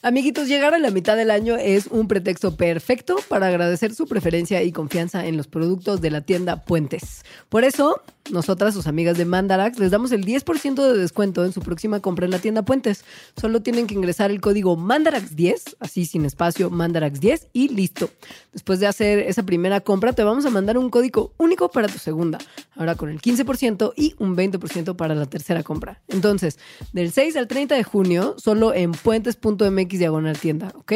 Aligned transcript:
Amiguitos, 0.00 0.46
llegar 0.46 0.74
a 0.74 0.78
la 0.78 0.92
mitad 0.92 1.16
del 1.16 1.28
año 1.28 1.56
es 1.56 1.88
un 1.88 2.06
pretexto 2.06 2.54
perfecto 2.54 3.16
para 3.26 3.48
agradecer 3.48 3.92
su 3.96 4.06
preferencia 4.06 4.62
y 4.62 4.70
confianza 4.70 5.26
en 5.26 5.36
los 5.36 5.48
productos 5.48 6.00
de 6.00 6.12
la 6.12 6.20
tienda 6.20 6.64
Puentes. 6.64 7.24
Por 7.48 7.64
eso, 7.64 8.00
nosotras, 8.30 8.74
sus 8.74 8.86
amigas 8.86 9.18
de 9.18 9.24
Mandarax, 9.24 9.76
les 9.80 9.90
damos 9.90 10.12
el 10.12 10.24
10% 10.24 10.92
de 10.92 10.96
descuento 10.96 11.44
en 11.44 11.52
su 11.52 11.62
próxima 11.62 11.98
compra 11.98 12.26
en 12.26 12.30
la 12.30 12.38
tienda 12.38 12.62
Puentes. 12.62 13.04
Solo 13.36 13.60
tienen 13.60 13.88
que 13.88 13.94
ingresar 13.94 14.30
el 14.30 14.40
código 14.40 14.76
Mandarax10, 14.76 15.74
así 15.80 16.06
sin 16.06 16.24
espacio, 16.24 16.70
Mandarax10 16.70 17.48
y 17.52 17.70
listo. 17.70 18.08
Después 18.52 18.78
de 18.78 18.86
hacer 18.86 19.18
esa 19.18 19.42
primera 19.42 19.80
compra, 19.80 20.12
te 20.12 20.22
vamos 20.22 20.46
a 20.46 20.50
mandar 20.50 20.78
un 20.78 20.90
código 20.90 21.34
único 21.38 21.72
para 21.72 21.88
tu 21.88 21.98
segunda. 21.98 22.38
Ahora 22.76 22.94
con 22.94 23.08
el 23.08 23.20
15% 23.20 23.94
y 23.96 24.14
un 24.18 24.36
20% 24.36 24.94
para 24.94 25.16
la 25.16 25.26
tercera 25.26 25.64
compra. 25.64 26.02
Entonces, 26.06 26.60
del 26.92 27.10
6 27.10 27.34
al 27.34 27.48
30 27.48 27.74
de 27.74 27.82
junio, 27.82 28.36
solo 28.38 28.72
en 28.72 28.92
puentes.mx 28.92 29.87
diagonal 29.96 30.38
tienda, 30.38 30.72
¿ok? 30.76 30.92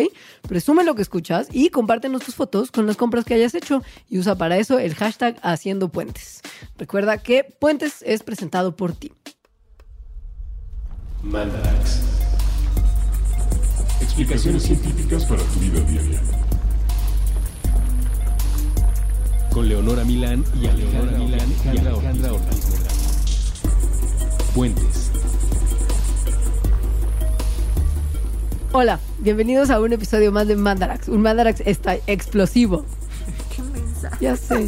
Presume 0.46 0.84
lo 0.84 0.94
que 0.94 1.02
escuchas 1.02 1.48
y 1.50 1.70
compártenos 1.70 2.22
tus 2.22 2.34
fotos 2.34 2.70
con 2.70 2.86
las 2.86 2.96
compras 2.96 3.24
que 3.24 3.34
hayas 3.34 3.54
hecho 3.54 3.82
y 4.10 4.18
usa 4.18 4.36
para 4.36 4.58
eso 4.58 4.78
el 4.78 4.94
hashtag 4.94 5.38
Haciendo 5.42 5.88
Puentes. 5.90 6.42
Recuerda 6.76 7.18
que 7.18 7.44
Puentes 7.44 8.02
es 8.02 8.22
presentado 8.22 8.76
por 8.76 8.92
ti. 8.94 9.12
Mandarax. 11.22 12.00
Explicaciones 14.00 14.64
científicas 14.64 15.24
para 15.24 15.42
tu 15.42 15.60
vida 15.60 15.80
diaria. 15.80 16.20
Con 19.52 19.68
Leonora 19.68 20.04
Milán 20.04 20.44
y 20.60 20.66
Alejandra 20.66 21.18
Milán 21.18 21.54
y 21.64 21.78
Alejandra 21.78 22.32
Ortiz. 22.32 22.66
Puentes. 24.54 25.11
Hola, 28.74 29.00
bienvenidos 29.18 29.68
a 29.68 29.78
un 29.78 29.92
episodio 29.92 30.32
más 30.32 30.48
de 30.48 30.56
Mandarax. 30.56 31.08
Un 31.08 31.20
Mandarax 31.20 31.60
está 31.66 31.96
explosivo. 32.06 32.86
Qué 33.54 33.60
mensaje. 33.62 34.16
Ya 34.18 34.34
sé. 34.34 34.66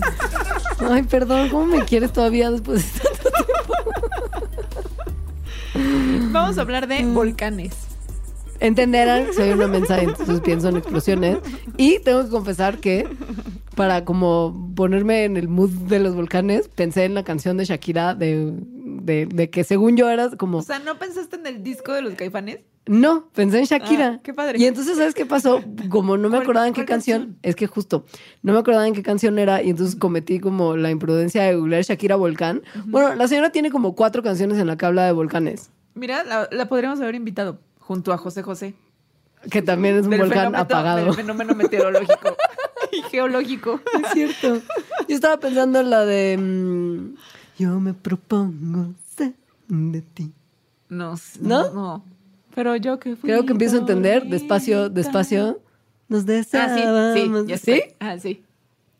Ay, 0.78 1.04
perdón, 1.04 1.48
¿cómo 1.48 1.64
me 1.64 1.86
quieres 1.86 2.12
todavía 2.12 2.50
después 2.50 2.84
de 2.92 3.00
tanto 3.00 3.30
Vamos 6.32 6.58
a 6.58 6.60
hablar 6.60 6.86
de 6.86 7.02
volcanes. 7.02 7.72
Entenderán, 8.60 9.32
soy 9.32 9.52
una 9.52 9.68
mensaje, 9.68 10.04
entonces 10.04 10.42
pienso 10.42 10.68
en 10.68 10.76
explosiones. 10.76 11.38
Y 11.78 11.98
tengo 12.00 12.24
que 12.24 12.28
confesar 12.28 12.80
que 12.80 13.08
para 13.74 14.04
como 14.04 14.70
ponerme 14.76 15.24
en 15.24 15.38
el 15.38 15.48
mood 15.48 15.70
de 15.70 16.00
los 16.00 16.14
volcanes, 16.14 16.68
pensé 16.68 17.06
en 17.06 17.14
la 17.14 17.24
canción 17.24 17.56
de 17.56 17.64
Shakira 17.64 18.14
de, 18.14 18.52
de, 18.52 19.24
de 19.24 19.48
que 19.48 19.64
según 19.64 19.96
yo 19.96 20.10
era 20.10 20.28
como... 20.36 20.58
O 20.58 20.62
sea, 20.62 20.78
¿no 20.78 20.98
pensaste 20.98 21.36
en 21.36 21.46
el 21.46 21.62
disco 21.62 21.94
de 21.94 22.02
los 22.02 22.12
caifanes? 22.16 22.60
No, 22.86 23.28
pensé 23.34 23.60
en 23.60 23.64
Shakira. 23.64 24.14
Ah, 24.16 24.20
qué 24.22 24.34
padre. 24.34 24.58
Y 24.58 24.66
entonces, 24.66 24.98
¿sabes 24.98 25.14
qué 25.14 25.24
pasó? 25.24 25.62
Como 25.88 26.18
no 26.18 26.24
me 26.28 26.36
¿Cuál- 26.36 26.42
acordaba 26.42 26.68
en 26.68 26.74
qué 26.74 26.84
canción, 26.84 27.18
canción? 27.22 27.38
es 27.42 27.56
que 27.56 27.66
justo, 27.66 28.04
no 28.42 28.52
me 28.52 28.58
acordaba 28.58 28.86
en 28.86 28.92
qué 28.94 29.02
canción 29.02 29.38
era 29.38 29.62
y 29.62 29.70
entonces 29.70 29.96
cometí 29.96 30.38
como 30.38 30.76
la 30.76 30.90
imprudencia 30.90 31.44
de 31.44 31.56
googlear 31.56 31.82
Shakira 31.82 32.16
Volcán. 32.16 32.62
Bueno, 32.84 33.14
la 33.14 33.26
señora 33.26 33.50
tiene 33.50 33.70
como 33.70 33.94
cuatro 33.94 34.22
canciones 34.22 34.58
en 34.58 34.66
la 34.66 34.76
que 34.76 34.84
habla 34.86 35.06
de 35.06 35.12
volcanes, 35.12 35.70
Mira, 35.94 36.24
la, 36.24 36.48
la 36.50 36.68
podríamos 36.68 37.00
haber 37.00 37.14
invitado 37.14 37.58
junto 37.78 38.12
a 38.12 38.18
José 38.18 38.42
José. 38.42 38.74
que 39.50 39.62
también 39.62 39.96
es 39.96 40.04
un 40.04 40.10
Del 40.10 40.20
volcán 40.20 40.38
fenómeno- 40.52 40.58
apagado. 40.62 41.04
Del 41.06 41.14
fenómeno 41.14 41.54
meteorológico 41.54 42.36
y 42.92 43.00
geológico. 43.10 43.80
Es 44.04 44.12
cierto. 44.12 44.60
Yo 45.08 45.14
estaba 45.14 45.38
pensando 45.38 45.80
en 45.80 45.88
la 45.90 46.04
de 46.04 46.36
mm, 46.36 47.14
Yo 47.58 47.80
me 47.80 47.94
propongo 47.94 48.92
ser 49.16 49.32
de 49.68 50.02
ti. 50.02 50.32
No, 50.90 51.14
¿No? 51.40 51.70
no. 51.72 52.04
Pero 52.54 52.76
yo 52.76 52.98
que 52.98 53.16
fui 53.16 53.28
Creo 53.28 53.44
que 53.44 53.52
empiezo 53.52 53.76
a 53.76 53.80
entender, 53.80 54.24
despacio, 54.26 54.88
despacio. 54.88 55.60
Nos 56.08 56.20
Ah, 56.22 56.24
sí, 56.24 56.26
deseábamos. 56.32 57.46
sí, 57.48 57.56
¿Sí? 57.58 57.82
Ah, 58.00 58.18
sí. 58.18 58.42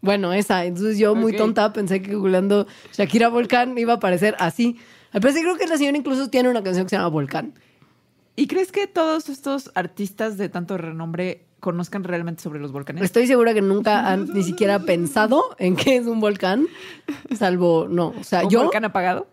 Bueno, 0.01 0.33
esa. 0.33 0.65
Entonces 0.65 0.99
yo, 0.99 1.15
muy 1.15 1.35
tonta, 1.37 1.73
pensé 1.73 2.03
que 2.03 2.15
googleando 2.15 2.67
Shakira 2.93 3.29
Volcán 3.29 3.77
iba 3.79 3.93
a 3.95 3.97
aparecer 3.97 4.35
así. 4.39 4.77
Al 5.13 5.21
parecer 5.21 5.43
creo 5.43 5.57
que 5.57 5.67
la 5.67 5.77
señora 5.79 5.97
incluso 5.97 6.29
tiene 6.29 6.49
una 6.49 6.63
canción 6.63 6.85
que 6.87 6.91
se 6.91 6.97
llama 6.97 7.09
Volcán. 7.09 7.55
¿Y 8.37 8.49
crees 8.49 8.73
que 8.73 8.87
todos 8.89 9.29
estos 9.29 9.71
artistas 9.75 10.37
de 10.37 10.49
tanto 10.49 10.77
renombre 10.77 11.45
conozcan 11.61 12.03
realmente 12.05 12.43
sobre 12.43 12.59
los 12.59 12.73
volcanes? 12.73 13.05
Estoy 13.05 13.27
segura 13.29 13.55
que 13.55 13.63
nunca 13.63 14.11
han 14.11 14.27
ni 14.35 14.43
siquiera 14.43 14.79
pensado 14.87 15.55
en 15.59 15.77
qué 15.77 15.97
es 15.97 16.07
un 16.07 16.19
volcán, 16.21 16.67
salvo, 17.37 17.87
no, 17.89 18.13
o 18.19 18.25
sea, 18.25 18.43
¿Un 18.45 18.51
yo... 18.51 18.63
volcán 18.63 18.85
apagado? 18.85 19.29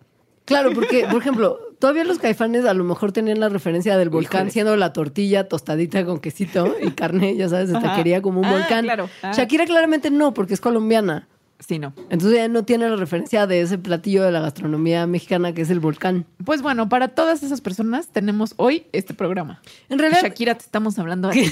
Claro, 0.45 0.71
porque, 0.73 1.07
por 1.09 1.19
ejemplo, 1.21 1.59
todavía 1.81 2.05
los 2.05 2.19
caifanes 2.19 2.63
a 2.63 2.73
lo 2.73 2.85
mejor 2.85 3.11
tenían 3.11 3.41
la 3.41 3.49
referencia 3.49 3.97
del 3.97 4.09
volcán 4.09 4.43
Híjole. 4.43 4.51
siendo 4.51 4.77
la 4.77 4.93
tortilla 4.93 5.49
tostadita 5.49 6.05
con 6.05 6.19
quesito 6.21 6.73
y 6.81 6.91
carne, 6.91 7.35
ya 7.35 7.49
sabes, 7.49 7.67
de 7.69 7.77
Ajá. 7.77 7.89
taquería 7.89 8.21
como 8.21 8.39
un 8.39 8.45
Ah, 8.45 8.53
volcán. 8.53 8.85
claro. 8.85 9.09
Ah. 9.21 9.33
Shakira 9.35 9.65
claramente 9.65 10.09
no, 10.11 10.33
porque 10.33 10.53
es 10.53 10.61
colombiana. 10.61 11.27
Sí, 11.59 11.77
no. 11.77 11.93
Entonces 12.09 12.39
ella 12.39 12.47
no 12.47 12.63
tiene 12.63 12.89
la 12.89 12.95
referencia 12.95 13.45
de 13.45 13.61
ese 13.61 13.77
platillo 13.77 14.23
de 14.23 14.31
la 14.31 14.39
gastronomía 14.39 15.05
mexicana 15.05 15.53
que 15.53 15.61
es 15.61 15.69
el 15.69 15.79
volcán. 15.79 16.25
Pues 16.43 16.61
bueno, 16.63 16.89
para 16.89 17.09
todas 17.09 17.43
esas 17.43 17.61
personas 17.61 18.07
tenemos 18.07 18.53
hoy 18.57 18.85
este 18.93 19.13
programa. 19.13 19.61
En 19.89 19.99
realidad, 19.99 20.21
Shakira, 20.23 20.55
te 20.55 20.63
estamos 20.63 20.97
hablando 20.97 21.27
a 21.29 21.31
ti. 21.33 21.43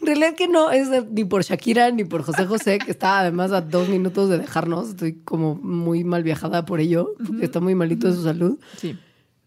en 0.00 0.06
realidad 0.06 0.34
que 0.34 0.48
no 0.48 0.70
es 0.70 0.88
ni 1.10 1.24
por 1.24 1.42
Shakira 1.42 1.90
ni 1.90 2.04
por 2.04 2.22
José 2.22 2.46
José, 2.46 2.78
que 2.78 2.90
está 2.90 3.20
además 3.20 3.52
a 3.52 3.60
dos 3.60 3.88
minutos 3.88 4.28
de 4.28 4.38
dejarnos. 4.38 4.90
Estoy 4.90 5.14
como 5.24 5.54
muy 5.56 6.04
mal 6.04 6.22
viajada 6.22 6.64
por 6.64 6.80
ello, 6.80 7.14
porque 7.26 7.44
está 7.44 7.60
muy 7.60 7.74
malito 7.74 8.08
de 8.08 8.14
su 8.14 8.22
salud. 8.22 8.58
Sí. 8.76 8.96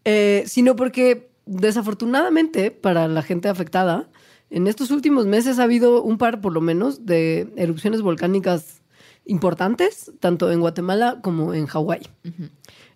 Eh, 0.05 0.43
sino 0.45 0.75
porque 0.75 1.29
desafortunadamente 1.45 2.71
para 2.71 3.07
la 3.07 3.21
gente 3.21 3.49
afectada, 3.49 4.09
en 4.49 4.67
estos 4.67 4.91
últimos 4.91 5.25
meses 5.25 5.59
ha 5.59 5.63
habido 5.63 6.03
un 6.03 6.17
par 6.17 6.41
por 6.41 6.53
lo 6.53 6.61
menos 6.61 7.05
de 7.05 7.51
erupciones 7.55 8.01
volcánicas 8.01 8.81
importantes, 9.25 10.11
tanto 10.19 10.51
en 10.51 10.59
Guatemala 10.59 11.19
como 11.21 11.53
en 11.53 11.65
Hawái. 11.65 12.01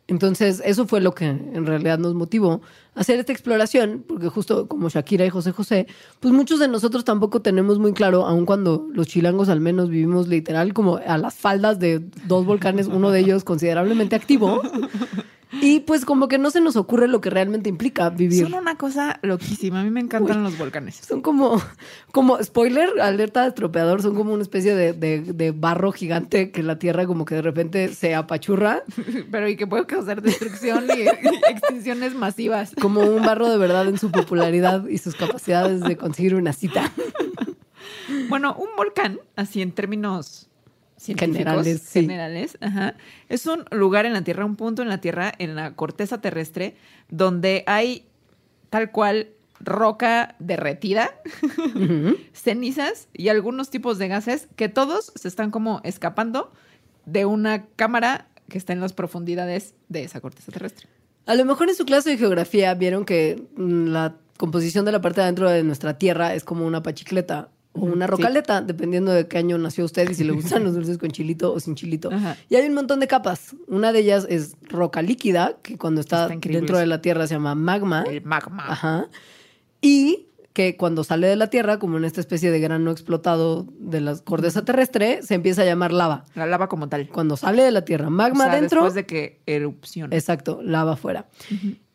Entonces, 0.08 0.62
eso 0.64 0.88
fue 0.88 1.02
lo 1.02 1.14
que 1.14 1.26
en 1.26 1.66
realidad 1.66 2.00
nos 2.00 2.14
motivó 2.14 2.62
a 2.96 3.02
hacer 3.02 3.20
esta 3.20 3.34
exploración, 3.34 4.06
porque 4.08 4.30
justo 4.30 4.68
como 4.68 4.88
Shakira 4.88 5.26
y 5.26 5.30
José 5.30 5.52
José, 5.52 5.88
pues 6.22 6.34
muchos 6.34 6.60
de 6.62 6.70
nosotros 6.70 7.04
tampoco 7.04 7.42
tenemos 7.42 7.78
muy 7.78 7.92
claro, 7.92 8.26
aun 8.26 8.46
cuando 8.46 8.88
los 8.94 9.08
chilangos 9.08 9.50
al 9.50 9.60
menos 9.60 9.90
vivimos 9.90 10.30
literal 10.30 10.74
como 10.74 10.96
a 10.98 11.18
las 11.18 11.36
faldas 11.36 11.80
de 11.80 12.00
dos 12.26 12.46
volcanes, 12.46 12.88
uno 12.88 13.12
de 13.12 13.20
ellos 13.20 13.44
considerablemente 13.44 14.16
activo, 14.16 14.62
y 15.62 15.80
pues 15.82 16.04
como 16.06 16.28
que 16.28 16.38
no 16.38 16.52
se 16.52 16.60
nos 16.62 16.76
ocurre 16.76 17.08
lo 17.08 17.22
que 17.22 17.30
realmente 17.30 17.70
implica 17.70 18.10
vivir. 18.10 18.44
Son 18.44 18.54
una 18.54 18.76
cosa 18.76 19.20
loquísima. 19.22 19.82
A 19.82 19.84
mí 19.84 19.90
me 19.90 20.02
encantan 20.02 20.44
los 20.44 20.58
volcanes. 20.58 20.96
Son 21.08 21.22
como, 21.22 21.62
como, 22.12 22.42
spoiler, 22.44 23.00
alerta 23.02 23.44
de 23.44 23.50
estropeador, 23.50 24.02
son 24.02 24.14
como 24.16 24.34
una 24.34 24.44
especie 24.44 24.76
de, 24.76 24.94
de- 24.94 25.22
de 25.22 25.52
barro 25.52 25.92
gigante 25.92 26.52
que 26.52 26.64
la 26.64 26.78
Tierra 26.80 27.06
como 27.06 27.24
que 27.26 27.36
de 27.36 27.42
repente 27.42 27.88
se 27.94 28.14
apachurra, 28.16 28.84
Pero 29.32 29.48
y 29.48 29.56
que 29.56 29.68
puede 29.68 29.86
causar 29.86 30.22
destrucción 30.22 30.86
y 30.96 31.02
extinciones 31.50 32.14
masivas. 32.14 32.74
como 32.82 33.02
un 33.02 33.24
barro 33.24 33.50
de 33.50 33.58
verdad 33.58 33.88
en 33.88 33.98
su 33.98 34.12
popularidad 34.12 34.86
y 34.88 34.98
sus 34.98 35.16
capacidades 35.16 35.82
de 35.82 35.96
conseguir 35.98 36.36
una 36.36 36.54
cita. 36.54 36.92
Bueno, 38.30 38.56
un 38.56 38.70
volcán, 38.78 39.20
así 39.36 39.62
en 39.62 39.72
términos 39.72 40.48
científicos, 40.98 41.38
Generales, 41.38 41.82
sí. 41.82 42.02
generales, 42.02 42.58
ajá, 42.60 42.96
es 43.30 43.46
un 43.46 43.66
lugar 43.72 44.06
en 44.06 44.14
la 44.14 44.24
Tierra, 44.24 44.46
un 44.46 44.56
punto 44.56 44.82
en 44.82 44.90
la 44.90 45.00
Tierra, 45.00 45.32
en 45.38 45.56
la 45.56 45.76
corteza 45.76 46.20
terrestre, 46.20 46.76
donde 47.10 47.64
hay 47.68 48.08
tal 48.70 48.92
cual 48.92 49.30
roca 49.60 50.36
derretida, 50.40 51.12
cenizas 52.34 53.08
y 53.14 53.30
algunos 53.30 53.70
tipos 53.70 53.98
de 53.98 54.08
gases 54.08 54.48
que 54.56 54.70
todos 54.70 55.12
se 55.16 55.28
están 55.28 55.52
como 55.52 55.82
escapando 55.84 56.52
de 57.06 57.26
una 57.26 57.66
cámara 57.76 58.28
que 58.50 58.58
está 58.58 58.74
en 58.74 58.82
las 58.82 58.94
profundidades 58.94 59.74
de 59.90 60.04
esa 60.04 60.22
corteza 60.22 60.52
terrestre. 60.52 60.88
A 61.26 61.36
lo 61.36 61.44
mejor 61.46 61.70
en 61.70 61.76
su 61.76 61.86
clase 61.86 62.12
de 62.12 62.18
geografía 62.18 62.74
vieron 62.74 63.04
que 63.06 63.44
mm, 63.56 63.88
la 63.88 64.16
composición 64.38 64.86
de 64.86 64.92
la 64.92 65.02
parte 65.02 65.22
de 65.22 65.26
adentro 65.26 65.50
de 65.50 65.64
nuestra 65.64 65.98
Tierra 65.98 66.34
es 66.34 66.44
como 66.44 66.66
una 66.66 66.84
pachicleta 66.84 67.50
o 67.80 67.86
una 67.86 68.06
Sí. 68.06 68.12
rocaleta, 68.12 68.62
dependiendo 68.62 69.12
de 69.12 69.28
qué 69.28 69.38
año 69.38 69.58
nació 69.58 69.86
usted 69.86 70.10
y 70.10 70.14
si 70.14 70.24
le 70.24 70.32
gustan 70.60 70.64
los 70.64 70.74
dulces 70.74 70.98
con 70.98 71.10
chilito 71.12 71.54
o 71.54 71.60
sin 71.60 71.76
chilito. 71.76 72.12
Ajá. 72.12 72.36
Y 72.50 72.56
hay 72.56 72.68
un 72.68 72.74
montón 72.74 73.00
de 73.00 73.08
capas. 73.08 73.56
Una 73.68 73.92
de 73.92 74.00
ellas 74.00 74.26
es 74.30 74.56
roca 74.70 75.02
líquida, 75.02 75.58
que 75.62 75.78
cuando 75.78 76.02
está, 76.02 76.28
dentro 76.28 76.78
de 76.78 76.86
la 76.86 77.02
Tierra 77.02 77.28
se 77.28 77.36
llama 77.36 77.56
magma. 77.56 78.04
El 78.08 78.24
magma. 78.24 78.66
Ajá. 78.68 79.08
Y 79.82 80.24
que 80.54 80.76
cuando 80.76 81.04
sale 81.04 81.28
de 81.28 81.36
la 81.36 81.52
Tierra, 81.52 81.78
como 81.78 81.98
en 81.98 82.06
esta 82.06 82.20
especie 82.20 82.50
de 82.50 82.60
grano 82.60 82.90
explotado 82.90 83.68
de 83.78 84.02
la 84.02 84.16
corteza 84.18 84.66
terrestre, 84.66 85.22
se 85.22 85.36
empieza 85.36 85.62
a 85.62 85.66
llamar 85.66 85.94
lava. 85.94 86.26
La 86.34 86.48
lava 86.48 86.68
como 86.68 86.90
tal. 86.90 87.08
Cuando 87.10 87.38
sale 87.38 87.62
de 87.62 87.70
la 87.70 87.86
Tierra, 87.86 88.10
magma 88.10 88.46
O 88.46 88.50
sea, 88.50 88.60
dentro. 88.60 88.82
Después 88.82 88.96
de 88.96 89.06
que 89.06 89.40
erupción. 89.46 90.12
Exacto, 90.12 90.60
lava 90.64 90.94
afuera. 90.94 91.28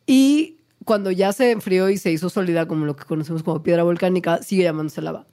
Y 0.05 0.59
cuando 0.85 1.11
ya 1.11 1.33
se 1.33 1.51
enfrió 1.51 1.89
y 1.89 1.97
se 1.97 2.11
hizo 2.11 2.29
sólida, 2.29 2.65
como 2.65 2.85
lo 2.85 2.95
que 2.95 3.03
conocemos 3.03 3.43
como 3.43 3.61
piedra 3.63 3.83
volcánica, 3.83 4.41
sigue 4.41 4.63
llamándose 4.63 5.01
lava. 5.01 5.27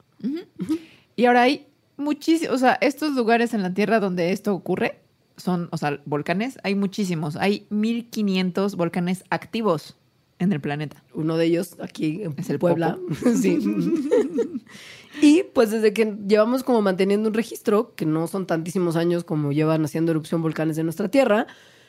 Y 1.16 1.24
ahora 1.26 1.42
hay 1.42 1.66
muchísimos, 1.96 2.54
o 2.54 2.58
sea, 2.58 2.78
estos 2.80 3.14
lugares 3.14 3.54
en 3.54 3.62
la 3.62 3.74
Tierra 3.74 4.00
donde 4.00 4.32
esto 4.32 4.54
ocurre 4.54 5.00
son, 5.40 5.68
o 5.72 5.76
sea, 5.76 6.00
volcanes, 6.04 6.58
hay 6.62 6.74
muchísimos. 6.74 7.36
Hay 7.36 7.66
1500 7.70 8.76
volcanes 8.76 9.24
activos. 9.30 9.96
en 10.38 10.52
el 10.52 10.60
planeta. 10.60 11.04
Uno 11.12 11.36
de 11.36 11.44
ellos 11.44 11.76
aquí 11.80 12.22
en 12.22 12.34
Es 12.38 12.48
el 12.48 12.58
Puebla. 12.58 12.98
sí. 13.42 13.58
y 15.20 15.42
pues 15.52 15.70
desde 15.70 15.92
que 15.92 16.16
llevamos 16.26 16.64
como 16.64 16.80
manteniendo 16.80 17.28
un 17.28 17.34
registro, 17.34 17.94
que 17.94 18.06
no 18.06 18.26
son 18.26 18.46
tantísimos 18.46 18.96
años 18.96 19.22
como 19.22 19.52
llevan 19.52 19.84
haciendo 19.84 20.12
erupción 20.12 20.40
volcanes 20.40 20.76
de 20.76 20.84
nuestra 20.84 21.10
Tierra, 21.10 21.46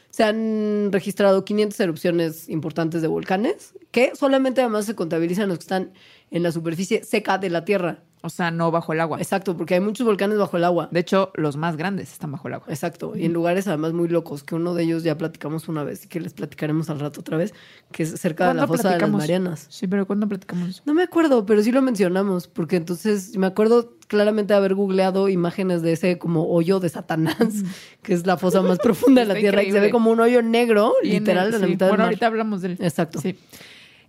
se 0.10 0.26
han 0.26 0.90
registrado 0.92 1.46
500 1.46 1.80
erupciones 1.80 2.50
importantes 2.50 3.02
de 3.02 3.08
volcanes, 3.08 3.74
que 3.92 4.14
solamente 4.16 4.60
además 4.60 4.86
se 4.86 4.96
contabilizan 4.96 5.48
los 5.48 5.58
que 5.58 5.64
están 5.64 5.94
en 6.30 6.44
la 6.44 6.52
superficie 6.52 7.06
seca 7.06 7.38
de 7.38 7.50
la 7.50 7.64
Tierra. 7.64 8.04
O 8.24 8.30
sea, 8.30 8.52
no 8.52 8.70
bajo 8.70 8.94
el 8.94 9.00
agua. 9.00 9.18
Exacto, 9.18 9.58
porque 9.58 9.74
hay 9.74 9.80
muchos 9.80 10.06
volcanes 10.06 10.38
bajo 10.38 10.56
el 10.56 10.64
agua. 10.64 10.88
De 10.92 11.00
hecho, 11.00 11.32
los 11.34 11.58
más 11.58 11.76
grandes 11.76 12.12
están 12.12 12.32
bajo 12.32 12.48
el 12.48 12.54
agua. 12.54 12.68
Exacto, 12.70 13.14
y 13.16 13.26
en 13.26 13.34
lugares 13.34 13.68
además 13.68 13.94
muy 13.94 14.08
locos, 14.10 14.44
que 14.44 14.54
uno 14.54 14.76
de 14.76 14.84
ellos 14.84 15.02
ya 15.04 15.18
platicamos 15.18 15.68
una 15.68 15.84
vez 15.84 16.06
y 16.06 16.08
que 16.08 16.20
les 16.20 16.34
platicaremos 16.34 16.90
al 16.92 17.00
rato 17.00 17.22
otra 17.22 17.36
vez, 17.38 17.54
que 17.92 18.04
es 18.04 18.12
cerca 18.22 18.48
de 18.50 18.54
la 18.54 18.68
¿Cuándo 18.68 18.78
fosa 18.78 18.94
de 18.94 19.00
las? 19.02 19.10
Marianas. 19.10 19.66
Sí, 19.70 19.88
pero 19.88 20.06
¿cuándo 20.06 20.28
platicamos? 20.28 20.84
No 20.86 20.94
me 20.94 21.02
acuerdo, 21.02 21.48
pero 21.48 21.64
sí 21.64 21.72
lo 21.72 21.82
mencionamos, 21.82 22.48
porque 22.48 22.76
entonces 22.76 23.36
me 23.38 23.48
acuerdo 23.48 23.96
claramente 24.08 24.54
de 24.54 24.58
haber 24.58 24.76
googleado 24.76 25.28
imágenes 25.28 25.82
de 25.82 25.94
ese 25.94 26.20
como 26.20 26.48
hoyo 26.48 26.80
de 26.80 26.90
Satanás, 26.90 27.38
que 28.04 28.14
es 28.14 28.28
la 28.28 28.38
fosa 28.38 28.62
más 28.62 28.78
profunda 28.78 29.22
de 29.22 29.28
la 29.30 29.34
Tierra, 29.34 29.62
y 29.62 29.66
se 29.66 29.70
increíble. 29.70 29.88
ve 29.88 29.92
como 29.92 30.12
un 30.12 30.20
hoyo 30.20 30.44
negro, 30.44 30.94
Y 31.02 31.10
literal, 31.12 31.48
el- 31.48 31.56
en 31.56 31.62
la 31.62 31.66
sí. 31.68 31.72
mitad 31.74 31.86
del 31.88 31.92
Bueno, 31.94 32.02
mar. 32.04 32.08
ahorita 32.10 32.28
hablamos 32.28 32.62
del... 32.62 32.74
Exacto. 32.82 33.20
Sí. 33.20 33.36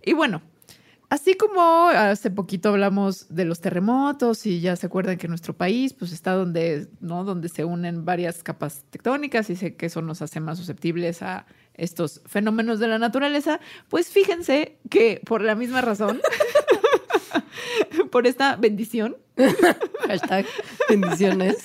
Y 0.05 0.13
bueno, 0.13 0.41
así 1.13 1.35
como 1.35 1.89
hace 1.89 2.31
poquito 2.31 2.69
hablamos 2.69 3.27
de 3.29 3.45
los 3.45 3.61
terremotos 3.61 4.47
y 4.47 4.61
ya 4.61 4.75
se 4.75 4.87
acuerdan 4.87 5.19
que 5.19 5.27
nuestro 5.27 5.55
país 5.55 5.93
pues 5.93 6.11
está 6.11 6.33
donde, 6.33 6.87
¿no? 7.01 7.23
Donde 7.23 7.49
se 7.49 7.63
unen 7.63 8.03
varias 8.03 8.41
capas 8.41 8.83
tectónicas 8.89 9.47
y 9.51 9.55
sé 9.55 9.75
que 9.75 9.85
eso 9.85 10.01
nos 10.01 10.23
hace 10.23 10.39
más 10.39 10.57
susceptibles 10.57 11.21
a 11.21 11.45
estos 11.75 12.23
fenómenos 12.25 12.79
de 12.79 12.87
la 12.87 12.97
naturaleza, 12.97 13.59
pues 13.89 14.09
fíjense 14.09 14.79
que 14.89 15.21
por 15.23 15.43
la 15.43 15.53
misma 15.53 15.81
razón, 15.81 16.19
por 18.11 18.25
esta 18.25 18.55
bendición, 18.55 19.15
Hashtag 20.07 20.47
bendiciones. 20.89 21.57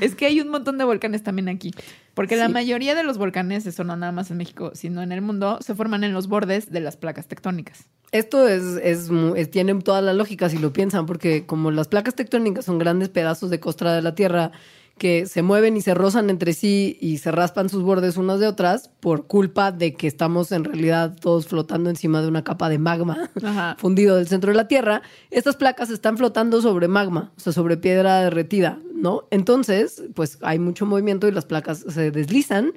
es 0.00 0.14
que 0.14 0.24
hay 0.24 0.40
un 0.40 0.48
montón 0.48 0.78
de 0.78 0.84
volcanes 0.84 1.22
también 1.22 1.50
aquí. 1.50 1.70
Porque 2.14 2.36
la 2.36 2.48
mayoría 2.48 2.94
de 2.94 3.02
los 3.04 3.18
volcanes, 3.18 3.66
eso 3.66 3.84
no 3.84 3.96
nada 3.96 4.12
más 4.12 4.30
en 4.30 4.36
México, 4.36 4.72
sino 4.74 5.02
en 5.02 5.12
el 5.12 5.20
mundo, 5.22 5.58
se 5.60 5.74
forman 5.74 6.04
en 6.04 6.12
los 6.12 6.26
bordes 6.28 6.70
de 6.70 6.80
las 6.80 6.96
placas 6.96 7.26
tectónicas. 7.28 7.84
Esto 8.12 8.48
es, 8.48 8.62
es, 8.82 9.08
es- 9.36 9.50
tiene 9.50 9.74
toda 9.76 10.00
la 10.02 10.12
lógica 10.12 10.48
si 10.48 10.58
lo 10.58 10.72
piensan, 10.72 11.06
porque 11.06 11.46
como 11.46 11.70
las 11.70 11.86
placas 11.88 12.14
tectónicas 12.16 12.64
son 12.64 12.78
grandes 12.78 13.08
pedazos 13.08 13.50
de 13.50 13.60
costra 13.60 13.94
de 13.94 14.02
la 14.02 14.14
Tierra 14.16 14.50
que 15.00 15.24
se 15.24 15.40
mueven 15.40 15.78
y 15.78 15.80
se 15.80 15.94
rozan 15.94 16.28
entre 16.28 16.52
sí 16.52 16.98
y 17.00 17.16
se 17.18 17.30
raspan 17.32 17.70
sus 17.70 17.82
bordes 17.82 18.18
unas 18.18 18.38
de 18.38 18.46
otras 18.46 18.90
por 19.00 19.26
culpa 19.26 19.72
de 19.72 19.94
que 19.94 20.06
estamos 20.06 20.52
en 20.52 20.62
realidad 20.64 21.16
todos 21.18 21.46
flotando 21.46 21.88
encima 21.88 22.20
de 22.20 22.28
una 22.28 22.44
capa 22.44 22.68
de 22.68 22.78
magma 22.78 23.30
Ajá. 23.42 23.76
fundido 23.80 24.16
del 24.16 24.28
centro 24.28 24.50
de 24.50 24.58
la 24.58 24.68
Tierra, 24.68 25.00
estas 25.30 25.56
placas 25.56 25.88
están 25.88 26.18
flotando 26.18 26.60
sobre 26.60 26.86
magma, 26.86 27.32
o 27.34 27.40
sea, 27.40 27.54
sobre 27.54 27.78
piedra 27.78 28.20
derretida, 28.20 28.78
¿no? 28.94 29.26
Entonces, 29.30 30.02
pues 30.14 30.36
hay 30.42 30.58
mucho 30.58 30.84
movimiento 30.84 31.26
y 31.26 31.32
las 31.32 31.46
placas 31.46 31.78
se 31.88 32.10
deslizan 32.10 32.74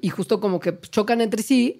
y 0.00 0.08
justo 0.08 0.40
como 0.40 0.60
que 0.60 0.78
chocan 0.80 1.20
entre 1.20 1.42
sí 1.42 1.78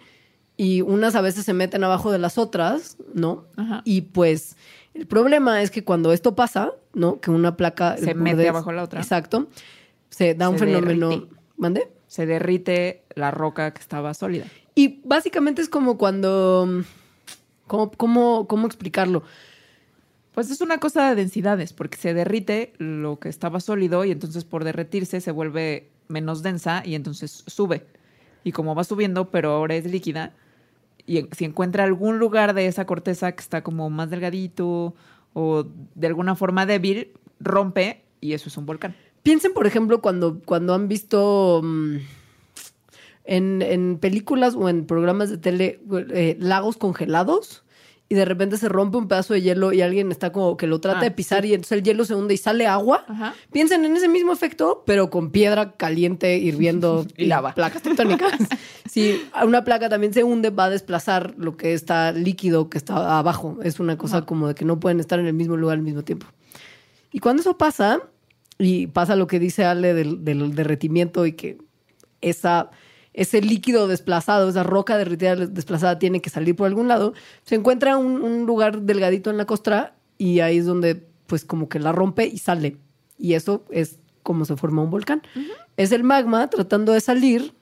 y 0.58 0.82
unas 0.82 1.14
a 1.14 1.22
veces 1.22 1.46
se 1.46 1.54
meten 1.54 1.84
abajo 1.84 2.12
de 2.12 2.19
las 2.19 2.37
otras, 2.37 2.99
¿no? 3.14 3.46
Ajá. 3.56 3.81
Y 3.87 4.02
pues 4.02 4.56
el 4.92 5.06
problema 5.06 5.62
es 5.62 5.70
que 5.70 5.84
cuando 5.84 6.12
esto 6.12 6.34
pasa, 6.34 6.72
¿no? 6.92 7.20
Que 7.20 7.31
una 7.31 7.56
placa... 7.56 7.96
Se 7.99 8.10
el 8.10 8.16
mete 8.19 8.37
borde- 8.37 8.49
abajo 8.49 8.72
la 8.72 8.82
otra. 8.84 9.00
Exacto. 9.00 9.49
Se 10.16 10.34
da 10.34 10.48
un 10.48 10.58
Se 10.58 10.64
fenómeno... 10.64 11.10
derrite. 11.10 11.34
¿Mande? 11.58 11.92
Se 12.06 12.24
derrite 12.24 13.02
la 13.14 13.30
roca 13.30 13.74
que 13.74 13.80
estaba 13.80 14.14
sólida. 14.14 14.46
Y 14.74 15.02
básicamente 15.04 15.60
es 15.60 15.68
como 15.68 15.98
cuando... 15.98 16.82
¿Cómo, 17.66 17.90
cómo, 17.90 18.46
cómo 18.46 18.66
explicarlo? 18.66 19.24
Pues 20.32 20.50
es 20.50 20.62
una 20.62 20.78
cosa 20.78 21.10
de 21.10 21.16
densidades, 21.16 21.74
porque 21.74 21.98
se 21.98 22.14
derrite 22.14 22.72
lo 22.78 23.18
que 23.18 23.28
estaba 23.28 23.60
sólido 23.60 24.06
y 24.06 24.10
entonces 24.10 24.44
por 24.44 24.64
derretirse 24.64 25.20
se 25.20 25.32
vuelve 25.32 25.90
menos 26.08 26.42
densa 26.42 26.82
y 26.82 26.94
entonces 26.94 27.44
sube. 27.46 27.86
Y 28.42 28.52
como 28.52 28.74
va 28.74 28.84
subiendo, 28.84 29.30
pero 29.30 29.50
ahora 29.50 29.74
es 29.74 29.84
líquida, 29.84 30.32
y 31.04 31.28
si 31.32 31.44
encuentra 31.44 31.84
algún 31.84 32.18
lugar 32.18 32.54
de 32.54 32.66
esa 32.66 32.86
corteza 32.86 33.32
que 33.32 33.40
está 33.42 33.62
como 33.62 33.90
más 33.90 34.08
delgadito 34.08 34.94
o 35.34 35.66
de 35.94 36.06
alguna 36.06 36.36
forma 36.36 36.64
débil, 36.64 37.12
rompe 37.38 38.04
y 38.20 38.32
eso 38.32 38.48
es 38.48 38.56
un 38.56 38.64
volcán. 38.64 38.96
Piensen, 39.26 39.52
por 39.55 39.67
ejemplo, 39.67 40.00
cuando, 40.00 40.40
cuando 40.44 40.73
han 40.73 40.87
visto 40.87 41.61
mm, 41.64 41.96
en, 43.25 43.61
en 43.61 43.99
películas 43.99 44.55
o 44.55 44.69
en 44.69 44.87
programas 44.87 45.31
de 45.31 45.37
tele 45.38 45.81
eh, 46.14 46.37
lagos 46.38 46.76
congelados 46.76 47.64
y 48.08 48.14
de 48.14 48.25
repente 48.25 48.56
se 48.56 48.69
rompe 48.69 48.99
un 48.99 49.08
pedazo 49.08 49.34
de 49.34 49.43
hielo 49.43 49.73
y 49.73 49.81
alguien 49.82 50.12
está 50.12 50.31
como 50.31 50.56
que 50.56 50.69
lo 50.69 50.81
trata 50.81 51.00
Ah, 51.00 51.02
de 51.02 51.11
pisar 51.11 51.43
sí. 51.43 51.49
y 51.49 51.55
entonces 51.55 51.76
el 51.78 51.82
hielo 51.82 52.05
se 52.05 52.14
hunde 52.14 52.34
y 52.34 52.37
sale 52.37 52.69
agua. 52.69 53.05
Ajá. 53.08 53.34
Piensen 53.50 53.84
en 53.84 53.96
ese 53.96 54.06
mismo 54.06 54.32
efecto, 54.32 54.84
pero 54.87 55.11
con 55.11 55.32
piedra 55.32 55.73
caliente 55.73 56.38
hirviendo 56.38 57.05
Y 57.17 57.25
lava. 57.26 57.52
placas 57.52 57.82
tectónicas. 57.82 58.31
si 58.88 59.20
una 59.44 59.64
placa 59.64 59.88
también 59.88 60.14
se 60.14 60.23
hunde, 60.23 60.50
va 60.50 60.67
a 60.67 60.70
desplazar 60.70 61.34
lo 61.37 61.56
que 61.56 61.75
está 61.75 62.12
líquido 62.12 62.70
que 62.70 62.78
está 62.78 63.19
abajo. 63.19 63.58
Es 63.64 63.81
una 63.81 63.99
cosa 63.99 64.19
Ajá. 64.19 64.26
como 64.26 64.46
de 64.46 64.55
que 64.55 64.64
no 64.64 64.78
pueden 64.78 65.00
estar 65.00 65.19
en 65.19 65.26
el 65.26 65.34
mismo 65.34 65.56
lugar 65.56 65.78
al 65.78 65.82
mismo 65.82 66.05
tiempo. 66.05 66.28
Y 67.11 67.19
cuando 67.19 67.40
eso 67.40 67.58
pasa, 67.58 68.02
y 68.58 68.87
pasa 68.88 69.17
lo 69.17 69.26
que 69.26 69.38
dice 69.38 69.64
Ale 69.64 69.94
del, 69.94 70.25
del 70.25 70.55
derretimiento 70.55 71.26
y 71.26 71.32
que 71.32 71.58
esa, 72.20 72.70
ese 73.12 73.41
líquido 73.43 73.88
desplazado, 73.88 74.49
esa 74.49 74.62
roca 74.62 74.97
derretida 74.97 75.37
desplazada 75.37 75.99
tiene 75.99 76.20
que 76.20 76.31
salir 76.31 76.56
por 76.56 76.67
algún 76.67 76.88
lado, 76.88 77.14
se 77.44 77.55
encuentra 77.55 77.97
un, 77.97 78.23
un 78.23 78.47
lugar 78.47 78.82
delgadito 78.82 79.31
en 79.31 79.37
la 79.37 79.44
costra 79.44 79.94
y 80.19 80.41
ahí 80.41 80.58
es 80.58 80.67
donde 80.67 81.06
pues 81.26 81.44
como 81.44 81.69
que 81.69 81.79
la 81.79 81.93
rompe 81.93 82.26
y 82.26 82.38
sale. 82.38 82.76
Y 83.19 83.35
eso 83.35 83.64
es 83.70 83.99
como 84.23 84.44
se 84.44 84.56
forma 84.56 84.82
un 84.82 84.91
volcán. 84.91 85.23
Es 85.76 85.93
el 85.93 86.05
magma 86.05 86.49
tratando 86.50 86.93
de 86.93 87.00
salir 87.00 87.55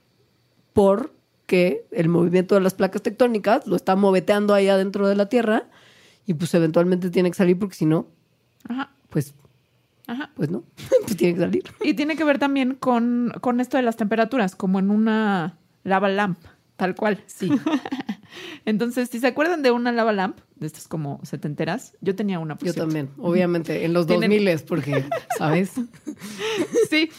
porque 0.72 1.86
el 1.90 2.08
movimiento 2.08 2.54
de 2.54 2.60
las 2.60 2.74
placas 2.74 3.02
tectónicas 3.02 3.66
lo 3.66 3.76
está 3.76 3.96
moveteando 3.96 4.54
ahí 4.54 4.68
adentro 4.68 5.08
de 5.08 5.14
la 5.14 5.28
Tierra 5.28 5.68
y 6.26 6.34
pues 6.34 6.54
eventualmente 6.54 7.10
tiene 7.10 7.30
que 7.30 7.36
salir 7.36 7.58
porque 7.58 7.74
si 7.74 7.86
no, 7.86 8.06
Ajá, 8.68 8.90
pues, 9.10 9.34
ajá. 10.06 10.30
pues 10.34 10.50
no, 10.50 10.64
pues 11.02 11.16
tiene 11.16 11.34
que 11.34 11.40
salir. 11.40 11.62
Y 11.82 11.94
tiene 11.94 12.16
que 12.16 12.24
ver 12.24 12.38
también 12.38 12.74
con, 12.74 13.32
con 13.40 13.60
esto 13.60 13.76
de 13.76 13.82
las 13.82 13.96
temperaturas, 13.96 14.56
como 14.56 14.78
en 14.78 14.90
una 14.90 15.56
lava 15.84 16.08
lamp, 16.08 16.38
tal 16.76 16.94
cual. 16.94 17.22
Sí. 17.26 17.50
Entonces, 18.64 19.10
si 19.10 19.20
se 19.20 19.28
acuerdan 19.28 19.62
de 19.62 19.70
una 19.70 19.92
lava 19.92 20.12
lamp, 20.12 20.38
de 20.56 20.66
estas 20.66 20.88
como 20.88 21.20
setenteras, 21.22 21.94
yo 22.00 22.16
tenía 22.16 22.38
una. 22.38 22.56
por 22.56 22.66
Yo 22.66 22.72
cierto. 22.72 22.88
también, 22.88 23.10
obviamente, 23.18 23.84
en 23.84 23.92
los 23.92 24.06
Tienen- 24.06 24.30
2000 24.30 24.58
porque, 24.66 25.04
¿sabes? 25.38 25.72
Sí. 26.90 27.10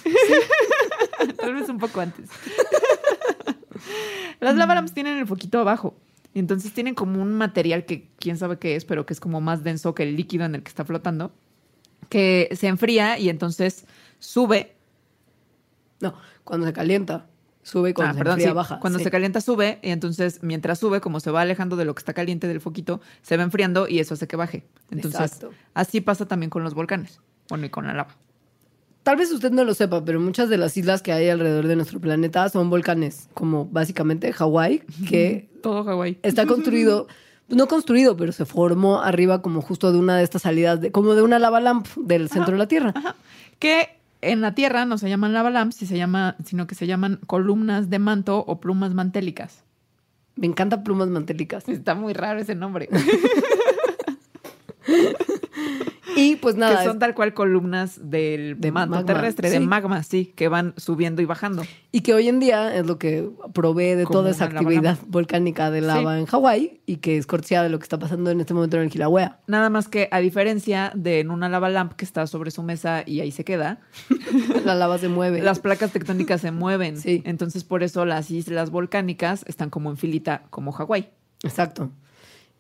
Tal 1.37 1.53
vez 1.53 1.69
un 1.69 1.77
poco 1.77 2.01
antes. 2.01 2.29
Las 4.39 4.55
lava 4.55 4.75
lamps 4.75 4.93
tienen 4.93 5.17
el 5.17 5.27
foquito 5.27 5.59
abajo. 5.59 5.95
Y 6.33 6.39
entonces 6.39 6.73
tienen 6.73 6.95
como 6.95 7.21
un 7.21 7.31
material 7.33 7.85
que 7.85 8.09
quién 8.19 8.37
sabe 8.37 8.57
qué 8.59 8.75
es, 8.75 8.83
pero 8.83 9.05
que 9.05 9.13
es 9.13 9.21
como 9.21 9.39
más 9.39 9.63
denso 9.63 9.95
que 9.95 10.03
el 10.03 10.17
líquido 10.17 10.43
en 10.43 10.55
el 10.55 10.63
que 10.63 10.69
está 10.69 10.83
flotando, 10.83 11.31
que 12.09 12.49
se 12.55 12.67
enfría 12.67 13.17
y 13.19 13.29
entonces 13.29 13.85
sube. 14.19 14.75
No, 16.01 16.13
cuando 16.43 16.65
se 16.67 16.73
calienta, 16.73 17.27
sube 17.63 17.89
y 17.91 17.93
cuando 17.93 18.11
Ah, 18.11 18.13
se 18.13 18.17
perdón, 18.19 18.33
enfría, 18.33 18.49
sí. 18.51 18.55
baja. 18.55 18.79
Cuando 18.79 18.99
sí. 18.99 19.05
se 19.05 19.11
calienta 19.11 19.41
sube 19.41 19.79
y 19.81 19.89
entonces 19.89 20.39
mientras 20.43 20.79
sube, 20.79 21.01
como 21.01 21.19
se 21.19 21.31
va 21.31 21.41
alejando 21.41 21.75
de 21.75 21.85
lo 21.85 21.95
que 21.95 21.99
está 21.99 22.13
caliente 22.13 22.47
del 22.47 22.61
foquito, 22.61 23.01
se 23.21 23.37
va 23.37 23.43
enfriando 23.43 23.87
y 23.87 23.99
eso 23.99 24.13
hace 24.13 24.27
que 24.27 24.35
baje. 24.35 24.65
Entonces, 24.91 25.21
Exacto. 25.21 25.51
así 25.73 26.01
pasa 26.01 26.27
también 26.27 26.49
con 26.49 26.63
los 26.63 26.73
volcanes. 26.73 27.21
Bueno, 27.49 27.65
y 27.65 27.69
con 27.69 27.85
la 27.87 27.93
lava. 27.93 28.15
Tal 29.03 29.17
vez 29.17 29.31
usted 29.31 29.51
no 29.51 29.63
lo 29.63 29.75
sepa, 29.75 30.03
pero 30.03 30.19
muchas 30.19 30.49
de 30.49 30.57
las 30.57 30.75
islas 30.77 31.03
que 31.03 31.11
hay 31.11 31.29
alrededor 31.29 31.67
de 31.67 31.75
nuestro 31.75 31.99
planeta 31.99 32.49
son 32.49 32.71
volcanes, 32.71 33.29
como 33.35 33.65
básicamente 33.67 34.33
Hawái, 34.33 34.79
que 35.07 35.47
Todo 35.61 35.83
Hawái. 35.83 36.17
está 36.23 36.47
construido, 36.47 37.07
no 37.49 37.67
construido, 37.67 38.17
pero 38.17 38.31
se 38.31 38.45
formó 38.45 39.01
arriba 39.01 39.41
como 39.41 39.61
justo 39.61 39.91
de 39.91 39.99
una 39.99 40.17
de 40.17 40.23
estas 40.23 40.43
salidas, 40.43 40.81
de, 40.81 40.91
como 40.91 41.15
de 41.15 41.21
una 41.21 41.39
lava 41.39 41.59
lamp 41.59 41.87
del 41.95 42.29
centro 42.29 42.53
de 42.53 42.57
la 42.57 42.67
Tierra. 42.67 42.93
Ajá. 42.95 43.15
Que 43.59 43.89
en 44.21 44.41
la 44.41 44.55
Tierra 44.55 44.85
no 44.85 44.97
se 44.97 45.09
llaman 45.09 45.33
lava 45.33 45.49
lamps, 45.49 45.75
si 45.75 45.85
se 45.85 45.97
llama, 45.97 46.35
sino 46.43 46.67
que 46.67 46.75
se 46.75 46.87
llaman 46.87 47.19
columnas 47.27 47.89
de 47.89 47.99
manto 47.99 48.39
o 48.39 48.59
plumas 48.59 48.93
mantélicas. 48.93 49.63
Me 50.35 50.47
encanta 50.47 50.83
plumas 50.83 51.07
mantélicas. 51.07 51.67
Está 51.69 51.95
muy 51.95 52.13
raro 52.13 52.39
ese 52.39 52.55
nombre. 52.55 52.89
Pues 56.45 56.57
nada, 56.57 56.77
que 56.77 56.85
son 56.85 56.99
tal 56.99 57.15
cual 57.15 57.33
columnas 57.33 57.99
del 58.09 58.61
De 58.61 58.71
manto 58.71 58.95
magma, 58.97 59.05
terrestre, 59.05 59.49
de 59.49 59.59
magma, 59.59 60.03
sí, 60.03 60.31
que 60.35 60.47
van 60.47 60.75
subiendo 60.77 61.23
y 61.23 61.25
bajando. 61.25 61.63
y 61.91 62.01
que 62.01 62.13
hoy 62.13 62.27
en 62.27 62.39
día 62.39 62.75
es 62.75 62.85
lo 62.85 62.99
que 62.99 63.27
provee 63.53 63.95
de 63.95 64.03
Como 64.03 64.19
toda 64.19 64.29
esa 64.29 64.45
actividad 64.45 64.99
volcánica 65.07 65.71
de 65.71 65.81
lava 65.81 66.19
en 66.19 66.27
Hawái 66.27 66.81
y 66.85 66.97
que 66.97 67.17
es 67.17 67.25
cortesía 67.25 67.63
de 67.63 67.69
lo 67.69 67.79
que 67.79 67.83
está 67.83 67.97
pasando 67.97 68.29
en 68.29 68.39
este 68.39 68.53
momento 68.53 68.77
en 68.77 68.83
el 68.83 68.89
Kilauea. 68.91 69.39
Nada 69.47 69.71
más 69.71 69.87
que 69.87 70.07
a 70.11 70.19
diferencia 70.19 70.91
de 70.93 71.19
en 71.21 71.31
una 71.31 71.49
lava 71.49 71.69
lamp 71.69 71.93
que 71.93 72.05
está 72.05 72.27
sobre 72.27 72.51
su 72.51 72.61
mesa 72.61 73.03
y 73.05 73.21
ahí 73.21 73.31
se 73.31 73.43
queda, 73.43 73.79
La 74.65 74.75
lava 74.75 74.99
se 74.99 75.07
mueve. 75.07 75.41
las 75.41 75.59
placas 75.59 75.91
tectónicas 75.91 76.41
se 76.41 76.51
mueven. 76.51 76.97
Sí. 76.97 77.23
Entonces 77.25 77.63
por 77.63 77.81
eso 77.81 78.05
las 78.05 78.29
islas 78.29 78.69
volcánicas 78.69 79.43
están 79.47 79.71
como 79.71 79.89
en 79.89 79.97
filita, 79.97 80.43
como 80.51 80.71
Hawái. 80.71 81.09
Exacto. 81.43 81.89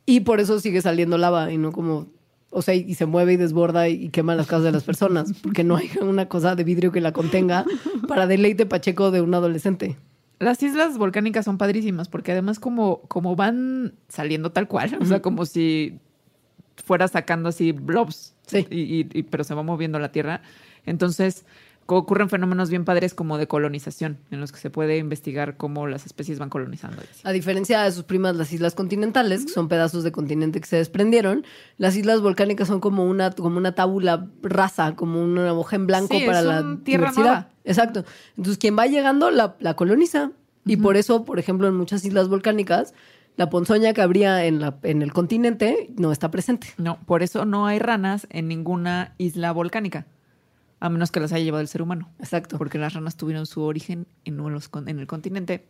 Y 0.07 0.21
por 0.21 0.39
eso 0.39 0.59
sigue 0.59 0.81
saliendo 0.81 1.17
lava 1.17 1.51
y 1.51 1.57
no 1.57 1.71
como, 1.71 2.07
o 2.49 2.61
sea, 2.61 2.73
y 2.75 2.93
se 2.95 3.05
mueve 3.05 3.33
y 3.33 3.37
desborda 3.37 3.89
y 3.89 4.09
quema 4.09 4.35
las 4.35 4.47
casas 4.47 4.63
de 4.65 4.71
las 4.71 4.83
personas, 4.83 5.33
porque 5.43 5.63
no 5.63 5.75
hay 5.75 5.89
una 6.01 6.27
cosa 6.29 6.55
de 6.55 6.63
vidrio 6.63 6.91
que 6.91 7.01
la 7.01 7.11
contenga 7.11 7.65
para 8.07 8.27
deleite 8.27 8.65
pacheco 8.65 9.11
de 9.11 9.21
un 9.21 9.33
adolescente. 9.33 9.97
Las 10.39 10.61
islas 10.63 10.97
volcánicas 10.97 11.45
son 11.45 11.57
padrísimas 11.57 12.09
porque 12.09 12.31
además 12.33 12.59
como, 12.59 13.01
como 13.07 13.35
van 13.35 13.93
saliendo 14.09 14.51
tal 14.51 14.67
cual, 14.67 14.97
o 15.01 15.05
sea, 15.05 15.21
como 15.21 15.45
si 15.45 15.99
fuera 16.83 17.07
sacando 17.07 17.49
así 17.49 17.71
blobs, 17.71 18.33
Sí. 18.47 18.67
y, 18.69 18.81
y- 18.81 19.09
y- 19.13 19.23
pero 19.23 19.43
se 19.43 19.53
va 19.55 19.63
moviendo 19.63 19.97
la 19.97 20.11
Tierra. 20.11 20.41
Entonces 20.85 21.45
ocurren 21.87 22.29
fenómenos 22.29 22.69
bien 22.69 22.83
padres 22.85 23.13
como 23.13 23.37
de 23.37 23.47
colonización, 23.47 24.17
en 24.31 24.41
los 24.41 24.51
que 24.51 24.59
se 24.59 24.69
puede 24.69 24.97
investigar 24.97 25.55
cómo 25.57 25.85
las 25.87 26.05
especies 26.05 26.39
van 26.39 26.49
colonizando. 26.49 26.97
A 27.23 27.31
diferencia 27.31 27.83
de 27.83 27.91
sus 27.91 28.03
primas, 28.03 28.35
las 28.35 28.51
islas 28.51 28.73
continentales, 28.73 29.45
que 29.45 29.51
son 29.51 29.67
pedazos 29.67 30.03
de 30.03 30.11
continente 30.11 30.59
que 30.59 30.67
se 30.67 30.77
desprendieron, 30.77 31.45
las 31.77 31.95
islas 31.95 32.21
volcánicas 32.21 32.67
son 32.67 32.79
como 32.79 33.05
una, 33.05 33.31
como 33.31 33.57
una 33.57 33.75
tábula 33.75 34.27
rasa, 34.41 34.95
como 34.95 35.21
una 35.21 35.53
hoja 35.53 35.75
en 35.75 35.85
blanco 35.87 36.17
Sí, 36.17 36.25
para 36.25 36.39
es 36.39 36.45
la 36.45 36.77
tierra 36.83 37.11
diversidad. 37.11 37.23
nueva. 37.23 37.49
Exacto. 37.63 38.05
Entonces, 38.37 38.57
quien 38.57 38.77
va 38.77 38.87
llegando 38.87 39.29
la, 39.31 39.55
la 39.59 39.75
coloniza. 39.75 40.31
Y 40.65 40.77
por 40.77 40.97
eso, 40.97 41.25
por 41.25 41.37
ejemplo, 41.37 41.67
en 41.67 41.75
muchas 41.75 42.03
islas 42.05 42.27
volcánicas, 42.27 42.95
la 43.37 43.49
ponzoña 43.51 43.93
que 43.93 44.01
habría 44.01 44.45
en, 44.45 44.59
la, 44.59 44.77
en 44.81 45.01
el 45.03 45.13
continente 45.13 45.89
no 45.95 46.11
está 46.11 46.31
presente. 46.31 46.69
No, 46.77 46.97
por 47.05 47.21
eso 47.21 47.45
no 47.45 47.67
hay 47.67 47.77
ranas 47.77 48.25
en 48.31 48.47
ninguna 48.47 49.13
isla 49.19 49.51
volcánica, 49.51 50.07
a 50.79 50.89
menos 50.89 51.11
que 51.11 51.19
las 51.19 51.31
haya 51.33 51.43
llevado 51.43 51.61
el 51.61 51.67
ser 51.67 51.81
humano. 51.81 52.09
Exacto. 52.19 52.57
Porque 52.57 52.77
las 52.77 52.93
ranas 52.93 53.15
tuvieron 53.17 53.45
su 53.45 53.61
origen 53.63 54.07
en, 54.25 54.37
los 54.37 54.69
con- 54.69 54.87
en 54.89 54.99
el 54.99 55.07
continente, 55.07 55.65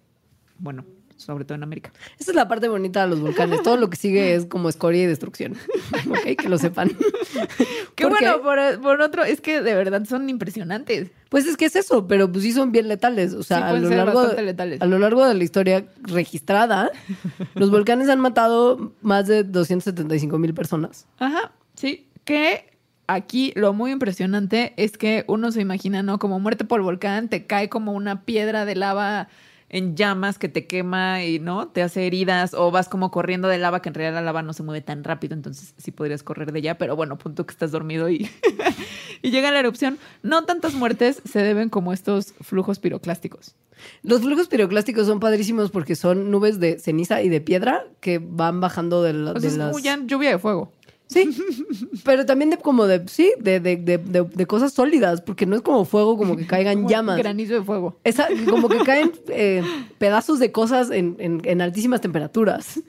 bueno, 0.58 0.86
sobre 1.18 1.46
todo 1.46 1.56
en 1.56 1.64
América. 1.64 1.94
Esa 2.20 2.32
es 2.32 2.36
la 2.36 2.48
parte 2.48 2.68
bonita 2.68 3.04
de 3.04 3.08
los 3.10 3.22
volcanes. 3.22 3.62
Todo 3.64 3.78
lo 3.78 3.90
que 3.90 3.96
sigue 3.98 4.36
es 4.36 4.46
como 4.46 4.68
escoria 4.68 5.04
y 5.04 5.06
destrucción. 5.06 5.54
ok, 6.10 6.36
que 6.38 6.50
lo 6.50 6.58
sepan. 6.58 6.92
Qué 7.96 8.06
bueno, 8.06 8.42
por, 8.42 8.58
por 8.82 9.00
otro, 9.02 9.24
es 9.24 9.40
que 9.40 9.62
de 9.62 9.74
verdad 9.74 10.04
son 10.06 10.30
impresionantes. 10.30 11.12
Pues 11.30 11.46
es 11.46 11.56
que 11.56 11.66
es 11.66 11.76
eso, 11.78 12.08
pero 12.08 12.30
pues 12.32 12.44
sí 12.44 12.52
son 12.52 12.72
bien 12.74 12.88
letales. 12.90 13.34
O 13.34 13.44
sea, 13.44 13.58
Sí, 13.60 13.64
a, 13.64 13.74
lo 13.80 13.90
largo, 13.90 14.28
letales. 14.34 14.82
a 14.82 14.86
lo 14.86 15.00
largo 15.00 15.26
de 15.26 15.34
la 15.36 15.44
historia 15.44 15.86
registrada, 16.02 16.92
los 17.56 17.72
volcanes 17.72 18.10
han 18.10 18.20
matado 18.20 18.94
más 19.02 19.28
de 19.28 19.44
275 19.46 20.38
mil 20.38 20.54
personas. 20.54 21.08
Ajá, 21.20 21.54
sí. 21.76 22.10
Que 22.26 22.75
aquí 23.08 23.52
lo 23.56 23.74
muy 23.74 23.92
impresionante 23.92 24.74
es 24.78 24.98
que 24.98 25.26
uno 25.28 25.52
se 25.52 25.62
imagina, 25.62 26.04
¿no? 26.04 26.20
Como 26.20 26.40
muerte 26.40 26.66
por 26.66 26.82
volcán, 26.82 27.30
te 27.30 27.46
cae 27.46 27.70
como 27.70 27.94
una 27.94 28.24
piedra 28.24 28.66
de 28.66 28.76
lava 28.76 29.28
en 29.68 29.96
llamas 29.96 30.38
que 30.38 30.48
te 30.48 30.68
quema 30.68 31.24
y, 31.24 31.40
¿no? 31.40 31.68
Te 31.68 31.82
hace 31.82 32.06
heridas 32.06 32.54
o 32.54 32.70
vas 32.72 32.88
como 32.88 33.10
corriendo 33.12 33.48
de 33.48 33.58
lava, 33.58 33.82
que 33.82 33.90
en 33.90 33.96
realidad 33.96 34.14
la 34.20 34.26
lava 34.26 34.42
no 34.44 34.54
se 34.54 34.62
mueve 34.64 34.82
tan 34.82 35.04
rápido, 35.04 35.34
entonces 35.34 35.74
sí 35.78 35.92
podrías 35.92 36.22
correr 36.24 36.52
de 36.52 36.60
ella, 36.60 36.78
pero 36.78 36.96
bueno, 36.96 37.18
punto 37.18 37.46
que 37.46 37.52
estás 37.52 37.72
dormido 37.72 38.08
y, 38.10 38.30
y 39.22 39.32
llega 39.32 39.52
la 39.52 39.60
erupción. 39.60 39.98
No 40.22 40.46
tantas 40.46 40.76
muertes 40.76 41.22
se 41.26 41.40
deben 41.40 41.70
como 41.70 41.94
estos 41.94 42.34
flujos 42.42 42.80
piroclásticos. 42.80 43.56
Los 44.04 44.22
flujos 44.22 44.48
piroclásticos 44.48 45.08
son 45.08 45.20
padrísimos 45.20 45.72
porque 45.72 45.96
son 45.96 46.32
nubes 46.32 46.60
de 46.60 46.80
ceniza 46.80 47.22
y 47.24 47.30
de 47.30 47.42
piedra 47.42 47.84
que 48.00 48.20
van 48.20 48.62
bajando 48.62 49.02
de, 49.04 49.14
la- 49.14 49.32
O 49.32 49.34
de 49.34 49.40
sea, 49.42 49.50
es 49.50 49.58
las... 49.58 49.68
como 49.72 49.80
ya 49.84 50.00
lluvia 50.06 50.30
de 50.30 50.40
fuego. 50.40 50.72
Sí, 51.08 51.30
pero 52.04 52.26
también 52.26 52.50
de 52.50 52.58
como 52.58 52.86
de, 52.88 53.08
sí, 53.08 53.32
de, 53.40 53.60
de, 53.60 53.78
de, 53.78 53.98
de- 54.00 54.46
cosas 54.48 54.74
sólidas, 54.74 55.22
porque 55.22 55.46
no 55.46 55.56
es 55.56 55.62
como 55.62 55.86
fuego, 55.86 56.18
como 56.18 56.36
que 56.36 56.48
caigan 56.48 56.78
Como 56.78 56.90
llamas. 56.90 57.18
Granizo 57.18 57.54
de 57.54 57.62
fuego. 57.64 57.98
Esa- 58.04 58.28
como 58.50 58.70
que 58.70 58.80
caen 58.86 59.12
eh, 59.28 59.64
pedazos 59.98 60.40
de 60.40 60.52
cosas 60.52 60.90
en, 60.92 61.16
en- 61.20 61.42
en 61.44 61.62
altísimas 61.62 62.02
temperaturas. 62.02 62.80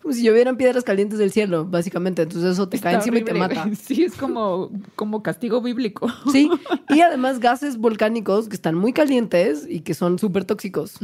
Como 0.00 0.14
si 0.14 0.22
llovieran 0.22 0.56
piedras 0.56 0.84
calientes 0.84 1.18
del 1.18 1.32
cielo, 1.32 1.66
básicamente. 1.66 2.22
Entonces 2.22 2.52
eso 2.52 2.68
te 2.68 2.78
cae 2.78 2.94
encima 2.94 3.18
y 3.18 3.24
te 3.24 3.34
mata. 3.34 3.68
Sí, 3.78 4.04
es 4.04 4.14
como, 4.14 4.70
como 4.94 5.22
castigo 5.22 5.60
bíblico. 5.60 6.08
Sí, 6.32 6.48
y 6.88 7.00
además 7.00 7.40
gases 7.40 7.76
volcánicos 7.76 8.48
que 8.48 8.54
están 8.54 8.74
muy 8.76 8.92
calientes 8.94 9.66
y 9.68 9.80
que 9.80 9.92
son 9.94 10.18
súper 10.18 10.44
tóxicos. 10.46 10.94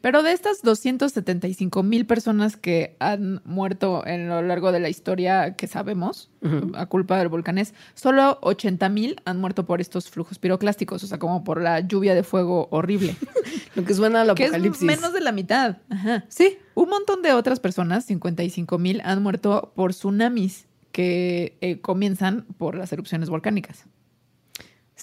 Pero 0.00 0.22
de 0.22 0.32
estas 0.32 0.62
275 0.62 1.82
mil 1.82 2.06
personas 2.06 2.56
que 2.56 2.96
han 3.00 3.42
muerto 3.44 4.06
en 4.06 4.28
lo 4.28 4.40
largo 4.40 4.72
de 4.72 4.80
la 4.80 4.88
historia 4.88 5.54
que 5.56 5.66
sabemos, 5.66 6.30
a 6.74 6.86
culpa 6.86 7.18
de 7.18 7.24
los 7.24 7.30
volcanes, 7.30 7.74
solo 7.94 8.38
80 8.40 8.88
mil 8.88 9.20
han 9.26 9.38
muerto 9.38 9.66
por 9.66 9.80
estos 9.80 10.08
flujos 10.08 10.38
piroclásticos, 10.38 11.04
o 11.04 11.06
sea, 11.06 11.18
como 11.18 11.44
por 11.44 11.60
la 11.60 11.80
lluvia 11.80 12.14
de 12.14 12.22
fuego 12.22 12.68
horrible. 12.70 13.14
Lo 13.74 13.84
que 13.84 13.94
suena 13.94 14.22
al 14.22 14.34
que 14.34 14.44
es 14.44 14.50
apocalipsis. 14.50 14.82
menos 14.86 15.12
de 15.12 15.20
la 15.20 15.32
mitad. 15.32 15.76
Ajá. 15.90 16.24
Sí, 16.28 16.58
Un 16.74 16.88
montón 16.88 17.22
de 17.22 17.32
otras 17.34 17.60
personas, 17.60 18.04
55 18.06 18.78
mil, 18.78 19.02
han 19.04 19.22
muerto 19.22 19.72
por 19.76 19.92
tsunamis 19.92 20.66
que 20.92 21.56
eh, 21.60 21.80
comienzan 21.80 22.46
por 22.58 22.74
las 22.74 22.92
erupciones 22.92 23.28
volcánicas. 23.28 23.84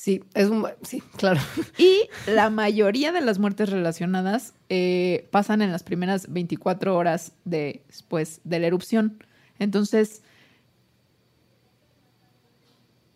Sí, 0.07 0.23
es 0.35 0.47
un... 0.47 0.65
Sí, 0.83 1.03
claro. 1.17 1.41
Y 1.77 2.07
la 2.31 2.49
mayoría 2.49 3.11
de 3.11 3.19
las 3.19 3.39
muertes 3.39 3.69
relacionadas 3.69 4.53
eh, 4.69 5.27
pasan 5.31 5.61
en 5.61 5.73
las 5.73 5.83
primeras 5.83 6.31
24 6.31 6.95
horas 6.95 7.33
de- 7.43 7.81
después 7.87 8.39
de 8.45 8.59
la 8.59 8.67
erupción. 8.67 9.21
Entonces, 9.59 10.21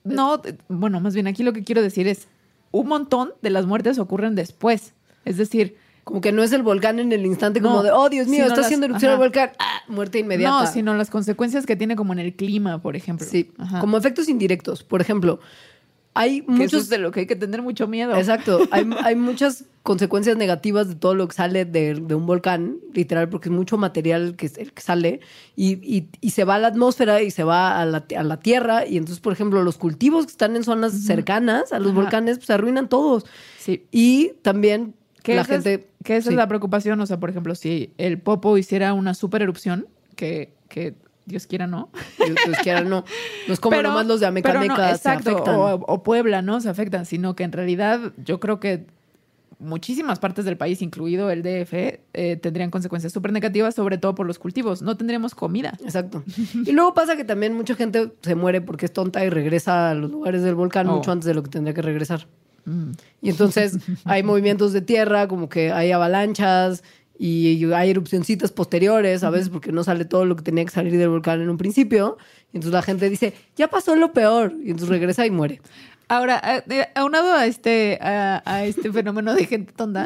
no, 0.03 0.41
bueno, 0.67 0.99
más 0.99 1.13
bien 1.13 1.27
aquí 1.27 1.43
lo 1.43 1.53
que 1.53 1.63
quiero 1.63 1.81
decir 1.81 2.07
es, 2.09 2.27
un 2.71 2.87
montón 2.87 3.31
de 3.41 3.51
las 3.51 3.65
muertes 3.65 3.97
ocurren 3.97 4.35
después. 4.35 4.93
Es 5.23 5.37
decir, 5.37 5.77
Como 6.03 6.19
que 6.19 6.31
no 6.33 6.41
es 6.43 6.51
el 6.51 6.63
volcán 6.63 6.99
en 6.99 7.11
el 7.13 7.25
instante 7.25 7.61
como 7.61 7.83
de, 7.83 7.91
oh, 7.91 8.09
Dios 8.09 8.27
mío, 8.27 8.45
está 8.47 8.61
haciendo 8.61 8.87
erupción 8.87 9.13
el 9.13 9.17
volcán. 9.17 9.51
Ah, 9.59 9.81
muerte 9.87 10.19
inmediata. 10.19 10.65
no, 10.65 10.67
sino 10.67 10.93
las 10.95 11.09
consecuencias 11.09 11.65
que 11.65 11.75
tiene 11.77 11.95
como 11.95 12.11
en 12.11 12.19
el 12.19 12.33
clima, 12.33 12.81
por 12.81 12.95
ejemplo. 12.97 13.25
Sí, 13.29 13.51
Ajá. 13.57 13.79
como 13.79 13.97
efectos 13.97 14.27
indirectos. 14.27 14.83
Por 14.83 14.99
ejemplo, 14.99 15.39
hay 16.13 16.39
eso 16.39 16.51
muchos... 16.51 16.73
es 16.83 16.89
de 16.89 16.97
lo 16.97 17.11
que 17.11 17.21
hay 17.21 17.25
que 17.25 17.35
tener 17.35 17.61
mucho 17.61 17.87
miedo. 17.87 18.15
Exacto. 18.15 18.59
Hay, 18.71 18.89
hay 19.03 19.15
muchas 19.15 19.63
consecuencias 19.83 20.35
negativas 20.37 20.87
de 20.89 20.95
todo 20.95 21.15
lo 21.15 21.27
que 21.27 21.35
sale 21.35 21.65
de, 21.65 21.95
de 21.95 22.15
un 22.15 22.25
volcán, 22.25 22.77
literal, 22.93 23.29
porque 23.29 23.49
es 23.49 23.55
mucho 23.55 23.77
material 23.77 24.35
que, 24.35 24.49
que 24.49 24.81
sale 24.81 25.21
y, 25.55 25.73
y- 25.81 26.09
y 26.19 26.31
se 26.31 26.43
va 26.43 26.55
a 26.55 26.59
la 26.59 26.67
atmósfera 26.67 27.21
y 27.21 27.31
se 27.31 27.43
va 27.43 27.79
a 27.81 27.85
la, 27.85 28.05
a 28.15 28.23
la 28.23 28.39
tierra. 28.39 28.85
Y 28.85 28.97
entonces, 28.97 29.19
por 29.21 29.33
ejemplo, 29.33 29.63
los 29.63 29.77
cultivos 29.77 30.25
que 30.25 30.31
están 30.31 30.55
en 30.55 30.63
zonas 30.63 30.93
cercanas 30.93 31.71
a 31.73 31.79
los 31.79 31.91
Ajá. 31.93 32.01
volcanes 32.01 32.37
pues, 32.37 32.47
se 32.47 32.53
arruinan 32.53 32.89
todos. 32.89 33.25
Sí. 33.57 33.85
Y 33.91 34.33
también 34.41 34.93
Que 35.23 35.35
la 35.35 35.41
esa 35.43 35.55
es- 35.55 35.63
gente. 35.63 35.87
que 36.03 36.17
esa 36.17 36.29
sí. 36.29 36.33
es 36.33 36.37
la 36.37 36.47
preocupación. 36.47 36.99
O 36.99 37.05
sea, 37.05 37.19
por 37.19 37.29
ejemplo, 37.29 37.55
si 37.55 37.93
el 37.97 38.19
Popo 38.19 38.57
hiciera 38.57 38.93
una 38.93 39.13
super 39.13 39.41
erupción, 39.41 39.87
que, 40.15 40.53
que 40.69 40.93
Dios 41.31 41.47
quiera 41.47 41.65
no. 41.67 41.89
Dios, 42.17 42.37
Dios 42.45 42.57
quiera, 42.63 42.81
no. 42.81 43.03
No 43.47 43.53
es 43.53 43.59
como 43.59 43.75
Pero- 43.75 43.89
nomás 43.89 44.05
los 44.05 44.19
de 44.19 44.25
no, 44.25 44.29
Amecameca 44.29 44.95
se 44.97 45.09
afectan. 45.09 45.55
O, 45.55 45.73
o 45.87 46.03
Puebla, 46.03 46.41
¿no? 46.41 46.61
Se 46.61 46.69
afectan, 46.69 47.05
sino 47.05 47.35
que 47.35 47.43
en 47.43 47.51
realidad 47.51 48.13
yo 48.23 48.39
creo 48.39 48.59
que 48.59 48.85
muchísimas 49.59 50.17
partes 50.17 50.43
del 50.45 50.57
país, 50.57 50.81
incluido 50.81 51.29
el 51.29 51.43
DF, 51.43 51.99
eh, 52.13 52.35
tendrían 52.41 52.71
consecuencias 52.71 53.13
súper 53.13 53.31
negativas, 53.31 53.75
sobre 53.75 53.97
todo 53.99 54.15
por 54.15 54.25
los 54.25 54.39
cultivos. 54.39 54.81
No 54.81 54.97
tendríamos 54.97 55.35
comida. 55.35 55.77
Exacto. 55.83 56.23
Y 56.65 56.71
luego 56.71 56.93
pasa 56.95 57.15
que 57.15 57.23
también 57.23 57.53
mucha 57.53 57.75
gente 57.75 58.11
se 58.21 58.33
muere 58.35 58.61
porque 58.61 58.85
es 58.87 58.93
tonta 58.93 59.23
y 59.23 59.29
regresa 59.29 59.91
a 59.91 59.93
los 59.93 60.09
lugares 60.09 60.41
del 60.41 60.55
volcán 60.55 60.89
Oh. 60.89 60.95
mucho 60.95 61.11
antes 61.11 61.25
de 61.27 61.35
lo 61.35 61.43
que 61.43 61.49
tendría 61.49 61.73
que 61.75 61.81
regresar. 61.83 62.27
Y 63.21 63.29
entonces 63.29 63.77
hay 64.05 64.23
movimientos 64.23 64.71
de 64.73 64.81
tierra, 64.81 65.27
como 65.27 65.47
que 65.49 65.71
hay 65.71 65.91
avalanchas 65.91 66.83
y 67.23 67.71
hay 67.71 67.91
erupcioncitas 67.91 68.51
posteriores, 68.51 69.23
a 69.23 69.29
veces 69.29 69.49
porque 69.49 69.71
no 69.71 69.83
sale 69.83 70.05
todo 70.05 70.25
lo 70.25 70.35
que 70.35 70.41
tenía 70.41 70.65
que 70.65 70.71
salir 70.71 70.97
del 70.97 71.09
volcán 71.09 71.39
en 71.39 71.51
un 71.51 71.57
principio. 71.57 72.17
Y 72.51 72.57
entonces 72.57 72.73
la 72.73 72.81
gente 72.81 73.11
dice, 73.11 73.35
ya 73.55 73.67
pasó 73.67 73.95
lo 73.95 74.11
peor. 74.11 74.55
Y 74.63 74.71
entonces 74.71 74.89
regresa 74.89 75.23
y 75.27 75.29
muere. 75.29 75.61
Ahora, 76.11 76.65
aunado 76.95 77.31
a 77.31 77.45
este, 77.45 77.97
a, 78.01 78.43
a 78.43 78.65
este 78.65 78.91
fenómeno 78.91 79.33
de 79.33 79.45
gente 79.45 79.71
tonta, 79.71 80.05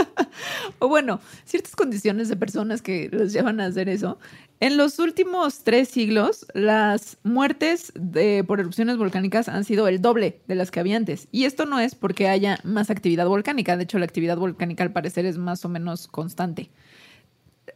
o 0.78 0.88
bueno, 0.88 1.20
ciertas 1.44 1.76
condiciones 1.76 2.30
de 2.30 2.36
personas 2.36 2.80
que 2.80 3.10
los 3.12 3.34
llevan 3.34 3.60
a 3.60 3.66
hacer 3.66 3.90
eso, 3.90 4.18
en 4.60 4.78
los 4.78 4.98
últimos 4.98 5.62
tres 5.62 5.90
siglos, 5.90 6.46
las 6.54 7.18
muertes 7.22 7.92
de, 7.94 8.44
por 8.44 8.60
erupciones 8.60 8.96
volcánicas 8.96 9.50
han 9.50 9.64
sido 9.64 9.88
el 9.88 10.00
doble 10.00 10.40
de 10.48 10.54
las 10.54 10.70
que 10.70 10.80
había 10.80 10.96
antes. 10.96 11.28
Y 11.32 11.44
esto 11.44 11.66
no 11.66 11.80
es 11.80 11.94
porque 11.94 12.28
haya 12.28 12.58
más 12.64 12.88
actividad 12.88 13.26
volcánica, 13.26 13.76
de 13.76 13.82
hecho 13.82 13.98
la 13.98 14.06
actividad 14.06 14.38
volcánica 14.38 14.84
al 14.84 14.92
parecer 14.92 15.26
es 15.26 15.36
más 15.36 15.62
o 15.66 15.68
menos 15.68 16.08
constante. 16.08 16.70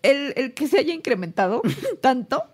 El, 0.01 0.33
el 0.37 0.55
que 0.55 0.67
se 0.67 0.79
haya 0.79 0.95
incrementado 0.95 1.61
tanto 2.01 2.45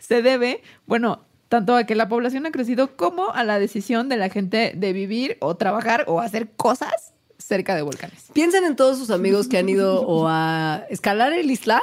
se 0.00 0.20
debe, 0.20 0.60
bueno, 0.84 1.24
tanto 1.52 1.76
a 1.76 1.84
que 1.84 1.94
la 1.94 2.08
población 2.08 2.46
ha 2.46 2.50
crecido 2.50 2.96
como 2.96 3.30
a 3.30 3.44
la 3.44 3.58
decisión 3.58 4.08
de 4.08 4.16
la 4.16 4.30
gente 4.30 4.72
de 4.74 4.94
vivir 4.94 5.36
o 5.40 5.54
trabajar 5.54 6.06
o 6.08 6.18
hacer 6.18 6.48
cosas 6.56 7.12
cerca 7.36 7.74
de 7.74 7.82
volcanes. 7.82 8.30
Piensen 8.32 8.64
en 8.64 8.74
todos 8.74 8.96
sus 8.96 9.10
amigos 9.10 9.48
que 9.48 9.58
han 9.58 9.68
ido 9.68 10.00
o 10.00 10.28
a 10.28 10.86
escalar 10.88 11.34
el 11.34 11.50
isla 11.50 11.82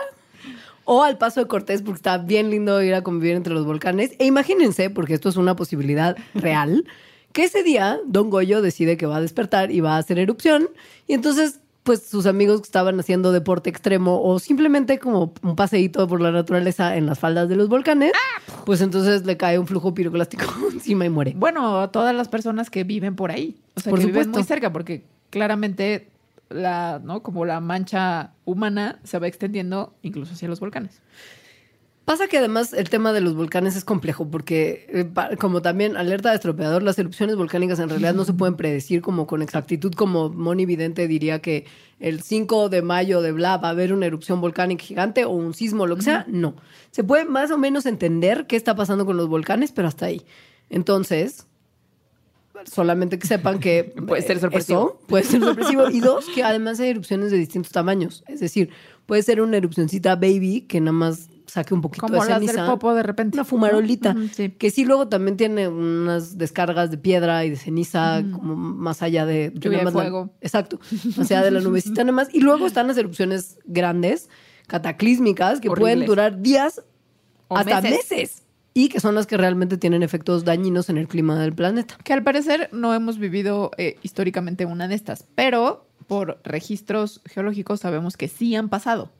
o 0.86 1.04
al 1.04 1.20
Paso 1.20 1.42
de 1.42 1.48
Cortés, 1.48 1.84
porque 1.84 1.98
está 1.98 2.18
bien 2.18 2.50
lindo 2.50 2.82
ir 2.82 2.96
a 2.96 3.04
convivir 3.04 3.36
entre 3.36 3.54
los 3.54 3.64
volcanes. 3.64 4.14
E 4.18 4.26
imagínense, 4.26 4.90
porque 4.90 5.14
esto 5.14 5.30
es 5.30 5.36
una 5.36 5.56
posibilidad 5.56 6.18
real, 6.34 6.86
que 7.32 7.44
ese 7.44 7.62
día 7.62 8.00
Don 8.08 8.32
Goyo 8.32 8.64
decide 8.64 8.98
que 8.98 9.06
va 9.06 9.18
a 9.18 9.22
despertar 9.22 9.70
y 9.70 9.82
va 9.82 9.98
a 9.98 10.00
hacer 10.00 10.18
erupción. 10.18 10.68
Y 11.06 11.14
entonces 11.14 11.60
pues 11.90 12.04
sus 12.04 12.28
amigos 12.28 12.62
que 12.62 12.66
estaban 12.66 13.00
haciendo 13.00 13.32
deporte 13.32 13.70
extremo 13.70 14.22
o 14.22 14.38
simplemente 14.38 15.00
como 15.00 15.34
un 15.42 15.56
paseíto 15.56 16.08
por 16.08 16.22
la 16.22 16.32
naturaleza 16.32 16.96
en 16.96 17.08
las 17.08 17.18
faldas 17.18 17.50
de 17.50 17.56
los 17.56 17.68
volcanes, 17.68 18.12
pues 18.70 18.82
entonces 18.82 19.26
le 19.26 19.36
cae 19.36 19.58
un 19.58 19.66
flujo 19.66 19.96
piroclástico 19.96 20.46
encima 20.72 21.04
y 21.04 21.10
muere. 21.10 21.34
Bueno, 21.36 21.80
a 21.80 21.92
todas 21.92 22.14
las 22.14 22.28
personas 22.28 22.70
que 22.70 22.84
viven 22.84 23.16
por 23.16 23.32
ahí. 23.32 23.60
O 23.74 23.80
sea, 23.80 23.90
Por 23.90 23.98
que 23.98 24.06
viven 24.06 24.26
supuesto. 24.26 24.38
muy 24.38 24.48
cerca, 24.48 24.72
porque 24.72 25.06
claramente 25.32 26.12
la, 26.50 27.02
¿no? 27.04 27.24
Como 27.24 27.46
la 27.46 27.62
mancha 27.62 28.34
humana 28.46 29.00
se 29.04 29.18
va 29.18 29.26
extendiendo 29.26 29.96
incluso 30.04 30.34
hacia 30.34 30.48
los 30.48 30.60
volcanes. 30.60 31.02
Pasa 32.10 32.28
que 32.28 32.40
además 32.40 32.74
el 32.74 32.90
tema 32.90 33.14
de 33.14 33.22
los 33.22 33.36
volcanes 33.36 33.76
es 33.76 33.86
complejo 33.86 34.32
porque, 34.32 34.88
eh, 34.90 35.38
como 35.38 35.62
también 35.62 35.96
alerta 35.96 36.30
de 36.30 36.36
estropeador, 36.38 36.82
las 36.82 36.98
erupciones 36.98 37.36
volcánicas 37.36 37.78
en 37.78 37.88
realidad 37.88 38.16
no 38.16 38.26
se 38.26 38.34
pueden 38.34 38.56
predecir 38.56 39.04
como 39.04 39.28
con 39.28 39.44
exactitud, 39.44 39.94
como 39.94 40.32
Moni 40.32 40.66
Vidente 40.66 41.08
diría 41.08 41.40
que 41.40 41.68
el 42.00 42.24
5 42.24 42.70
de 42.70 42.82
mayo 42.82 43.22
de 43.22 43.32
bla 43.32 43.58
va 43.58 43.68
a 43.68 43.72
haber 43.74 43.94
una 43.94 44.08
erupción 44.08 44.42
volcánica 44.42 44.84
gigante 44.84 45.24
o 45.24 45.30
un 45.30 45.54
sismo, 45.54 45.86
lo 45.86 45.98
que 45.98 46.02
sea. 46.02 46.26
No. 46.28 46.56
Se 46.90 47.04
puede 47.04 47.26
más 47.26 47.52
o 47.52 47.60
menos 47.60 47.86
entender 47.86 48.48
qué 48.48 48.56
está 48.56 48.74
pasando 48.74 49.06
con 49.06 49.16
los 49.16 49.28
volcanes, 49.28 49.72
pero 49.72 49.88
hasta 49.88 50.08
ahí. 50.08 50.24
Entonces, 50.72 51.46
solamente 52.66 53.20
que 53.20 53.28
sepan 53.28 53.60
que 53.60 53.84
Puede 54.08 54.24
ser 54.24 54.38
eh, 54.38 54.40
sorpresivo. 54.40 54.98
eso 54.98 55.08
puede 55.08 55.26
ser 55.26 55.42
sorpresivo. 55.42 55.88
Y 55.92 56.00
dos, 56.00 56.26
que 56.34 56.44
además 56.44 56.80
hay 56.80 56.90
erupciones 56.90 57.30
de 57.30 57.38
distintos 57.38 57.72
tamaños. 57.72 58.24
Es 58.28 58.40
decir, 58.40 58.72
puede 59.06 59.22
ser 59.22 59.42
una 59.42 59.58
erupcioncita 59.58 60.16
baby 60.16 60.62
que 60.62 60.82
nada 60.82 60.94
más 60.94 61.30
saque 61.50 61.74
un 61.74 61.82
poquito 61.82 62.08
Como 62.08 62.22
de 62.24 62.30
las 62.30 62.40
ceniza. 62.40 62.62
del 62.62 62.72
popo 62.72 62.94
de 62.94 63.04
repente. 63.04 63.36
Una 63.38 63.44
fumarolita. 63.46 64.16
Sí. 64.34 64.50
Que 64.52 64.72
sí 64.72 64.86
luego 64.86 65.08
también 65.08 65.38
tiene 65.38 65.68
unas 65.68 66.38
descargas 66.38 66.92
de 66.92 66.98
piedra 66.98 67.44
y 67.46 67.50
de 67.50 67.56
ceniza, 67.56 68.24
como 68.32 68.56
más 68.56 69.02
allá 69.02 69.26
de... 69.26 69.50
de 69.50 69.60
Lluvia 69.60 69.80
nada 69.80 69.80
de 69.80 69.86
más 69.86 69.94
la- 69.96 70.02
fuego. 70.02 70.30
exacto. 70.42 70.80
Más 71.18 71.32
allá 71.32 71.44
de 71.44 71.52
la 71.52 71.60
nubecita 71.62 72.04
nada 72.04 72.14
más. 72.14 72.34
Y 72.34 72.42
luego 72.42 72.66
están 72.68 72.88
las 72.88 72.98
erupciones 72.98 73.58
grandes, 73.66 74.30
cataclísmicas, 74.68 75.60
que 75.60 75.70
pueden 75.70 76.06
durar 76.06 76.42
días 76.42 76.82
O 77.48 77.58
hasta 77.58 77.82
meses. 77.82 78.12
meses. 78.12 78.44
Y 78.74 78.90
que 78.90 79.00
son 79.00 79.16
las 79.16 79.26
que 79.28 79.36
realmente 79.36 79.78
tienen 79.78 80.04
efectos 80.04 80.46
dañinos 80.46 80.90
en 80.90 80.98
el 80.98 81.08
clima 81.08 81.38
del 81.40 81.54
planeta. 81.54 81.98
Que 82.04 82.14
al 82.14 82.24
parecer 82.24 82.70
no 82.72 82.94
hemos 82.94 83.18
vivido 83.18 83.72
eh, 83.78 83.98
históricamente 84.04 84.66
una 84.66 84.88
de 84.88 84.96
estas, 84.96 85.26
pero 85.36 85.88
por 86.08 86.40
registros 86.44 87.22
geológicos 87.26 87.82
sabemos 87.82 88.16
que 88.16 88.28
sí 88.28 88.56
han 88.56 88.70
pasado. 88.70 89.12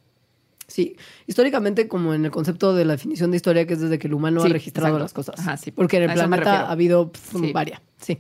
Sí, 0.70 0.96
históricamente 1.28 1.88
como 1.88 2.14
en 2.14 2.24
el 2.26 2.32
concepto 2.32 2.74
de 2.74 2.86
la 2.86 2.94
definición 2.94 3.32
de 3.32 3.38
historia, 3.38 3.66
que 3.68 3.74
es 3.74 3.82
desde 3.82 4.00
que 4.00 4.08
el 4.08 4.14
humano 4.14 4.42
ha 4.42 4.48
registrado 4.48 4.98
exacto. 4.98 5.04
las 5.04 5.14
cosas. 5.14 5.40
Ajá, 5.40 5.58
sí. 5.58 5.72
Porque 5.72 5.98
en 5.98 6.04
el 6.04 6.14
planeta 6.14 6.62
ha 6.68 6.72
habido 6.72 7.12
pf, 7.12 7.40
Sí. 7.40 7.52
varias. 7.52 7.82
Sí. 8.00 8.18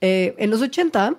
Eh, 0.00 0.34
en 0.38 0.50
los 0.50 0.62
80, 0.62 1.16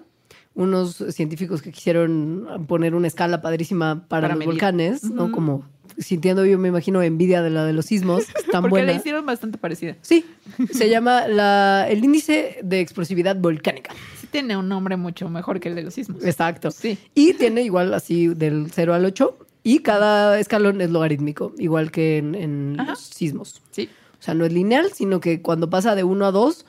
unos 0.56 1.04
científicos 1.12 1.62
que 1.62 1.72
quisieron 1.72 2.66
poner 2.68 2.96
una 2.96 3.08
escala 3.08 3.42
padrísima 3.42 4.08
para, 4.08 4.22
Para 4.22 4.28
los 4.30 4.40
medir. 4.40 4.48
volcanes, 4.54 5.04
¿no? 5.04 5.32
Como 5.32 5.66
sintiendo 5.98 6.46
yo 6.46 6.58
me 6.58 6.70
imagino 6.70 7.02
envidia 7.02 7.42
de 7.42 7.50
la 7.50 7.66
de 7.66 7.74
los 7.74 7.86
sismos, 7.86 8.24
tan 8.52 8.64
Porque 8.64 8.84
la 8.84 8.94
hicieron 8.94 9.26
bastante 9.26 9.58
parecida. 9.58 9.98
Sí, 10.02 10.26
se 10.72 10.90
llama 10.90 11.28
la, 11.28 11.86
el 11.90 12.04
índice 12.04 12.60
de 12.64 12.80
explosividad 12.80 13.36
volcánica. 13.36 13.94
Sí 14.20 14.28
tiene 14.32 14.56
un 14.58 14.70
nombre 14.70 14.96
mucho 14.98 15.30
mejor 15.30 15.60
que 15.60 15.70
el 15.70 15.76
de 15.76 15.84
los 15.84 15.94
sismos. 15.94 16.24
Exacto. 16.24 16.72
Sí. 16.72 16.98
Y 17.14 17.34
tiene 17.34 17.64
igual 17.64 17.94
así 17.94 18.28
del 18.28 18.72
0 18.72 18.94
al 18.94 19.06
8 19.06 19.38
y 19.64 19.80
cada 19.80 20.40
escalón 20.40 20.82
es 20.82 20.90
logarítmico, 20.90 21.54
igual 21.58 21.92
que 21.92 22.18
en, 22.18 22.78
los 22.78 23.00
sismos. 23.00 23.62
Sí. 23.72 23.90
O 24.20 24.24
sea, 24.24 24.34
no 24.34 24.46
es 24.46 24.54
lineal, 24.54 24.92
sino 24.94 25.20
que 25.20 25.42
cuando 25.42 25.70
pasa 25.70 25.96
de 25.96 26.04
1 26.04 26.26
a 26.26 26.32
2 26.32 26.66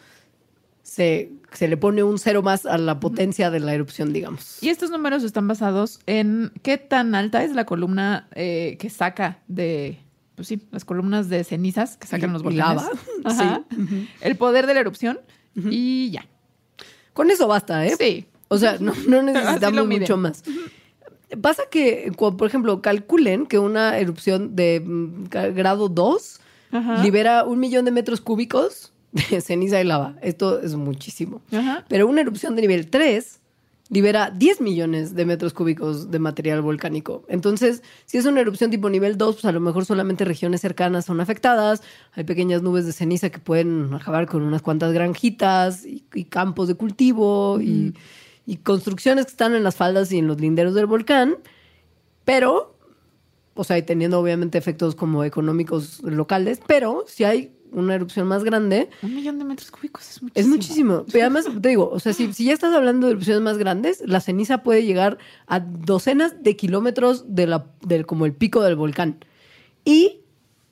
se, 0.83 1.33
se 1.53 1.69
le 1.69 1.77
pone 1.77 2.03
un 2.03 2.19
cero 2.19 2.43
más 2.43 2.67
a 2.67 2.77
la 2.79 2.99
potencia 3.01 3.51
de 3.51 3.61
la 3.61 3.75
erupción, 3.75 4.13
digamos. 4.13 4.63
Y 4.63 4.69
estos 4.69 4.91
números 4.91 5.23
están 5.23 5.49
basados 5.49 6.01
en 6.07 6.53
qué 6.63 6.79
tan 6.79 7.15
alta 7.15 7.45
es 7.45 7.53
la 7.55 7.65
columna 7.67 8.29
eh, 8.35 8.77
que 8.79 8.91
saca 8.91 9.41
de, 9.49 9.99
pues 10.35 10.49
sí, 10.49 10.61
las 10.71 10.85
columnas 10.85 11.29
de 11.29 11.45
cenizas 11.45 11.97
que 11.97 12.07
sacan 12.07 12.31
Y- 12.31 12.33
los 12.35 12.43
volcanes. 12.43 12.83
lava. 12.83 12.91
Ajá. 13.25 13.65
El 14.21 14.37
poder 14.37 14.67
de 14.67 14.75
la 14.75 14.81
erupción 14.81 15.21
y 15.55 16.11
ya. 16.11 16.27
Con 17.13 17.31
eso 17.31 17.47
basta, 17.47 17.87
¿eh? 17.87 17.95
Sí. 17.99 18.27
O 18.49 18.59
sea, 18.59 18.77
no, 18.81 18.93
no 19.09 19.23
necesitamos 19.23 19.87
mucho 19.87 20.17
más. 20.17 20.43
Pasa 21.41 21.65
que, 21.71 22.13
por 22.17 22.47
ejemplo, 22.47 22.83
calculen 22.83 23.47
que 23.47 23.59
una 23.59 23.99
erupción 23.99 24.55
de 24.55 24.83
mm, 24.85 25.25
grado 25.55 25.89
2 25.89 26.41
Ajá. 26.73 27.03
libera 27.03 27.45
un 27.45 27.61
millón 27.61 27.85
de 27.85 27.91
metros 27.91 28.21
cúbicos 28.21 28.93
de 29.13 29.41
ceniza 29.41 29.81
y 29.81 29.85
lava. 29.85 30.17
Esto 30.23 30.61
es 30.61 30.75
muchísimo. 30.75 31.43
Ajá. 31.53 31.85
Pero 31.89 32.07
una 32.07 32.21
erupción 32.21 32.57
de 32.57 32.63
nivel 32.63 32.89
3 32.91 33.41
libera 33.93 34.31
10 34.31 34.63
millones 34.63 35.15
de 35.15 35.27
metros 35.27 35.53
cúbicos 35.53 36.11
de 36.11 36.19
material 36.19 36.63
volcánico. 36.63 37.25
Entonces, 37.29 37.83
si 38.07 38.17
es 38.17 38.25
una 38.25 38.41
erupción 38.41 38.71
tipo 38.71 38.89
nivel 38.89 39.19
2, 39.19 39.35
pues 39.35 39.45
a 39.45 39.53
lo 39.53 39.61
mejor 39.61 39.85
solamente 39.85 40.25
regiones 40.25 40.63
cercanas 40.63 41.05
son 41.05 41.21
afectadas. 41.21 41.83
Hay 42.13 42.25
pequeñas 42.25 42.63
nubes 42.63 42.87
de 42.87 42.93
ceniza 42.93 43.29
que 43.29 43.39
pueden 43.39 43.93
acabar 43.93 44.27
con 44.27 44.43
unas 44.43 44.63
cuantas 44.63 44.95
granjitas 44.95 45.85
y, 45.85 46.05
y 46.15 46.25
campos 46.25 46.69
de 46.69 46.75
cultivo 46.75 47.61
y, 47.61 47.95
y 48.47 48.57
construcciones 48.59 49.27
que 49.27 49.31
están 49.31 49.55
en 49.55 49.63
las 49.63 49.77
faldas 49.77 50.13
y 50.13 50.19
en 50.19 50.27
los 50.27 50.41
linderos 50.41 50.75
del 50.75 50.87
volcán. 50.87 51.37
Pero, 52.25 52.77
o 53.55 53.65
sea, 53.65 53.79
y 53.79 53.83
teniendo 53.83 54.19
obviamente 54.21 54.59
efectos 54.59 54.95
como 54.95 55.25
económicos 55.25 56.03
locales, 56.03 56.61
pero 56.67 57.05
si 57.07 57.25
hay 57.25 57.53
una 57.73 57.95
erupción 57.95 58.29
más 58.29 58.45
grande, 58.45 58.91
Un 59.03 59.15
millón 59.15 59.39
de 59.39 59.45
metros 59.45 59.71
cúbicos 59.71 60.09
es 60.11 60.23
muchísimo. 60.23 60.33
es 60.35 60.47
muchísimo. 60.47 61.05
Pero 61.11 61.25
además, 61.25 61.47
te 61.61 61.69
digo, 61.69 61.89
o 61.91 61.99
sea, 61.99 62.13
si, 62.13 62.33
si 62.33 62.45
ya 62.45 62.53
estás 62.53 62.75
hablando 62.75 63.07
de 63.07 63.13
erupciones 63.13 63.43
más 63.43 63.59
grandes, 63.59 64.03
la 64.07 64.21
ceniza 64.21 64.63
puede 64.63 64.85
llegar 64.85 65.19
a 65.47 65.61
docenas 65.61 66.43
de 66.43 66.57
kilómetros 66.57 67.35
de 67.35 67.47
la, 67.47 67.67
del, 67.81 68.07
como 68.07 68.27
el 68.27 68.35
pico 68.35 68.63
del 68.63 68.77
volcán. 68.77 69.25
Y, 69.85 70.21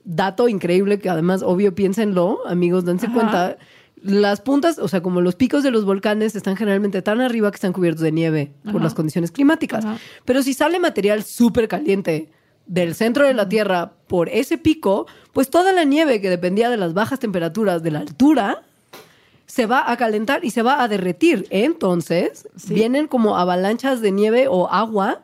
dato 0.05 0.49
increíble 0.49 0.99
que 0.99 1.09
además, 1.09 1.43
obvio, 1.43 1.75
piénsenlo, 1.75 2.47
amigos, 2.47 2.85
dense 2.85 3.07
Ajá. 3.07 3.15
cuenta, 3.15 3.59
las 4.03 4.41
puntas, 4.41 4.79
o 4.79 4.89
sea, 4.89 5.03
como 5.03 5.21
los 5.21 5.35
picos 5.35 5.63
de 5.63 5.71
los 5.71 5.85
volcanes 5.85 6.35
están 6.35 6.57
generalmente 6.57 7.03
tan 7.03 7.21
arriba 7.21 7.51
que 7.51 7.57
están 7.57 7.73
cubiertos 7.73 8.03
de 8.03 8.13
nieve 8.13 8.53
por 8.73 8.83
las 8.83 8.95
condiciones 8.95 9.31
climáticas. 9.31 9.85
Ajá. 9.85 9.99
Pero 10.25 10.43
si 10.43 10.55
sale 10.55 10.79
material 10.79 11.23
súper 11.23 11.69
caliente 11.69 12.31
del 12.67 12.95
centro 12.95 13.27
de 13.27 13.35
la 13.35 13.49
Tierra 13.49 13.93
por 14.07 14.29
ese 14.29 14.57
pico, 14.57 15.07
pues 15.33 15.51
toda 15.51 15.73
la 15.73 15.85
nieve 15.85 16.21
que 16.21 16.31
dependía 16.31 16.71
de 16.71 16.77
las 16.77 16.95
bajas 16.95 17.19
temperaturas 17.19 17.83
de 17.83 17.91
la 17.91 17.99
altura 18.01 18.63
se 19.47 19.67
va 19.67 19.91
a 19.91 19.97
calentar 19.97 20.45
y 20.45 20.51
se 20.51 20.63
va 20.63 20.83
a 20.83 20.87
derretir. 20.89 21.47
Entonces, 21.51 22.49
Sí. 22.57 22.73
vienen 22.75 23.09
como 23.09 23.37
avalanchas 23.37 24.01
de 24.01 24.13
nieve 24.13 24.47
o 24.49 24.69
agua. 24.71 25.23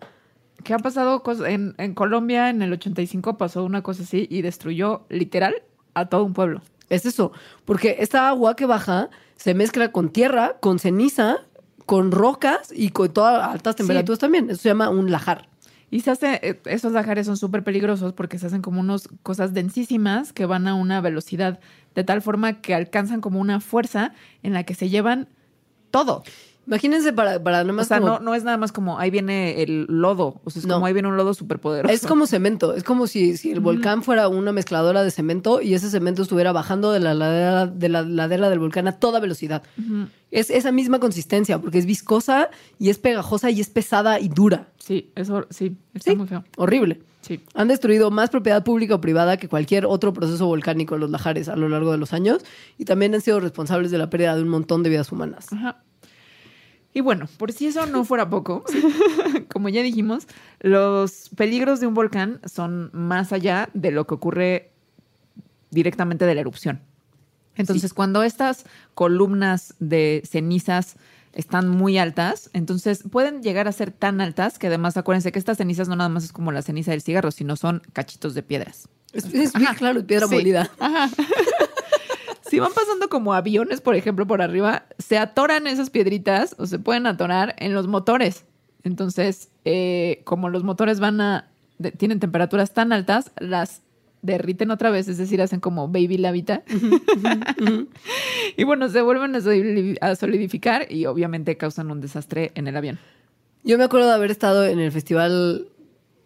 ¿Qué 0.65 0.75
ha 0.75 0.79
pasado 0.79 1.23
en, 1.47 1.75
en 1.79 1.95
Colombia 1.95 2.51
en 2.51 2.61
el 2.61 2.73
85 2.73 3.39
pasó 3.39 3.63
una 3.65 3.83
cosa 3.83 4.03
así 4.03 4.27
y 4.29 4.43
destruyó 4.43 5.03
literal 5.09 5.55
a 5.95 6.07
todo 6.07 6.25
un 6.25 6.35
pueblo. 6.35 6.61
Es 6.89 7.07
eso, 7.07 7.33
porque 7.65 7.97
esta 8.01 8.29
agua 8.29 8.57
que 8.57 8.67
baja 8.67 9.11
se 9.37 9.55
mezcla 9.55 9.93
con 9.93 10.11
tierra, 10.11 10.57
con 10.61 10.79
ceniza, 10.79 11.39
con 11.85 12.11
rocas 12.13 12.73
y 12.75 12.91
con 12.91 13.13
todas 13.13 13.49
altas 13.49 13.77
temperaturas 13.77 14.19
también. 14.19 14.51
Eso 14.51 14.63
se 14.63 14.69
llama 14.69 14.91
un 14.91 15.11
lajar. 15.11 15.49
Y 15.91 16.01
se 16.01 16.11
hace, 16.11 16.41
eh, 16.43 16.61
esos 16.65 16.93
lajares 16.93 17.27
son 17.27 17.37
súper 17.37 17.63
peligrosos 17.63 18.13
porque 18.13 18.39
se 18.39 18.47
hacen 18.47 18.61
como 18.61 18.81
unas 18.81 19.09
cosas 19.23 19.55
densísimas 19.55 20.33
que 20.33 20.47
van 20.47 20.67
a 20.67 20.75
una 20.75 21.01
velocidad 21.01 21.61
de 21.95 22.05
tal 22.05 22.23
forma 22.23 22.61
que 22.61 22.75
alcanzan 22.75 23.21
como 23.21 23.41
una 23.41 23.61
fuerza 23.61 24.13
en 24.43 24.53
la 24.53 24.65
que 24.65 24.75
se 24.75 24.89
llevan 24.89 25.29
todo. 25.91 26.25
Imagínense 26.67 27.13
para, 27.13 27.41
para 27.43 27.63
nada 27.65 27.83
O 27.83 27.85
sea, 27.85 28.01
como- 28.01 28.15
no, 28.15 28.19
no 28.21 28.35
es 28.35 28.43
nada 28.43 28.57
más 28.57 28.73
como 28.73 28.99
ahí 28.99 29.11
viene 29.11 29.63
el 29.63 29.87
lodo. 29.89 30.41
O 30.45 30.51
sea, 30.51 30.61
es 30.61 30.67
No. 30.67 30.75
como 30.75 30.87
ahí 30.87 30.93
viene 30.93 31.09
un 31.09 31.17
lodo 31.17 31.33
súper 31.33 31.61
poderoso. 31.61 31.95
Es 31.95 32.07
como 32.07 32.27
cemento, 32.27 32.75
es 32.75 32.83
como 32.83 33.07
si, 33.07 33.37
si 33.37 33.53
el 33.53 33.61
volcán 33.61 34.03
fuera 34.03 34.27
una 34.29 34.51
mezcladora 34.53 35.03
de 35.05 35.11
cemento 35.13 35.63
y 35.63 35.75
ese 35.75 35.91
cemento 35.91 36.23
estuviera 36.23 36.51
bajando 36.53 36.91
de 36.91 37.01
la 37.01 37.15
ladera, 37.15 37.67
de 37.67 37.89
la 37.89 38.03
ladera 38.03 38.51
del 38.51 38.59
volcán 38.59 38.89
a 38.89 38.93
toda 38.99 39.21
velocidad. 39.21 39.63
Es 40.33 40.51
esa 40.51 40.73
misma 40.73 40.99
consistencia, 40.99 41.61
porque 41.61 41.79
es 41.79 41.87
viscosa 41.87 42.51
y 42.81 42.91
es 42.91 42.99
pegajosa 42.99 43.51
y 43.51 43.61
es 43.61 43.71
pesada 43.71 44.19
y 44.19 44.29
dura. 44.29 44.69
Sí, 44.79 45.11
eso 45.15 45.47
sí, 45.51 45.77
está 45.95 46.11
Sí, 46.11 46.17
muy 46.17 46.27
feo. 46.27 46.45
horrible. 46.57 47.01
Sí. 47.21 47.41
Han 47.55 47.69
destruido 47.69 48.11
más 48.13 48.31
propiedad 48.31 48.63
pública 48.65 48.95
o 48.97 49.01
privada 49.01 49.37
que 49.37 49.49
cualquier 49.49 49.85
otro 49.87 50.13
proceso 50.13 50.47
volcánico 50.47 50.95
en 50.95 51.01
los 51.01 51.11
lajares 51.11 51.49
a 51.49 51.57
lo 51.57 51.69
largo 51.69 51.91
de 51.93 51.99
los 51.99 52.13
años 52.13 52.45
y 52.79 52.85
también 52.85 53.15
han 53.15 53.21
sido 53.21 53.41
responsables 53.41 53.91
de 53.91 53.99
la 53.99 54.11
pérdida 54.11 54.37
de 54.37 54.43
un 54.43 54.49
montón 54.49 54.83
de 54.85 54.91
vidas 54.91 55.11
humanas. 55.11 55.53
Ajá. 55.53 55.83
Y 56.97 57.03
bueno, 57.03 57.29
por 57.37 57.53
si 57.53 57.67
eso 57.67 57.85
no 57.85 58.07
fuera 58.07 58.31
poco, 58.31 58.65
como 59.53 59.69
ya 59.69 59.83
dijimos, 59.83 60.27
los 60.61 61.29
peligros 61.37 61.79
de 61.79 61.87
un 61.87 61.93
volcán 61.93 62.41
son 62.47 62.89
más 62.95 63.35
allá 63.35 63.69
de 63.75 63.91
lo 63.91 64.07
que 64.07 64.15
ocurre 64.15 64.71
directamente 65.71 66.25
de 66.25 66.35
la 66.35 66.41
erupción. 66.41 66.81
Entonces, 67.55 67.93
cuando 67.93 68.23
estas 68.23 68.65
columnas 68.95 69.75
de 69.79 70.23
cenizas 70.27 70.97
están 71.35 71.69
muy 71.69 71.99
altas, 71.99 72.49
entonces 72.55 73.03
pueden 73.11 73.43
llegar 73.43 73.69
a 73.69 73.73
ser 73.73 73.91
tan 73.93 74.23
altas 74.23 74.59
que 74.59 74.69
además 74.69 74.97
acuérdense 74.97 75.33
que 75.33 75.39
estas 75.39 75.59
cenizas 75.59 75.89
no 75.89 75.97
nada 75.97 76.09
más 76.09 76.25
es 76.25 76.33
como 76.33 76.51
la 76.51 76.63
ceniza 76.63 76.93
del 76.93 77.03
cigarro, 77.03 77.31
sino 77.31 77.57
son 77.57 77.83
cachitos 77.93 78.33
de 78.33 78.43
piedras. 78.43 78.89
Es, 79.13 79.27
es 79.35 79.53
bien 79.53 79.75
claro, 79.77 80.03
piedra 80.07 80.29
Sí. 80.29 80.35
molida. 80.35 80.71
Si 82.49 82.59
van 82.59 82.73
pasando 82.73 83.09
como 83.09 83.35
aviones, 83.35 83.81
por 83.81 83.95
ejemplo, 83.95 84.27
por 84.27 84.43
arriba, 84.43 84.85
se 84.99 85.19
atoran 85.19 85.67
esas 85.67 85.91
piedritas 85.91 86.55
o 86.59 86.67
se 86.67 86.79
pueden 86.79 87.07
atorar 87.07 87.55
en 87.59 87.75
los 87.75 87.89
motores. 87.89 88.45
Entonces, 88.85 89.51
eh, 89.65 90.21
como 90.25 90.49
los 90.49 90.63
motores 90.63 91.01
van 91.01 91.21
a 91.21 91.51
tienen 91.99 92.21
temperaturas 92.21 92.73
tan 92.73 92.93
altas, 92.93 93.33
las 93.39 93.83
derriten 94.23 94.71
otra 94.71 94.91
vez, 94.91 95.09
es 95.09 95.19
decir, 95.19 95.41
hacen 95.43 95.61
como 95.61 95.89
baby 95.89 96.19
lavita. 96.19 96.63
y 98.57 98.65
bueno, 98.65 98.89
se 98.89 99.03
vuelven 99.03 99.37
a 100.01 100.17
solidificar 100.17 100.91
y 100.91 101.07
obviamente 101.07 101.57
causan 101.57 101.91
un 101.91 102.01
desastre 102.01 102.53
en 102.55 102.67
el 102.67 102.77
avión. 102.77 102.99
Yo 103.63 103.79
me 103.79 103.85
acuerdo 103.85 104.09
de 104.09 104.15
haber 104.15 104.31
estado 104.31 104.65
en 104.65 104.79
el 104.79 104.93
festival 104.93 105.69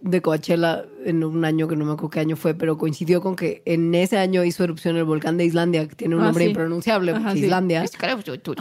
de 0.03 0.23
Coachella 0.23 0.85
en 1.05 1.23
un 1.25 1.45
año 1.45 1.69
que 1.69 1.77
no 1.77 1.85
me 1.85 1.93
acuerdo 1.93 2.11
qué 2.11 2.21
año 2.21 2.37
fue, 2.37 2.55
pero 2.55 2.79
coincidió 2.79 3.21
con 3.21 3.37
que 3.37 3.63
en 3.67 3.95
ese 3.95 4.17
año 4.19 4.45
hizo 4.45 4.65
erupción 4.65 4.97
el 4.97 5.05
volcán 5.05 5.37
de 5.37 5.45
Islandia, 5.45 5.87
que 5.89 5.95
tiene 5.95 6.15
un 6.17 6.23
Ah, 6.23 6.27
nombre 6.27 6.45
sí. 6.45 6.51
impronunciable, 6.51 7.13
Ajá, 7.13 7.21
porque 7.21 7.39
sí. 7.39 7.45
Islandia. 7.45 7.83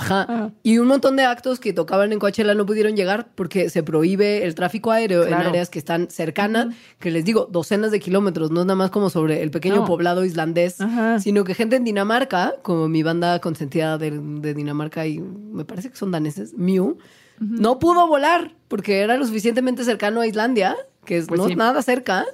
Ajá. 0.01 0.21
Ajá. 0.23 0.51
Y 0.63 0.77
un 0.79 0.87
montón 0.87 1.15
de 1.15 1.23
actos 1.23 1.59
que 1.59 1.71
tocaban 1.73 2.11
en 2.11 2.19
Coachella 2.19 2.53
no 2.55 2.65
pudieron 2.65 2.95
llegar 2.95 3.27
porque 3.35 3.69
se 3.69 3.83
prohíbe 3.83 4.43
el 4.45 4.55
tráfico 4.55 4.91
aéreo 4.91 5.25
en 5.25 5.33
áreas 5.47 5.69
que 5.69 5.79
están 5.79 6.09
cercanas, 6.09 6.67
que 6.99 7.09
les 7.11 7.23
digo, 7.25 7.47
docenas 7.49 7.91
de 7.91 7.99
kilómetros, 7.99 8.51
no 8.51 8.61
es 8.61 8.65
nada 8.65 8.75
más 8.75 8.91
como 8.91 9.09
sobre 9.09 9.41
el 9.41 9.51
pequeño 9.51 9.77
No. 9.77 9.85
poblado 9.85 10.25
islandés, 10.25 10.81
Ajá. 10.81 11.19
sino 11.19 11.43
que 11.45 11.53
gente 11.55 11.75
en 11.77 11.83
Dinamarca, 11.83 12.55
como 12.63 12.87
mi 12.89 13.01
banda 13.03 13.39
consentida 13.39 13.97
de, 13.97 14.11
de 14.11 14.53
Dinamarca 14.53 15.07
y 15.07 15.19
me 15.19 15.63
parece 15.65 15.89
que 15.89 15.95
son 15.95 16.11
daneses, 16.11 16.53
Mew, 16.55 16.97
no 17.39 17.79
pudo 17.79 18.05
volar 18.07 18.53
porque 18.67 18.99
era 18.99 19.15
lo 19.17 19.25
suficientemente 19.25 19.85
cercano 19.85 20.19
a 20.19 20.27
Islandia, 20.27 20.75
que 21.09 21.17
es, 21.17 21.27
Pues 21.27 21.39
no 21.39 21.45
sí. 21.47 21.51
es 21.53 21.57
nada 21.57 21.81
cerca, 21.81 22.25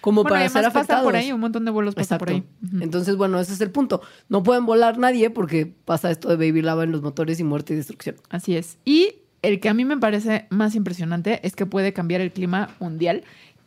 como 0.00 0.22
Bueno, 0.22 0.36
para 0.36 0.48
ser 0.48 0.64
afectados. 0.64 0.86
pasan 0.88 1.04
por 1.04 1.16
ahí, 1.16 1.32
un 1.32 1.40
montón 1.40 1.64
de 1.64 1.70
vuelos 1.72 1.94
pasan 1.94 2.16
Exacto. 2.18 2.24
por 2.26 2.34
ahí. 2.34 2.44
Entonces, 2.82 3.16
bueno, 3.16 3.40
ese 3.40 3.52
es 3.54 3.60
el 3.60 3.70
punto. 3.70 4.00
No 4.28 4.42
pueden 4.44 4.64
volar 4.66 4.98
nadie 4.98 5.30
porque 5.30 5.66
pasa 5.84 6.10
esto 6.10 6.28
de 6.28 6.36
baby 6.36 6.62
lava 6.62 6.84
en 6.84 6.92
los 6.92 7.02
motores 7.02 7.40
y 7.40 7.44
muerte 7.44 7.72
y 7.72 7.76
destrucción. 7.76 8.16
Así 8.30 8.54
es. 8.56 8.78
Y 8.84 9.14
el 9.42 9.58
que 9.60 9.68
a 9.68 9.74
mí 9.74 9.84
me 9.84 9.96
parece 9.98 10.46
más 10.50 10.74
impresionante 10.76 11.40
es 11.44 11.56
que 11.56 11.66
puede 11.66 11.92
cambiar 11.92 12.20
el 12.20 12.30
clima 12.32 12.74
mundial 12.80 13.24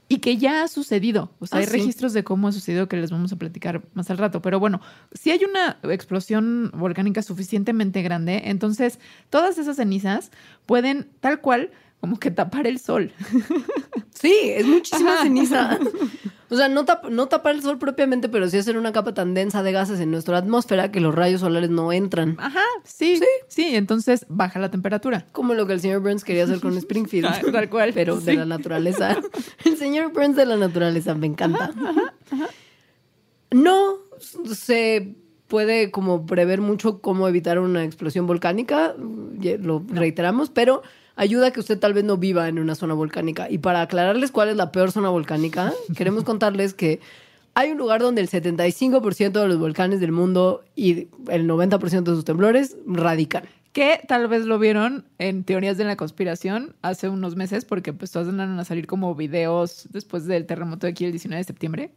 y 0.07 0.17
que 0.19 0.35
ya 0.37 0.63
ha 0.63 0.67
sucedido. 0.67 1.31
O 1.39 1.47
sea, 1.47 1.57
Ah, 1.57 1.61
hay 1.61 1.67
sí. 1.67 1.71
registros 1.73 2.11
de 2.13 2.23
cómo 2.25 2.49
ha 2.49 2.51
sucedido 2.51 2.87
que 2.89 2.97
les 2.97 3.11
vamos 3.11 3.31
a 3.31 3.37
platicar 3.37 3.81
más 3.93 4.09
al 4.09 4.17
rato. 4.17 4.41
Pero 4.41 4.59
bueno, 4.59 4.81
si 5.13 5.31
hay 5.31 5.41
una 5.45 5.77
explosión 5.91 6.69
volcánica 6.75 7.21
suficientemente 7.21 8.01
grande, 8.01 8.41
entonces 8.45 8.99
todas 9.29 9.57
esas 9.57 9.77
cenizas 9.77 10.31
pueden 10.65 11.07
tal 11.21 11.39
cual 11.39 11.71
como 12.01 12.19
que 12.19 12.31
tapar 12.31 12.67
el 12.67 12.77
sol. 12.79 13.11
Sí, 14.13 14.35
es 14.43 14.67
muchísima 14.67 15.23
ceniza. 15.23 15.79
O 16.51 16.57
sea, 16.57 16.67
no, 16.67 16.83
tap- 16.85 17.07
no 17.09 17.27
tapar 17.27 17.55
el 17.55 17.61
sol 17.61 17.77
propiamente, 17.79 18.27
pero 18.27 18.49
sí 18.49 18.57
hacer 18.57 18.77
una 18.77 18.91
capa 18.91 19.13
tan 19.13 19.33
densa 19.33 19.63
de 19.63 19.71
gases 19.71 20.01
en 20.01 20.11
nuestra 20.11 20.37
atmósfera 20.37 20.91
que 20.91 20.99
los 20.99 21.15
rayos 21.15 21.39
solares 21.39 21.69
no 21.69 21.93
entran. 21.93 22.35
Ajá, 22.39 22.59
sí. 22.83 23.15
Sí. 23.15 23.25
Sí, 23.47 23.73
entonces 23.77 24.25
baja 24.27 24.59
la 24.59 24.69
temperatura. 24.69 25.25
Como 25.31 25.53
lo 25.53 25.65
que 25.65 25.71
el 25.71 25.79
señor 25.79 26.01
Burns 26.01 26.25
quería 26.25 26.43
hacer 26.43 26.59
con 26.59 26.75
Springfield. 26.77 27.25
Ah, 27.27 27.39
tal 27.53 27.69
cual, 27.69 27.91
Pero 27.93 28.19
de 28.19 28.33
la 28.35 28.45
naturaleza. 28.45 29.17
El 29.63 29.77
señor 29.77 30.11
Burns 30.11 30.35
de 30.35 30.45
la 30.45 30.57
naturaleza, 30.57 31.15
me 31.15 31.27
encanta. 31.27 31.71
No 33.51 33.95
se 34.53 35.15
puede 35.47 35.89
como 35.89 36.25
prever 36.25 36.59
mucho 36.61 36.99
cómo 36.99 37.27
evitar 37.29 37.59
una 37.59 37.83
explosión 37.85 38.27
volcánica, 38.27 38.93
lo 38.97 39.85
reiteramos, 39.87 40.49
pero 40.49 40.81
ayuda 41.15 41.47
a 41.47 41.51
que 41.51 41.59
usted 41.59 41.79
tal 41.79 41.93
vez 41.93 42.03
no 42.03 42.17
viva 42.17 42.47
en 42.47 42.59
una 42.59 42.75
zona 42.75 42.93
volcánica. 42.93 43.49
Y 43.49 43.57
para 43.59 43.81
aclararles 43.81 44.31
cuál 44.31 44.49
es 44.49 44.55
la 44.55 44.71
peor 44.71 44.91
zona 44.91 45.09
volcánica, 45.09 45.73
queremos 45.95 46.23
contarles 46.23 46.73
que 46.73 46.99
hay 47.53 47.71
un 47.71 47.77
lugar 47.77 48.01
donde 48.01 48.21
el 48.21 48.29
75% 48.29 49.31
de 49.31 49.47
los 49.47 49.57
volcanes 49.57 49.99
del 49.99 50.11
mundo 50.11 50.63
y 50.75 51.09
el 51.27 51.47
90% 51.47 52.03
de 52.03 52.15
sus 52.15 52.25
temblores 52.25 52.77
radican. 52.85 53.43
Que 53.73 54.01
tal 54.07 54.27
vez 54.27 54.45
lo 54.45 54.59
vieron 54.59 55.05
en 55.17 55.43
teorías 55.43 55.77
de 55.77 55.85
la 55.85 55.95
conspiración 55.95 56.75
hace 56.81 57.07
unos 57.07 57.35
meses, 57.35 57.63
porque 57.63 57.93
pues 57.93 58.11
todas 58.11 58.27
andaron 58.27 58.59
a 58.59 58.65
salir 58.65 58.85
como 58.85 59.15
videos 59.15 59.87
después 59.91 60.25
del 60.25 60.45
terremoto 60.45 60.87
de 60.87 60.91
aquí 60.91 61.05
el 61.05 61.11
19 61.11 61.37
de 61.37 61.43
septiembre. 61.45 61.91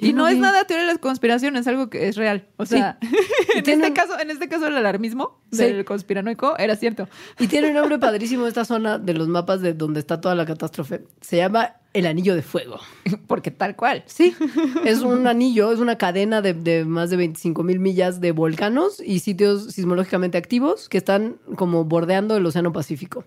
Y 0.00 0.12
no 0.12 0.22
no 0.22 0.28
es 0.28 0.34
vi. 0.34 0.40
nada 0.40 0.64
teoría 0.64 0.86
de 0.86 0.92
la 0.94 0.98
conspiración, 0.98 1.56
es 1.56 1.66
algo 1.66 1.90
que 1.90 2.08
es 2.08 2.16
real. 2.16 2.46
O 2.56 2.66
Sí. 2.66 2.76
sea, 2.76 2.98
en, 3.54 3.58
este 3.68 3.92
caso, 3.92 4.18
en 4.18 4.30
este 4.30 4.48
caso 4.48 4.66
el 4.66 4.76
alarmismo 4.76 5.40
Sí. 5.52 5.58
del 5.64 5.84
conspiranoico 5.84 6.56
era 6.58 6.76
cierto. 6.76 7.08
Y 7.38 7.46
tiene 7.48 7.68
un 7.68 7.74
nombre 7.74 7.98
padrísimo 7.98 8.46
esta 8.46 8.64
zona 8.64 8.98
de 8.98 9.14
los 9.14 9.28
mapas 9.28 9.60
de 9.60 9.74
donde 9.74 10.00
está 10.00 10.20
toda 10.20 10.34
la 10.34 10.46
catástrofe. 10.46 11.04
Se 11.20 11.36
llama 11.36 11.76
el 11.92 12.06
Anillo 12.06 12.34
de 12.34 12.42
Fuego. 12.42 12.78
Porque 13.26 13.50
tal 13.50 13.76
cual. 13.76 14.02
Sí, 14.06 14.34
es 14.84 15.00
un 15.00 15.26
anillo, 15.26 15.72
es 15.72 15.78
una 15.78 15.98
cadena 15.98 16.42
de, 16.42 16.54
de 16.54 16.84
más 16.84 17.10
de 17.10 17.16
25 17.16 17.62
mil 17.62 17.80
millas 17.80 18.20
de 18.20 18.32
volcanos 18.32 19.00
y 19.04 19.20
sitios 19.20 19.72
sismológicamente 19.72 20.38
activos 20.38 20.88
que 20.88 20.98
están 20.98 21.36
como 21.56 21.84
bordeando 21.84 22.36
el 22.36 22.46
Océano 22.46 22.72
Pacífico. 22.72 23.24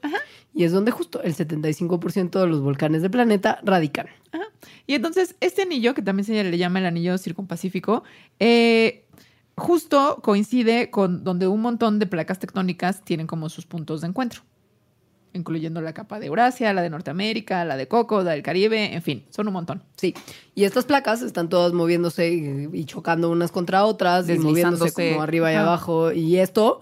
Y 0.54 0.64
es 0.64 0.72
donde 0.72 0.92
justo 0.92 1.22
el 1.24 1.36
75% 1.36 2.40
de 2.40 2.48
los 2.48 2.62
volcanes 2.62 3.02
del 3.02 3.12
planeta 3.12 3.60
radican. 3.64 4.08
Ajá. 4.32 4.46
Y 4.86 4.96
entonces, 4.96 5.36
este 5.40 5.64
anillo, 5.64 5.94
que 5.94 6.02
también 6.02 6.26
se 6.26 6.44
le 6.44 6.58
llama 6.58 6.80
el 6.80 6.86
anillo 6.86 7.18
circunpacífico, 7.18 8.04
eh, 8.40 9.06
justo 9.56 10.20
coincide 10.22 10.90
con 10.90 11.24
donde 11.24 11.48
un 11.48 11.62
montón 11.62 12.00
de 12.00 12.08
placas 12.08 12.40
tectónicas 12.40 13.04
tienen 13.04 13.28
como 13.28 13.50
sus 13.50 13.66
puntos 13.66 14.02
de 14.02 14.08
encuentro, 14.08 14.42
incluyendo 15.34 15.82
la 15.82 15.94
capa 15.94 16.20
de 16.20 16.28
Eurasia, 16.28 16.74
la 16.74 16.82
de 16.82 16.90
Norteamérica, 16.90 17.66
la 17.66 17.76
de 17.78 17.88
Coco, 17.88 18.22
la 18.24 18.32
del 18.32 18.44
Caribe, 18.44 18.94
en 18.94 19.02
fin, 19.02 19.26
son 19.30 19.48
un 19.48 19.54
montón. 19.54 19.84
Sí, 19.98 20.14
y 20.56 20.64
estas 20.64 20.86
placas 20.86 21.22
están 21.22 21.50
todas 21.50 21.74
moviéndose 21.74 22.32
y, 22.32 22.70
y 22.72 22.86
chocando 22.86 23.30
unas 23.32 23.52
contra 23.52 23.86
otras, 23.86 24.30
y 24.30 24.38
moviéndose 24.38 24.84
Deslizándose. 24.86 25.10
como 25.12 25.22
arriba 25.24 25.52
y 25.52 25.56
abajo. 25.56 26.12
Y 26.12 26.38
esto 26.38 26.80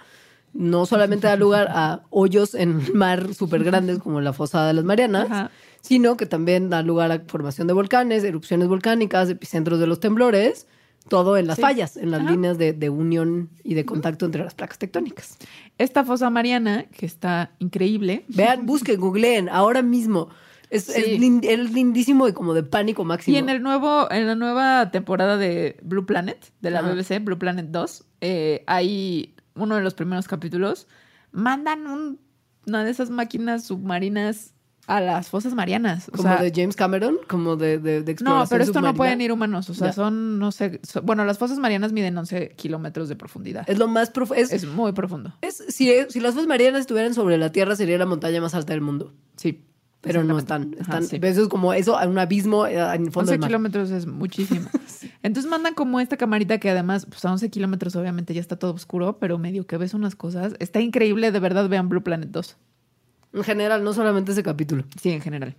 no 0.54 0.86
solamente 0.86 1.28
da 1.28 1.38
lugar 1.38 1.70
a 1.72 2.02
hoyos 2.10 2.56
en 2.56 2.82
el 2.82 2.94
mar 2.94 3.34
súper 3.34 3.64
grandes 3.64 4.00
como 4.00 4.20
la 4.20 4.34
fosa 4.34 4.68
de 4.68 4.74
las 4.74 4.84
Marianas, 4.84 5.28
Ajá. 5.32 5.52
sino 5.80 6.18
que 6.18 6.26
también 6.26 6.70
da 6.70 6.82
lugar 6.82 7.10
a 7.12 7.22
formación 7.28 7.68
de 7.68 7.74
volcanes, 7.74 8.24
erupciones 8.26 8.68
volcánicas, 8.68 9.30
epicentros 9.30 9.80
de 9.80 9.88
los 9.88 10.02
temblores, 10.02 10.68
todo 11.08 11.38
en 11.38 11.48
las 11.48 11.56
Sí. 11.56 11.62
fallas, 11.64 11.96
en 11.98 12.12
las 12.12 12.20
Ajá. 12.22 12.32
líneas 12.32 12.58
de, 12.58 12.74
de 12.74 12.90
unión 12.90 13.50
y 13.64 13.76
de 13.76 13.86
contacto 13.86 14.26
entre 14.26 14.44
las 14.44 14.54
placas 14.54 14.78
tectónicas. 14.78 15.38
Esta 15.82 16.04
fosa 16.06 16.30
mariana, 16.30 16.86
que 16.96 17.06
está 17.06 17.52
increíble, 17.60 18.24
Vean, 18.28 18.66
busquen, 18.66 19.00
googleen, 19.00 19.50
ahora 19.50 19.82
mismo. 19.82 20.30
Es, 20.70 20.84
Sí. 20.86 20.94
es 20.96 21.20
lin- 21.20 21.42
es 21.44 21.72
lindísimo 21.74 22.28
y 22.28 22.34
como 22.34 22.54
de 22.54 22.64
pánico 22.64 23.04
máximo. 23.04 23.36
Y 23.36 23.40
en 23.40 23.50
el 23.50 23.62
nuevo, 23.64 24.10
en 24.12 24.28
la 24.28 24.36
nueva 24.36 24.92
temporada 24.92 25.38
de 25.38 25.78
Blue 25.82 26.06
Planet, 26.06 26.54
de 26.62 26.70
la 26.72 26.80
Ajá. 26.80 26.90
BBC, 26.94 27.20
Blue 27.20 27.38
Planet 27.40 27.66
2, 27.70 28.06
eh, 28.22 28.64
hay 28.68 29.36
uno 29.56 29.76
de 29.76 29.82
los 29.82 29.94
primeros 29.96 30.28
capítulos, 30.28 30.88
mandan 31.32 31.88
un- 31.88 32.20
una 32.68 32.84
de 32.86 32.92
esas 32.92 33.10
máquinas 33.10 33.66
submarinas 33.66 34.51
a 34.88 35.00
las 35.00 35.30
fosas 35.30 35.54
marianas. 35.54 36.10
O 36.10 36.12
como 36.14 36.24
sea, 36.24 36.42
de 36.42 36.52
James 36.56 36.76
Cameron, 36.76 37.18
como 37.28 37.56
de, 37.56 37.78
de, 37.80 38.02
de 38.04 38.16
no, 38.22 38.44
pero 38.50 38.64
esto 38.64 38.82
no 38.82 38.94
pueden 38.94 39.22
ir 39.22 39.32
humanos. 39.32 39.70
O 39.70 39.74
sea, 39.74 39.88
Ya. 39.88 39.94
son, 39.94 40.40
no 40.40 40.52
sé, 40.52 40.80
bueno, 41.04 41.24
las 41.26 41.38
fosas 41.38 41.60
marianas 41.60 41.92
miden 41.94 42.18
11 42.18 42.50
kilómetros 42.56 43.08
de 43.10 43.16
profundidad. 43.16 43.64
Es 43.70 43.78
lo 43.78 43.88
más 43.88 44.10
profundo. 44.10 44.42
Es, 44.42 44.52
Es 44.52 44.66
muy 44.66 44.92
profundo. 44.92 45.34
es- 45.42 45.64
si, 45.70 45.92
si 46.10 46.20
las 46.20 46.34
fosas 46.34 46.48
marianas 46.48 46.82
estuvieran 46.82 47.14
sobre 47.14 47.38
la 47.38 47.52
Tierra, 47.52 47.76
sería 47.76 47.98
la 47.98 48.06
montaña 48.06 48.42
más 48.42 48.54
alta 48.56 48.74
del 48.74 48.82
mundo. 48.82 49.14
Sí. 49.38 49.64
Pero 50.04 50.24
no 50.24 50.40
están. 50.40 50.74
Ajá, 50.80 50.98
están 50.98 51.04
sí. 51.06 51.20
Eso 51.22 51.44
es 51.44 51.48
como 51.48 51.74
eso, 51.74 51.96
un 52.08 52.18
abismo 52.18 52.66
eh, 52.66 52.74
en 52.80 53.06
el 53.06 53.12
fondo 53.12 53.20
11 53.20 53.32
del 53.34 53.40
mar. 53.42 53.50
kilómetros 53.50 53.92
es 53.92 54.08
muchísimo. 54.08 54.68
Entonces 55.22 55.48
mandan 55.48 55.76
como 55.76 56.00
esta 56.00 56.18
camarita 56.18 56.58
que 56.58 56.72
además, 56.72 57.06
pues 57.06 57.24
a 57.24 57.32
11 57.32 57.52
kilómetros 57.52 57.96
obviamente 57.96 58.34
ya 58.34 58.42
está 58.42 58.56
todo 58.58 58.74
oscuro, 58.74 59.20
pero 59.20 59.38
medio 59.38 59.68
que 59.68 59.78
ves 59.78 59.94
unas 59.94 60.16
cosas. 60.16 60.54
Está 60.58 60.82
increíble, 60.82 61.32
de 61.32 61.40
verdad 61.40 61.70
vean 61.70 61.88
Blue 61.88 62.02
Planet 62.02 62.30
2. 62.32 62.58
En 63.34 63.44
general, 63.44 63.84
no 63.84 63.94
solamente 63.94 64.32
ese 64.34 64.44
capítulo. 64.44 64.84
Sí, 65.02 65.10
en 65.12 65.22
general. 65.22 65.56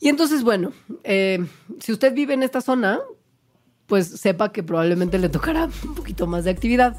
Y 0.00 0.08
entonces, 0.08 0.42
bueno, 0.42 0.72
eh, 1.04 1.44
si 1.80 1.92
usted 1.92 2.12
vive 2.14 2.34
en 2.34 2.42
esta 2.42 2.60
zona, 2.60 3.00
pues 3.86 4.08
sepa 4.08 4.52
que 4.52 4.62
probablemente 4.62 5.18
le 5.18 5.28
tocará 5.28 5.68
un 5.86 5.94
poquito 5.94 6.26
más 6.26 6.44
de 6.44 6.50
actividad. 6.50 6.96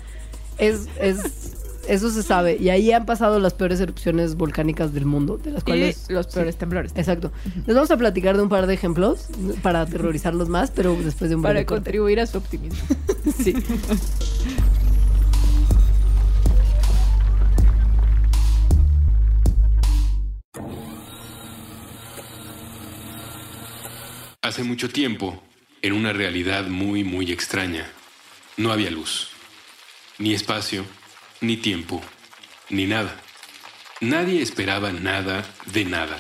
Es, 0.58 0.88
es, 1.00 1.58
eso 1.90 2.10
se 2.10 2.24
sabe. 2.24 2.58
Y 2.58 2.70
ahí 2.70 2.92
han 2.94 3.06
pasado 3.06 3.40
las 3.40 3.54
peores 3.54 3.80
erupciones 3.82 4.36
volcánicas 4.36 4.94
del 4.94 5.06
mundo, 5.06 5.38
de 5.38 5.52
las 5.52 5.64
cuales... 5.64 6.06
y 6.10 6.14
los 6.14 6.28
peores 6.28 6.56
temblores. 6.56 6.94
Exacto. 6.96 7.32
Les 7.66 7.76
vamos 7.76 7.92
a 7.92 7.98
platicar 7.98 8.38
de 8.38 8.44
un 8.44 8.50
par 8.50 8.68
de 8.68 8.74
ejemplos 8.74 9.28
para 9.62 9.82
aterrorizarlos 9.82 10.48
más, 10.48 10.72
pero 10.72 10.96
después 10.96 11.30
de 11.30 11.36
un 11.36 11.42
Para 11.42 11.54
breve 11.54 11.66
corte. 11.66 11.84
contribuir 11.84 12.20
a 12.22 12.28
su 12.28 12.38
optimismo. 12.38 12.80
Sí. 13.44 13.56
Hace 24.46 24.62
mucho 24.62 24.90
tiempo, 24.90 25.42
en 25.82 25.94
una 25.94 26.14
realidad 26.14 26.68
muy, 26.68 27.04
muy 27.04 27.32
extraña, 27.32 27.92
no 28.58 28.72
había 28.72 28.92
luz, 28.92 29.30
ni 30.20 30.36
espacio, 30.36 30.86
ni 31.42 31.58
tiempo, 31.58 32.00
ni 32.70 32.86
nada. 32.86 33.20
Nadie 34.02 34.44
esperaba 34.44 34.92
nada 34.92 35.44
de 35.74 35.86
nada, 35.86 36.20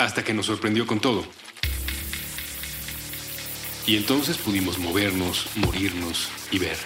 hasta 0.00 0.24
que 0.24 0.34
nos 0.34 0.46
sorprendió 0.46 0.88
con 0.88 0.98
todo. 0.98 1.24
Y 3.86 3.96
entonces 3.96 4.38
pudimos 4.38 4.78
movernos, 4.78 5.46
morirnos 5.54 6.28
y 6.50 6.58
ver. 6.58 6.76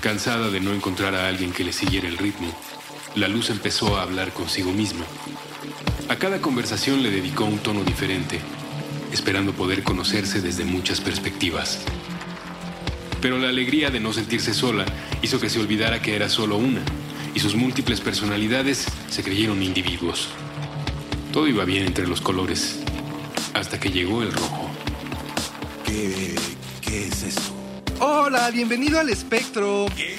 Cansada 0.00 0.50
de 0.50 0.58
no 0.58 0.74
encontrar 0.74 1.14
a 1.14 1.28
alguien 1.28 1.52
que 1.52 1.62
le 1.62 1.72
siguiera 1.72 2.08
el 2.08 2.18
ritmo, 2.18 2.52
la 3.14 3.28
luz 3.28 3.50
empezó 3.50 3.96
a 3.96 4.02
hablar 4.02 4.32
consigo 4.32 4.72
misma. 4.72 5.04
A 6.08 6.16
cada 6.16 6.40
conversación 6.40 7.04
le 7.04 7.12
dedicó 7.12 7.44
un 7.44 7.60
tono 7.60 7.84
diferente, 7.84 8.40
esperando 9.12 9.52
poder 9.52 9.82
conocerse 9.82 10.40
desde 10.40 10.64
muchas 10.64 11.00
perspectivas. 11.00 11.80
Pero 13.20 13.38
la 13.38 13.48
alegría 13.48 13.90
de 13.90 14.00
no 14.00 14.12
sentirse 14.12 14.54
sola 14.54 14.84
hizo 15.22 15.40
que 15.40 15.50
se 15.50 15.60
olvidara 15.60 16.00
que 16.00 16.16
era 16.16 16.28
solo 16.28 16.56
una, 16.56 16.80
y 17.34 17.40
sus 17.40 17.54
múltiples 17.54 18.00
personalidades 18.00 18.86
se 19.08 19.22
creyeron 19.22 19.62
individuos. 19.62 20.28
Todo 21.32 21.46
iba 21.46 21.64
bien 21.64 21.86
entre 21.86 22.06
los 22.06 22.20
colores, 22.20 22.80
hasta 23.54 23.78
que 23.78 23.90
llegó 23.90 24.22
el 24.22 24.32
rojo. 24.32 24.70
¿Qué, 25.86 26.34
qué 26.80 27.06
es 27.06 27.22
esto? 27.22 27.52
Hola, 28.00 28.50
bienvenido 28.50 28.98
al 28.98 29.10
espectro. 29.10 29.86
¿Qué? 29.94 30.18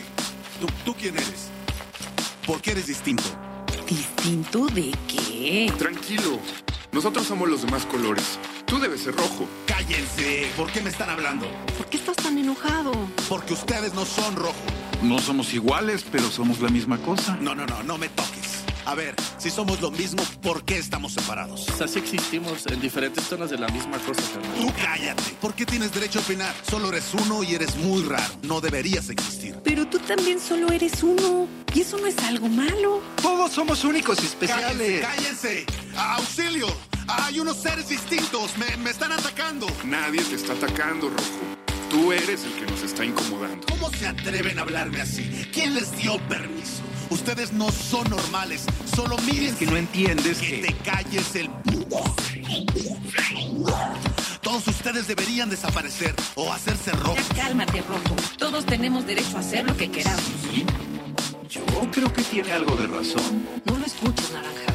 ¿Tú, 0.59 0.67
¿Tú 0.85 0.93
quién 0.93 1.15
eres? 1.15 1.49
¿Por 2.45 2.61
qué 2.61 2.71
eres 2.71 2.87
distinto? 2.87 3.23
¿Distinto 3.89 4.67
de 4.67 4.91
qué? 5.07 5.73
Tranquilo. 5.77 6.39
Nosotros 6.91 7.25
somos 7.25 7.49
los 7.49 7.63
demás 7.63 7.85
colores. 7.85 8.37
Tú 8.71 8.79
debes 8.79 9.01
ser 9.01 9.13
rojo. 9.13 9.49
¡Cállense! 9.67 10.49
¿Por 10.55 10.71
qué 10.71 10.79
me 10.79 10.89
están 10.89 11.09
hablando? 11.09 11.45
¿Por 11.77 11.87
qué 11.87 11.97
estás 11.97 12.15
tan 12.15 12.37
enojado? 12.37 12.93
Porque 13.27 13.51
ustedes 13.53 13.93
no 13.93 14.05
son 14.05 14.33
rojo. 14.37 14.63
No 15.03 15.19
somos 15.19 15.53
iguales, 15.53 16.05
pero 16.09 16.31
somos 16.31 16.61
la 16.61 16.69
misma 16.69 16.97
cosa. 16.99 17.35
No, 17.41 17.53
no, 17.53 17.65
no, 17.65 17.83
no 17.83 17.97
me 17.97 18.07
toques. 18.07 18.63
A 18.85 18.95
ver, 18.95 19.13
si 19.37 19.49
somos 19.49 19.81
lo 19.81 19.91
mismo, 19.91 20.23
¿por 20.41 20.63
qué 20.63 20.77
estamos 20.77 21.11
separados? 21.11 21.67
Así 21.81 21.99
existimos 21.99 22.65
en 22.67 22.79
diferentes 22.79 23.25
zonas 23.25 23.49
de 23.49 23.57
la 23.57 23.67
misma 23.67 23.97
cosa, 23.97 24.21
carnal. 24.31 24.55
Tú 24.57 24.71
cállate. 24.81 25.35
¿Por 25.41 25.53
qué 25.53 25.65
tienes 25.65 25.91
derecho 25.91 26.19
a 26.19 26.21
opinar? 26.21 26.55
Solo 26.61 26.87
eres 26.93 27.13
uno 27.13 27.43
y 27.43 27.53
eres 27.53 27.75
muy 27.75 28.03
raro. 28.03 28.33
No 28.43 28.61
deberías 28.61 29.09
existir. 29.09 29.53
Pero 29.65 29.85
tú 29.87 29.99
también 29.99 30.39
solo 30.39 30.71
eres 30.71 31.03
uno. 31.03 31.45
Y 31.73 31.81
eso 31.81 31.97
no 31.97 32.07
es 32.07 32.17
algo 32.19 32.47
malo. 32.47 33.01
Todos 33.21 33.51
somos 33.51 33.83
únicos 33.83 34.17
y 34.23 34.27
¡Cállense! 34.27 34.45
especiales. 34.45 35.01
¡Cállense! 35.01 35.65
¡Auxilio! 35.97 36.90
Hay 37.19 37.39
unos 37.39 37.57
seres 37.57 37.89
distintos. 37.89 38.57
Me, 38.57 38.77
me 38.77 38.89
están 38.89 39.11
atacando. 39.11 39.67
Nadie 39.85 40.23
te 40.23 40.35
está 40.35 40.53
atacando, 40.53 41.09
rojo. 41.09 41.61
Tú 41.89 42.11
eres 42.13 42.45
el 42.45 42.53
que 42.53 42.71
nos 42.71 42.81
está 42.83 43.03
incomodando. 43.03 43.67
¿Cómo 43.67 43.89
se 43.91 44.07
atreven 44.07 44.57
a 44.59 44.61
hablarme 44.61 45.01
así? 45.01 45.23
¿Quién 45.53 45.75
les 45.75 45.91
dio 45.97 46.17
permiso? 46.29 46.81
Ustedes 47.09 47.51
no 47.51 47.69
son 47.69 48.09
normales. 48.09 48.63
Solo 48.95 49.17
miren 49.25 49.47
Es 49.47 49.55
que 49.55 49.65
no 49.65 49.75
entiendes 49.75 50.37
que 50.37 50.61
que... 50.61 50.67
te 50.67 50.73
calles 50.89 51.35
el 51.35 51.49
Todos 54.41 54.67
ustedes 54.67 55.07
deberían 55.07 55.49
desaparecer 55.49 56.15
o 56.35 56.53
hacerse 56.53 56.91
rojo. 56.91 57.17
Ya 57.35 57.43
cálmate, 57.43 57.81
Rojo. 57.81 58.15
Todos 58.37 58.65
tenemos 58.65 59.05
derecho 59.05 59.35
a 59.35 59.41
hacer 59.41 59.65
lo 59.65 59.75
que 59.75 59.91
queramos. 59.91 60.23
Yo 61.49 61.61
creo 61.91 62.13
que 62.13 62.21
tiene 62.23 62.53
algo 62.53 62.75
de 62.77 62.87
razón. 62.87 63.45
No 63.65 63.77
lo 63.77 63.85
escuches, 63.85 64.31
Naranja. 64.31 64.70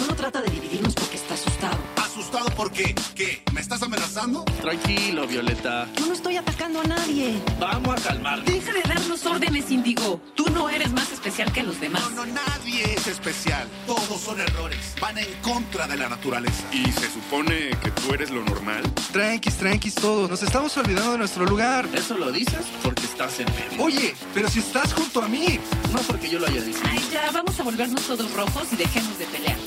Solo 0.00 0.14
trata 0.14 0.40
de 0.40 0.50
dividirnos 0.50 0.94
porque 0.94 1.16
está 1.16 1.34
asustado. 1.34 1.76
¿Asustado 1.96 2.46
por 2.56 2.72
qué? 2.72 2.94
¿Qué? 3.14 3.42
¿Me 3.52 3.60
estás 3.60 3.82
amenazando? 3.82 4.44
Tranquilo, 4.62 5.26
Violeta. 5.26 5.86
Yo 5.98 6.06
no 6.06 6.14
estoy 6.14 6.38
atacando 6.38 6.80
a 6.80 6.84
nadie. 6.84 7.38
Vamos 7.60 8.00
a 8.00 8.08
calmarnos. 8.08 8.46
Deja 8.46 8.72
de 8.72 8.80
darnos 8.80 9.26
órdenes, 9.26 9.70
Indigo. 9.70 10.18
Tú 10.34 10.46
no 10.54 10.70
eres 10.70 10.90
más 10.92 11.12
especial 11.12 11.52
que 11.52 11.62
los 11.62 11.78
demás. 11.80 12.00
No, 12.12 12.24
no, 12.24 12.32
nadie 12.32 12.94
es 12.94 13.06
especial. 13.08 13.68
Todos 13.86 14.22
son 14.22 14.40
errores. 14.40 14.94
Van 15.02 15.18
en 15.18 15.28
contra 15.42 15.86
de 15.86 15.98
la 15.98 16.08
naturaleza. 16.08 16.64
¿Y 16.72 16.90
se 16.92 17.10
supone 17.10 17.68
que 17.84 17.90
tú 17.90 18.14
eres 18.14 18.30
lo 18.30 18.42
normal? 18.42 18.82
Tranquis, 19.12 19.56
tranquis 19.56 19.94
todos. 19.96 20.30
Nos 20.30 20.42
estamos 20.42 20.74
olvidando 20.78 21.12
de 21.12 21.18
nuestro 21.18 21.44
lugar. 21.44 21.86
Eso 21.92 22.16
lo 22.16 22.32
dices 22.32 22.64
porque 22.82 23.04
estás 23.04 23.38
en 23.40 23.46
medio. 23.52 23.84
Oye, 23.84 24.14
pero 24.32 24.48
si 24.48 24.60
estás 24.60 24.94
junto 24.94 25.20
a 25.20 25.28
mí. 25.28 25.60
No 25.92 25.98
porque 25.98 26.30
yo 26.30 26.38
lo 26.38 26.46
haya 26.46 26.62
dicho. 26.62 26.80
Ay, 26.84 27.06
ya, 27.12 27.30
vamos 27.32 27.60
a 27.60 27.62
volvernos 27.64 28.02
todos 28.06 28.32
rojos 28.32 28.72
y 28.72 28.76
dejemos 28.76 29.18
de 29.18 29.26
pelear. 29.26 29.59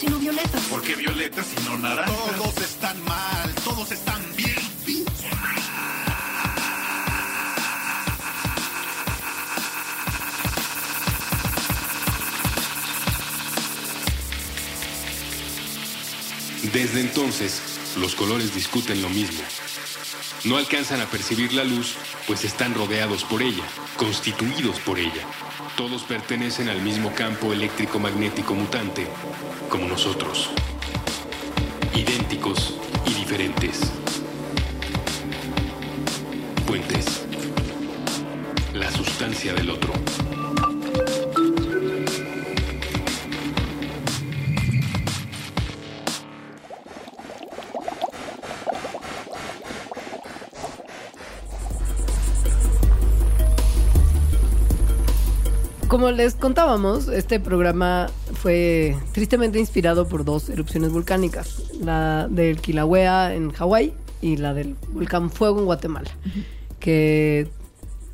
¿Por 0.00 0.06
qué 0.06 0.06
rojos 0.06 0.06
y 0.06 0.06
no 0.06 0.18
violetas? 0.18 0.62
¿Por 0.62 0.82
qué 0.82 0.94
violeta 0.96 1.42
si 1.42 1.68
no 1.68 1.78
naranja? 1.78 2.12
Todos 2.36 2.56
están 2.58 3.04
mal. 3.04 3.54
Todos 3.64 3.92
están 3.92 4.22
bien. 4.36 4.56
Desde 16.72 17.00
entonces, 17.00 17.60
los 17.96 18.14
colores 18.14 18.54
discuten 18.54 19.02
lo 19.02 19.08
mismo. 19.08 19.40
No 20.44 20.56
alcanzan 20.56 21.02
a 21.02 21.06
percibir 21.06 21.52
la 21.52 21.64
luz, 21.64 21.96
pues 22.26 22.44
están 22.44 22.74
rodeados 22.74 23.24
por 23.24 23.42
ella, 23.42 23.64
constituidos 23.98 24.80
por 24.80 24.98
ella. 24.98 25.26
Todos 25.76 26.02
pertenecen 26.04 26.70
al 26.70 26.80
mismo 26.80 27.12
campo 27.14 27.52
eléctrico-magnético 27.52 28.54
mutante, 28.54 29.06
como 29.68 29.86
nosotros. 29.86 30.48
Idénticos 31.94 32.74
y 33.04 33.12
diferentes. 33.12 33.80
Puentes. 36.66 37.26
La 38.72 38.90
sustancia 38.90 39.52
del 39.52 39.68
otro. 39.68 39.92
Como 55.90 56.12
les 56.12 56.36
contábamos, 56.36 57.08
este 57.08 57.40
programa 57.40 58.06
fue 58.34 58.96
tristemente 59.10 59.58
inspirado 59.58 60.06
por 60.06 60.24
dos 60.24 60.48
erupciones 60.48 60.92
volcánicas, 60.92 61.64
la 61.80 62.28
del 62.28 62.60
Kilauea 62.60 63.34
en 63.34 63.50
Hawái 63.50 63.92
y 64.22 64.36
la 64.36 64.54
del 64.54 64.76
volcán 64.92 65.30
Fuego 65.30 65.58
en 65.58 65.64
Guatemala, 65.64 66.08
que 66.78 67.50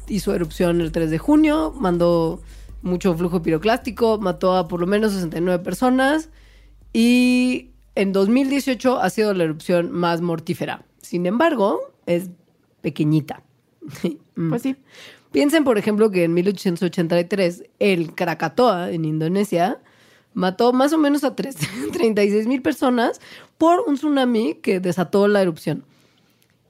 hizo 0.08 0.34
erupción 0.34 0.80
el 0.80 0.90
3 0.90 1.10
de 1.10 1.18
junio, 1.18 1.74
mandó 1.78 2.40
mucho 2.80 3.14
flujo 3.14 3.42
piroclástico, 3.42 4.16
mató 4.16 4.56
a 4.56 4.68
por 4.68 4.80
lo 4.80 4.86
menos 4.86 5.12
69 5.12 5.62
personas 5.62 6.30
y 6.94 7.72
en 7.94 8.14
2018 8.14 9.02
ha 9.02 9.10
sido 9.10 9.34
la 9.34 9.44
erupción 9.44 9.92
más 9.92 10.22
mortífera. 10.22 10.86
Sin 11.02 11.26
embargo, 11.26 11.92
es 12.06 12.30
pequeñita. 12.80 13.42
Pues 14.50 14.60
sí. 14.60 14.76
Piensen, 15.32 15.64
por 15.64 15.76
ejemplo, 15.78 16.10
que 16.10 16.24
en 16.24 16.34
1883 16.34 17.64
el 17.78 18.14
Krakatoa 18.14 18.90
en 18.90 19.04
Indonesia 19.04 19.78
mató 20.34 20.72
más 20.72 20.92
o 20.92 20.98
menos 20.98 21.24
a 21.24 21.34
tres- 21.34 21.56
36 21.92 22.46
mil 22.46 22.62
personas 22.62 23.20
por 23.58 23.80
un 23.86 23.96
tsunami 23.96 24.54
que 24.54 24.80
desató 24.80 25.28
la 25.28 25.42
erupción. 25.42 25.84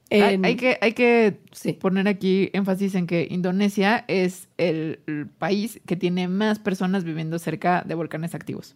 Hay, 0.09 0.35
En- 0.35 0.45
hay 0.45 0.55
que, 0.55 0.77
hay 0.81 0.93
que 0.93 1.37
Sí. 1.51 1.73
poner 1.73 2.07
aquí 2.07 2.49
énfasis 2.53 2.95
en 2.95 3.07
que 3.07 3.27
Indonesia 3.29 4.05
es 4.07 4.47
el, 4.57 4.99
el 5.05 5.27
país 5.27 5.81
que 5.85 5.97
tiene 5.97 6.27
más 6.29 6.59
personas 6.59 7.03
viviendo 7.03 7.39
cerca 7.39 7.83
de 7.85 7.93
volcanes 7.95 8.33
activos. 8.33 8.75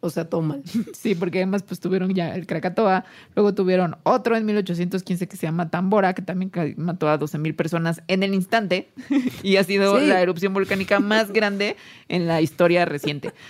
O 0.00 0.10
sea, 0.10 0.28
todo 0.28 0.42
mal. 0.42 0.62
Sí, 0.94 1.14
porque 1.16 1.38
además 1.38 1.62
pues 1.64 1.80
tuvieron 1.80 2.14
ya 2.14 2.34
el 2.34 2.46
Krakatoa, 2.46 3.04
luego 3.34 3.52
tuvieron 3.54 3.96
otro 4.04 4.36
en 4.36 4.44
1815 4.46 5.26
que 5.26 5.36
se 5.36 5.46
llama 5.46 5.70
Tambora, 5.70 6.14
que 6.14 6.22
también 6.22 6.52
mató 6.76 7.08
a 7.08 7.18
12 7.18 7.38
mil 7.38 7.54
personas 7.54 8.02
en 8.08 8.22
el 8.22 8.34
instante 8.34 8.90
y 9.42 9.56
ha 9.56 9.64
sido 9.64 9.98
Sí. 9.98 10.06
la 10.06 10.20
erupción 10.20 10.54
volcánica 10.54 11.00
más 11.00 11.32
grande 11.32 11.76
en 12.08 12.26
la 12.28 12.40
historia 12.40 12.84
reciente. 12.84 13.32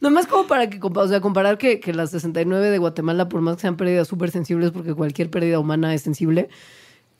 Nomás 0.00 0.26
como 0.26 0.46
para 0.46 0.70
que, 0.70 0.78
o 0.82 1.08
sea, 1.08 1.20
comparar 1.20 1.58
que, 1.58 1.80
que 1.80 1.92
las 1.92 2.10
69 2.10 2.70
de 2.70 2.78
Guatemala, 2.78 3.28
por 3.28 3.40
más 3.42 3.56
que 3.56 3.62
sean 3.62 3.76
pérdidas 3.76 4.08
súper 4.08 4.30
sensibles, 4.30 4.70
porque 4.70 4.94
cualquier 4.94 5.30
pérdida 5.30 5.58
humana 5.58 5.94
es 5.94 6.02
sensible, 6.02 6.48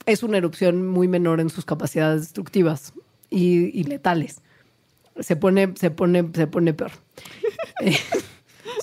es 0.05 0.23
una 0.23 0.37
erupción 0.37 0.87
muy 0.87 1.07
menor 1.07 1.39
en 1.39 1.49
sus 1.49 1.65
capacidades 1.65 2.21
destructivas 2.21 2.93
y, 3.29 3.77
y 3.79 3.83
letales. 3.83 4.41
Se 5.21 5.35
pone, 5.35 5.73
se 5.75 5.91
pone, 5.91 6.29
se 6.33 6.47
pone 6.47 6.73
peor. 6.73 6.91
Eh, 7.83 7.97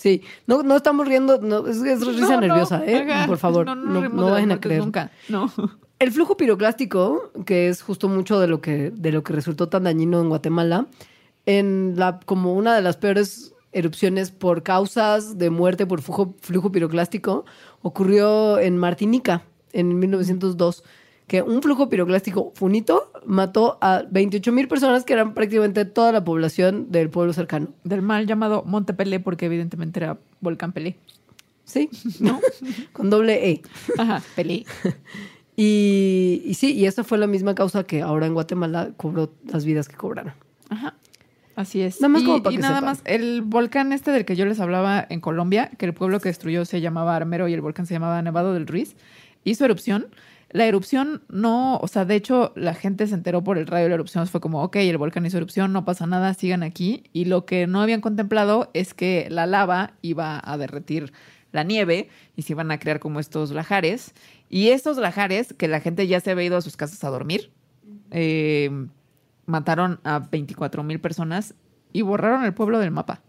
sí, 0.01 0.23
no, 0.49 0.65
no 0.65 0.75
estamos 0.75 1.07
riendo, 1.07 1.39
no, 1.41 1.69
es, 1.69 1.77
es 1.77 2.05
risa 2.05 2.35
No, 2.35 2.41
nerviosa, 2.41 2.85
¿eh? 2.85 3.07
ajá. 3.09 3.27
Por 3.29 3.39
favor, 3.39 3.65
no, 3.65 4.09
no, 4.09 4.31
vayan 4.31 4.51
a 4.51 4.61
creer. 4.61 4.81
Nunca, 4.81 5.13
no. 5.29 5.53
El 6.01 6.11
flujo 6.11 6.37
piroclástico, 6.37 7.31
que 7.47 7.69
es 7.69 7.83
justo 7.83 8.09
mucho 8.09 8.41
de 8.41 8.49
lo 8.49 8.61
que, 8.61 8.91
de 8.91 9.13
lo 9.13 9.23
que 9.23 9.33
resultó 9.33 9.69
tan 9.69 9.85
dañino 9.85 10.21
en 10.21 10.31
Guatemala, 10.31 10.89
en 11.47 11.95
la, 11.97 12.19
como 12.25 12.55
una 12.55 12.75
de 12.75 12.83
las 12.83 12.97
peores 12.97 13.55
erupciones 13.73 14.31
por 14.31 14.63
causas 14.63 15.39
de 15.39 15.51
muerte 15.51 15.87
por 15.87 16.03
flujo, 16.03 16.35
flujo 16.41 16.73
piroclástico, 16.73 17.45
ocurrió 17.83 18.59
en 18.59 18.77
Martinica 18.79 19.45
en 19.73 19.99
1902, 19.99 20.85
que 21.29 21.43
un 21.43 21.63
flujo 21.63 21.89
piroclástico 21.89 22.53
funito 22.57 23.13
mató 23.27 23.79
a 23.81 24.03
28 24.11 24.51
mil 24.51 24.67
personas, 24.67 25.05
que 25.05 25.13
eran 25.13 25.35
prácticamente 25.35 25.85
toda 25.85 26.11
la 26.11 26.25
población 26.25 26.91
del 26.91 27.11
pueblo 27.11 27.33
cercano. 27.35 27.69
Del 27.85 28.03
mal 28.03 28.27
llamado 28.27 28.65
Monte 28.65 28.95
Pelé, 28.95 29.21
porque 29.21 29.47
evidentemente 29.47 30.01
era 30.01 30.19
volcán 30.41 30.73
Pelé. 30.73 30.97
¿Sí? 31.65 31.91
¿No? 32.19 32.41
Con 32.93 33.11
doble 33.11 33.51
E. 33.51 33.63
Ajá, 33.97 34.23
Pelé. 34.35 34.65
Y, 35.61 36.41
y 36.45 36.55
sí, 36.55 36.73
y 36.73 36.87
esa 36.87 37.03
fue 37.03 37.19
la 37.19 37.27
misma 37.27 37.57
causa 37.57 37.83
que 37.83 38.01
ahora 38.01 38.27
en 38.27 38.33
Guatemala 38.33 38.93
cobró 38.97 39.33
las 39.45 39.65
vidas 39.65 39.89
que 39.89 39.97
cobraron. 39.97 40.33
Ajá. 40.69 40.95
Así 41.57 41.81
es. 41.81 42.01
Nada 42.01 42.11
más 42.11 42.23
y, 42.23 42.27
como 42.27 42.43
para 42.45 42.55
y 42.55 42.57
que 42.59 42.63
nada 42.63 42.77
sepan. 42.77 42.91
más, 42.91 43.03
el 43.05 43.43
volcán 43.43 43.93
este 43.93 44.13
del 44.13 44.25
que 44.25 44.37
yo 44.37 44.47
les 44.47 44.61
hablaba 44.61 45.05
en 45.11 45.21
Colombia, 45.21 45.73
que 45.77 45.87
el 45.87 45.95
pueblo 45.95 46.21
que 46.21 46.29
destruyó 46.29 46.65
se 46.65 46.81
llamaba 46.81 47.17
Armero 47.17 47.49
y 47.49 47.55
el 47.55 47.61
volcán 47.61 47.87
se 47.87 47.95
llamaba 47.95 48.23
Nevado 48.23 48.55
del 48.55 48.69
Ruiz, 48.69 48.95
hizo 49.43 49.65
erupción. 49.65 50.07
La 50.51 50.65
erupción 50.65 51.23
no, 51.29 51.77
o 51.77 51.89
sea, 51.89 52.07
de 52.07 52.15
hecho, 52.15 52.53
la 52.57 52.73
gente 52.73 53.07
se 53.07 53.15
enteró 53.15 53.45
por 53.45 53.59
el 53.59 53.67
radio 53.67 53.85
de 53.85 53.89
la 53.91 53.95
erupción. 53.97 54.27
Fue 54.27 54.41
como, 54.41 54.63
ok, 54.63 54.77
el 54.77 54.97
volcán 54.97 55.27
hizo 55.27 55.37
erupción, 55.37 55.73
no 55.73 55.85
pasa 55.85 56.07
nada, 56.07 56.33
sigan 56.33 56.63
aquí. 56.63 57.05
Y 57.13 57.27
lo 57.27 57.45
que 57.45 57.67
no 57.67 57.83
habían 57.83 58.01
contemplado 58.01 58.71
es 58.73 58.95
que 58.95 59.29
la 59.31 59.47
lava 59.47 59.93
iba 60.01 60.41
a 60.43 60.57
derretir 60.57 61.13
la 61.53 61.65
nieve 61.65 62.09
y 62.35 62.43
se 62.43 62.55
iban 62.55 62.71
a 62.71 62.79
crear 62.79 62.99
como 62.99 63.21
estos 63.21 63.51
lajares. 63.51 64.15
Y 64.49 64.69
estos 64.69 64.97
lajares, 64.97 65.53
que 65.53 65.69
la 65.69 65.81
gente 65.81 66.07
ya 66.07 66.21
se 66.21 66.31
había 66.31 66.45
ido 66.47 66.57
a 66.57 66.63
sus 66.63 66.77
casas 66.79 67.05
a 67.05 67.11
dormir, 67.11 67.51
eh, 68.11 68.71
mataron 69.45 70.01
a 70.05 70.21
24 70.21 70.83
mil 70.83 70.99
personas 71.01 71.55
y 71.93 72.01
borraron 72.03 72.45
el 72.45 72.55
pueblo 72.55 72.79
del 72.79 72.91
mapa. 72.91 73.21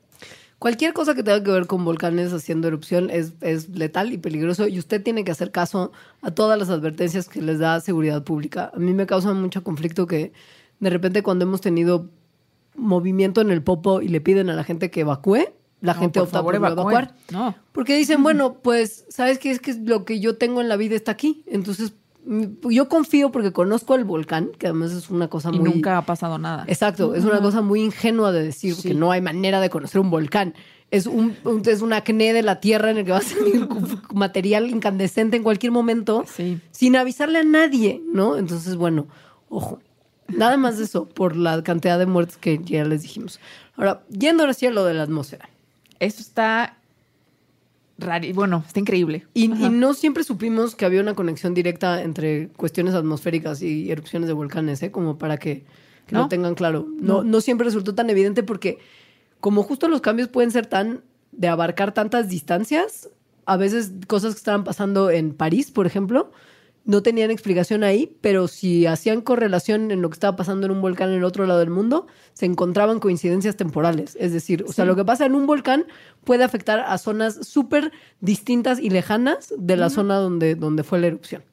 Cualquier 0.60 0.92
cosa 0.94 1.16
que 1.16 1.24
tenga 1.24 1.42
que 1.42 1.52
ver 1.52 1.68
con 1.68 1.86
volcanes 1.86 2.34
haciendo 2.34 2.68
erupción 2.68 3.10
es, 3.10 3.34
es 3.40 3.70
letal 3.70 4.12
y 4.12 4.18
peligroso 4.18 4.68
y 4.68 4.78
usted 4.78 5.02
tiene 5.02 5.24
que 5.24 5.32
hacer 5.32 5.52
caso 5.52 5.92
a 6.22 6.32
todas 6.32 6.60
las 6.60 6.70
advertencias 6.70 7.30
que 7.30 7.42
les 7.42 7.60
da 7.60 7.80
seguridad 7.80 8.24
pública. 8.24 8.70
A 8.74 8.78
mí 8.78 8.94
me 8.94 9.06
causa 9.06 9.34
mucho 9.34 9.64
conflicto 9.64 10.06
que 10.06 10.34
de 10.82 10.90
repente 10.90 11.24
cuando 11.24 11.44
hemos 11.46 11.62
tenido 11.62 12.10
movimiento 12.76 13.40
en 13.42 13.52
el 13.52 13.64
popo 13.64 14.02
y 14.02 14.10
le 14.10 14.22
piden 14.22 14.50
a 14.50 14.54
la 14.54 14.64
gente 14.66 14.92
que 14.92 15.02
evacúe, 15.02 15.46
la 15.82 15.94
No, 15.94 16.00
gente 16.02 16.20
por 16.20 16.28
opta 16.28 16.38
favor, 16.40 16.54
por 16.56 16.62
no 16.62 16.68
evacúen. 16.68 16.94
evacuar. 16.98 17.16
No. 17.32 17.56
Porque 17.72 17.96
dicen, 17.96 18.22
bueno, 18.22 18.56
pues, 18.62 19.06
¿sabes 19.08 19.40
qué? 19.40 19.52
Es 19.52 19.62
que 19.62 19.74
lo 19.76 20.04
que 20.04 20.20
yo 20.20 20.36
tengo 20.38 20.60
en 20.60 20.68
la 20.68 20.76
vida 20.76 20.96
está 20.96 21.12
aquí. 21.14 21.44
Entonces, 21.48 21.94
yo 22.70 22.88
confío 22.90 23.32
porque 23.32 23.52
conozco 23.52 23.96
el 23.96 24.04
volcán, 24.04 24.52
que 24.58 24.68
además 24.68 24.92
es 24.92 25.10
una 25.10 25.28
cosa 25.30 25.50
Y 25.52 25.60
muy... 25.60 25.72
nunca 25.72 25.98
ha 25.98 26.06
pasado 26.06 26.38
nada. 26.38 26.64
Exacto, 26.68 27.16
es 27.16 27.24
una 27.26 27.42
cosa 27.42 27.62
muy 27.62 27.82
ingenua 27.82 28.32
de 28.32 28.44
decir 28.44 28.76
que 28.82 28.94
no 28.94 29.12
hay 29.12 29.22
manera 29.22 29.60
de 29.62 29.70
conocer 29.70 30.00
un 30.00 30.10
volcán. 30.12 30.54
Es 30.92 31.06
un, 31.06 31.36
un- 31.44 31.62
es 31.68 31.82
un 31.82 31.94
acné 31.94 32.34
de 32.34 32.42
la 32.42 32.60
tierra 32.60 32.90
en 32.92 32.98
el 32.98 33.06
que 33.06 33.12
va 33.12 33.18
a 33.20 33.22
salir 33.22 33.68
material 34.14 34.70
incandescente 34.70 35.38
en 35.38 35.44
cualquier 35.44 35.72
momento 35.72 36.24
Sí. 36.28 36.60
sin 36.72 36.96
avisarle 36.96 37.40
a 37.40 37.44
nadie, 37.44 38.02
¿no? 38.14 38.38
Entonces, 38.38 38.76
bueno, 38.76 39.08
ojo. 39.50 39.80
Nada 40.28 40.58
más 40.58 40.78
de 40.78 40.84
eso, 40.84 41.06
por 41.08 41.36
la 41.36 41.64
cantidad 41.64 41.98
de 41.98 42.06
muertes 42.06 42.38
que 42.38 42.60
ya 42.64 42.86
les 42.86 43.02
dijimos. 43.02 43.40
Ahora, 43.76 44.04
yendo 44.10 44.44
ahora 44.44 44.54
sí 44.54 44.68
a 44.68 44.72
lo 44.72 44.84
de 44.86 44.94
la 44.94 45.04
atmósfera. 45.04 45.50
Eso 46.00 46.22
está 46.22 46.78
raro. 48.00 48.28
Bueno, 48.34 48.64
está 48.66 48.80
increíble. 48.80 49.26
Y, 49.34 49.48
no 49.48 49.94
siempre 49.94 50.24
supimos 50.24 50.76
que 50.76 50.86
había 50.86 51.02
una 51.02 51.14
conexión 51.14 51.54
directa 51.54 52.02
entre 52.02 52.50
cuestiones 52.50 52.94
atmosféricas 52.94 53.62
y 53.62 53.92
erupciones 53.92 54.28
de 54.28 54.34
volcanes, 54.34 54.82
¿eh? 54.84 54.92
Como 54.92 55.18
para 55.18 55.38
que, 55.38 55.64
que 56.06 56.16
¿No? 56.16 56.22
lo 56.22 56.28
tengan 56.28 56.56
claro. 56.56 56.88
No, 57.00 57.24
no 57.24 57.42
siempre 57.42 57.66
resultó 57.66 57.96
tan 57.96 58.10
evidente 58.10 58.44
porque 58.44 58.80
como 59.40 59.64
justo 59.64 59.88
los 59.88 60.02
cambios 60.02 60.28
pueden 60.28 60.52
ser 60.52 60.66
tan 60.66 61.04
de 61.32 61.48
abarcar 61.48 61.94
tantas 61.94 62.28
distancias, 62.28 63.10
a 63.46 63.58
veces 63.58 63.92
cosas 64.08 64.34
que 64.34 64.40
estaban 64.40 64.64
pasando 64.64 65.10
en 65.10 65.34
París, 65.34 65.72
por 65.72 65.86
ejemplo, 65.86 66.32
no 66.90 67.04
tenían 67.04 67.30
explicación 67.30 67.84
ahí, 67.84 68.18
pero 68.20 68.48
si 68.48 68.88
hacían 68.88 69.22
correlación 69.22 69.92
en 69.92 70.02
lo 70.02 70.10
que 70.10 70.16
estaba 70.16 70.36
pasando 70.36 70.66
en 70.66 70.72
un 70.72 70.82
volcán 70.82 71.10
en 71.10 71.18
el 71.18 71.24
otro 71.24 71.46
lado 71.46 71.60
del 71.60 71.70
mundo, 71.70 72.08
se 72.34 72.48
encontraban 72.48 73.00
coincidencias 73.00 73.56
temporales. 73.56 74.18
Es 74.20 74.34
decir, 74.34 74.66
o 74.68 74.74
sea, 74.74 74.86
lo 74.86 74.96
que 74.96 75.06
pasa 75.06 75.28
en 75.28 75.36
un 75.36 75.46
volcán 75.46 75.86
puede 76.24 76.44
afectar 76.44 76.80
a 76.80 76.98
zonas 76.98 77.48
súper 77.48 77.92
distintas 78.22 78.80
y 78.80 78.90
lejanas 78.90 79.54
de 79.56 79.78
la 79.78 79.92
zona 79.92 80.16
donde, 80.16 80.56
donde 80.56 80.82
fue 80.82 81.00
la 81.00 81.06
erupción. 81.06 81.44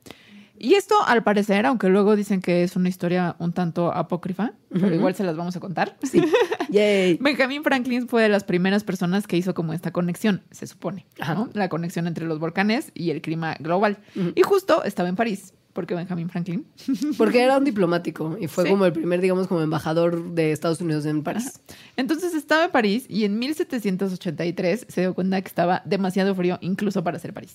Y 0.59 0.75
esto, 0.75 0.95
al 1.07 1.23
parecer, 1.23 1.66
aunque 1.66 1.88
luego 1.88 2.16
dicen 2.16 2.40
que 2.40 2.62
es 2.62 2.77
una 2.77 2.88
historia 2.88 3.37
un 3.38 3.53
tanto 3.53 3.92
apócrifa, 3.92 4.53
pero 4.71 4.95
igual 4.95 5.14
se 5.14 5.25
las 5.25 5.37
vamos 5.37 5.57
a 5.57 5.61
contar. 5.61 5.97
Sí. 6.03 6.23
Yay. 6.71 7.19
Benjamin 7.21 7.62
Franklin 7.62 8.09
fue 8.09 8.23
de 8.23 8.29
las 8.29 8.45
primeras 8.45 8.85
personas 8.85 9.27
que 9.27 9.37
hizo 9.37 9.55
como 9.55 9.73
esta 9.73 9.92
conexión, 9.92 10.42
se 10.51 10.66
supone. 10.66 11.07
La 11.53 11.69
conexión 11.69 12.07
entre 12.07 12.27
los 12.27 12.38
volcanes 12.38 12.92
y 12.95 13.11
el 13.11 13.21
clima 13.21 13.57
global. 13.61 13.99
Y 14.35 14.42
justo 14.42 14.85
estaba 14.85 15.09
en 15.09 15.16
París, 15.16 15.55
porque 15.77 15.95
Benjamin 15.95 16.29
Franklin. 16.29 16.67
Porque 17.17 17.41
era 17.45 17.57
un 17.59 17.65
diplomático 17.65 18.37
y 18.41 18.49
fue 18.49 18.65
Sí. 18.65 18.71
como 18.71 18.85
el 18.87 18.93
primer, 18.93 19.21
digamos, 19.21 19.47
como 19.47 19.61
embajador 19.61 20.33
de 20.35 20.51
Estados 20.51 20.81
Unidos 20.81 21.07
en 21.07 21.23
París. 21.23 21.61
Entonces 21.97 22.35
estaba 22.35 22.65
en 22.65 22.71
París 22.73 23.05
y 23.09 23.25
en 23.25 23.39
1783 23.39 24.87
se 24.89 25.01
dio 25.03 25.15
cuenta 25.15 25.41
que 25.41 25.47
estaba 25.49 25.83
demasiado 25.85 26.35
frío 26.35 26.59
incluso 26.61 27.05
para 27.05 27.19
ser 27.21 27.33
París. 27.33 27.55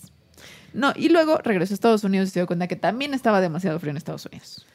No, 0.73 0.93
y 0.95 1.09
luego 1.09 1.39
regresó 1.43 1.73
a 1.73 1.75
Estados 1.75 2.03
Unidos 2.05 2.29
y 2.29 2.31
se 2.31 2.39
dio 2.39 2.47
cuenta 2.47 2.67
que 2.67 2.77
también 2.77 3.13
estaba 3.13 3.41
demasiado 3.41 3.77
frío 3.79 3.91
en 3.91 3.97
Estados 3.97 4.25
Unidos. 4.25 4.65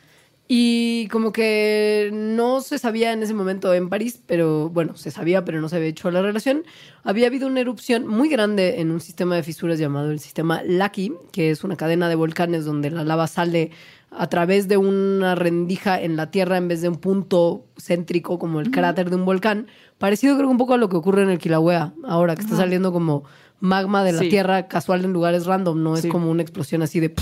Y 0.49 1.09
como 1.09 1.33
que 1.33 2.11
no 2.13 2.61
se 2.61 2.79
sabía 2.79 3.13
en 3.13 3.23
ese 3.23 3.35
momento 3.35 3.75
en 3.75 3.89
París, 3.89 4.21
pero 4.27 4.69
bueno, 4.71 4.97
se 4.97 5.11
sabía, 5.11 5.45
pero 5.45 5.61
no 5.61 5.69
se 5.69 5.77
había 5.77 5.89
hecho 5.89 6.09
la 6.13 6.23
relación. 6.23 6.63
Había 7.03 7.27
habido 7.27 7.49
una 7.49 7.61
erupción 7.61 8.07
muy 8.07 8.29
grande 8.29 8.81
en 8.81 8.93
un 8.93 9.01
sistema 9.01 9.35
de 9.35 9.43
fisuras 9.43 9.79
llamado 9.81 10.11
el 10.13 10.21
sistema 10.21 10.63
Laki, 10.65 11.13
que 11.33 11.51
es 11.51 11.65
una 11.65 11.77
cadena 11.77 12.09
de 12.09 12.15
volcanes 12.15 12.65
donde 12.65 12.91
la 12.91 13.03
lava 13.03 13.27
sale 13.27 13.73
a 14.13 14.29
través 14.29 14.69
de 14.69 14.77
una 14.77 15.35
rendija 15.35 16.01
en 16.01 16.15
la 16.17 16.31
tierra 16.31 16.57
en 16.59 16.69
vez 16.69 16.81
de 16.81 16.89
un 16.91 16.97
punto 16.97 17.65
céntrico 17.77 18.39
como 18.39 18.61
el 18.61 18.71
cráter 18.71 19.11
de 19.11 19.17
un 19.17 19.25
volcán. 19.25 19.67
Parecido 19.99 20.37
creo 20.37 20.47
que 20.47 20.53
un 20.53 20.59
poco 20.59 20.75
a 20.75 20.79
lo 20.79 20.89
que 20.89 20.97
ocurre 20.97 21.23
en 21.23 21.31
el 21.31 21.39
Kilauea 21.39 21.93
ahora, 22.05 22.37
que 22.37 22.43
está 22.43 22.57
saliendo 22.57 22.93
como 22.93 23.25
magma 23.59 24.05
de 24.05 24.13
la 24.13 24.21
Sí. 24.21 24.29
tierra 24.29 24.69
casual 24.69 25.05
en 25.05 25.13
lugares 25.13 25.45
random, 25.45 25.83
no 25.83 25.97
Sí. 25.97 26.07
es 26.07 26.13
como 26.13 26.31
una 26.31 26.43
explosión 26.43 26.83
así 26.83 27.01
de... 27.01 27.13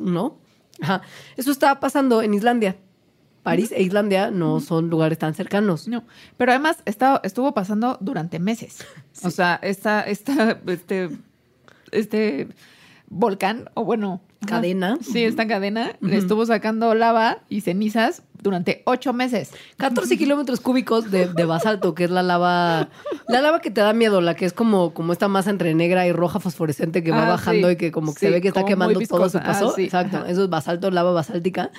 ¿No? 0.00 0.38
Ajá. 0.82 1.02
Eso 1.36 1.50
estaba 1.50 1.80
pasando 1.80 2.20
en 2.22 2.34
Islandia. 2.34 2.76
París 3.42 3.72
e 3.72 3.82
Islandia 3.82 4.30
no 4.30 4.60
son 4.60 4.88
lugares 4.88 5.18
tan 5.18 5.34
cercanos. 5.34 5.88
No, 5.88 6.04
pero 6.36 6.52
además 6.52 6.82
estaba, 6.84 7.20
estuvo 7.24 7.52
pasando 7.54 7.98
durante 8.00 8.38
meses. 8.38 8.84
O 9.24 9.30
sea, 9.30 9.60
esta, 9.62 10.02
esta, 10.02 10.58
este, 10.66 11.10
este 11.90 12.48
volcán, 13.08 13.70
o 13.74 13.84
bueno. 13.84 14.20
Cadena. 14.46 14.98
Sí, 15.00 15.22
esta 15.22 15.46
cadena 15.46 15.96
le 16.00 16.16
estuvo 16.16 16.44
sacando 16.44 16.94
lava 16.96 17.42
y 17.48 17.60
cenizas 17.60 18.24
durante 18.42 18.82
ocho 18.84 19.12
meses. 19.12 19.50
14 19.78 20.18
kilómetros 20.18 20.60
cúbicos 20.60 21.10
de, 21.10 21.28
de 21.28 21.44
basalto, 21.44 21.94
que 21.94 22.04
es 22.04 22.10
la 22.10 22.22
lava. 22.22 22.88
La 23.28 23.40
lava 23.40 23.60
que 23.60 23.70
te 23.70 23.80
da 23.80 23.92
miedo, 23.92 24.20
la 24.20 24.34
que 24.34 24.44
es 24.44 24.52
como, 24.52 24.92
como 24.92 25.12
esta 25.12 25.28
masa 25.28 25.50
entre 25.50 25.74
negra 25.74 26.06
y 26.06 26.12
roja 26.12 26.40
fosforescente 26.40 27.02
que 27.02 27.10
va 27.12 27.24
Ah, 27.26 27.28
bajando 27.30 27.68
sí. 27.68 27.74
y 27.74 27.76
que 27.76 27.92
como 27.92 28.12
que 28.12 28.20
Sí, 28.20 28.26
se 28.26 28.32
ve 28.32 28.40
que 28.40 28.48
está 28.48 28.64
quemando 28.64 28.98
todo 29.00 29.28
su 29.30 29.38
paso. 29.38 29.68
Ah, 29.70 29.72
sí, 29.76 29.84
Exacto. 29.84 30.18
ajá. 30.18 30.28
Eso 30.28 30.44
es 30.44 30.50
basalto, 30.50 30.90
lava 30.90 31.12
basáltica. 31.12 31.70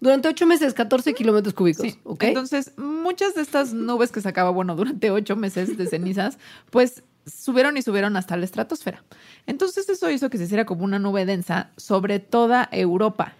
Durante 0.00 0.28
ocho 0.28 0.46
meses, 0.46 0.74
14 0.74 1.14
kilómetros 1.14 1.54
cúbicos. 1.54 1.82
Sí. 1.86 1.98
Entonces, 2.20 2.72
muchas 2.76 3.34
de 3.34 3.42
estas 3.42 3.72
nubes 3.72 4.12
que 4.12 4.20
sacaba, 4.20 4.50
bueno, 4.50 4.74
durante 4.76 5.10
ocho 5.10 5.36
meses 5.36 5.76
de 5.78 5.86
cenizas, 5.86 6.38
pues 6.70 7.02
subieron 7.26 7.76
y 7.76 7.82
subieron 7.82 8.16
hasta 8.16 8.36
la 8.36 8.44
estratosfera. 8.44 9.02
Entonces, 9.46 9.88
eso 9.88 10.10
hizo 10.10 10.28
que 10.30 10.38
se 10.38 10.44
hiciera 10.44 10.64
como 10.66 10.84
una 10.84 10.98
nube 10.98 11.24
densa 11.24 11.70
sobre 11.76 12.18
toda 12.20 12.68
Europa, 12.72 13.32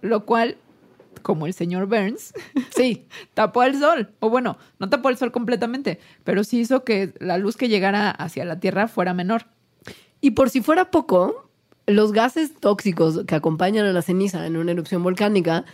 lo 0.00 0.24
cual, 0.24 0.56
como 1.24 1.46
el 1.46 1.54
señor 1.54 1.86
Burns, 1.86 2.32
sí. 2.76 3.08
tapó 3.32 3.64
el 3.64 3.80
sol. 3.80 4.10
O 4.20 4.30
bueno, 4.30 4.58
no 4.78 4.88
tapó 4.88 5.08
el 5.08 5.16
sol 5.16 5.32
completamente, 5.32 5.98
pero 6.22 6.44
sí 6.44 6.60
hizo 6.60 6.84
que 6.84 7.14
la 7.18 7.38
luz 7.38 7.56
que 7.56 7.68
llegara 7.68 8.10
hacia 8.10 8.44
la 8.44 8.60
Tierra 8.60 8.86
fuera 8.86 9.14
menor. 9.14 9.46
Y 10.20 10.32
por 10.32 10.50
si 10.50 10.60
fuera 10.60 10.92
poco, 10.92 11.50
los 11.86 12.12
gases 12.12 12.54
tóxicos 12.54 13.24
que 13.26 13.34
acompañan 13.34 13.86
a 13.86 13.92
la 13.92 14.02
ceniza 14.02 14.46
en 14.46 14.56
una 14.56 14.72
erupción 14.72 15.02
volcánica 15.02 15.64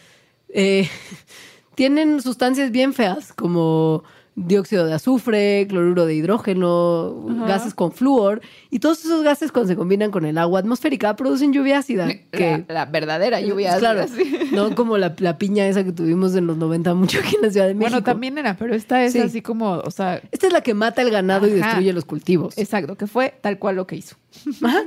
eh, 0.48 0.88
tienen 1.74 2.22
sustancias 2.22 2.70
bien 2.70 2.94
feas 2.94 3.32
como 3.32 4.04
dióxido 4.36 4.86
de 4.86 4.94
azufre, 4.94 5.66
cloruro 5.68 6.06
de 6.06 6.14
hidrógeno, 6.14 7.24
gases 7.46 7.74
con 7.74 7.92
flúor, 7.92 8.40
y 8.70 8.78
todos 8.78 9.04
esos 9.04 9.22
gases 9.22 9.52
cuando 9.52 9.68
se 9.68 9.76
combinan 9.76 10.10
con 10.10 10.24
el 10.24 10.38
agua 10.38 10.60
atmosférica 10.60 11.14
producen 11.16 11.52
lluvia 11.52 11.78
ácida. 11.78 12.08
Que, 12.30 12.64
La, 12.68 12.74
la 12.74 12.86
verdadera 12.86 13.40
lluvia. 13.40 13.76
claro, 13.78 14.02
ácida, 14.02 14.22
sí. 14.24 14.50
no 14.52 14.74
como 14.74 14.96
la, 14.98 15.14
la 15.18 15.36
piña 15.36 15.66
esa 15.66 15.84
que 15.84 15.92
tuvimos 15.92 16.34
en 16.36 16.46
los 16.46 16.56
90 16.56 16.94
mucho 16.94 17.18
aquí 17.18 17.36
en 17.36 17.42
la 17.42 17.50
Ciudad 17.50 17.66
de 17.66 17.74
México. 17.74 17.90
Bueno, 17.90 18.04
también 18.04 18.38
era, 18.38 18.56
pero 18.56 18.74
esta 18.74 19.04
es 19.04 19.12
Sí. 19.12 19.18
así 19.18 19.42
como, 19.42 19.72
o 19.78 19.90
sea, 19.90 20.22
Esta 20.30 20.46
es 20.46 20.52
la 20.52 20.62
que 20.62 20.74
mata 20.74 21.02
el 21.02 21.10
ganado 21.10 21.46
y 21.46 21.50
destruye 21.50 21.92
los 21.92 22.04
cultivos. 22.04 22.56
exacto, 22.56 22.96
que 22.96 23.06
fue 23.06 23.34
tal 23.40 23.58
cual 23.58 23.76
lo 23.76 23.86
que 23.86 23.96
hizo. 23.96 24.16
Ajá. 24.62 24.82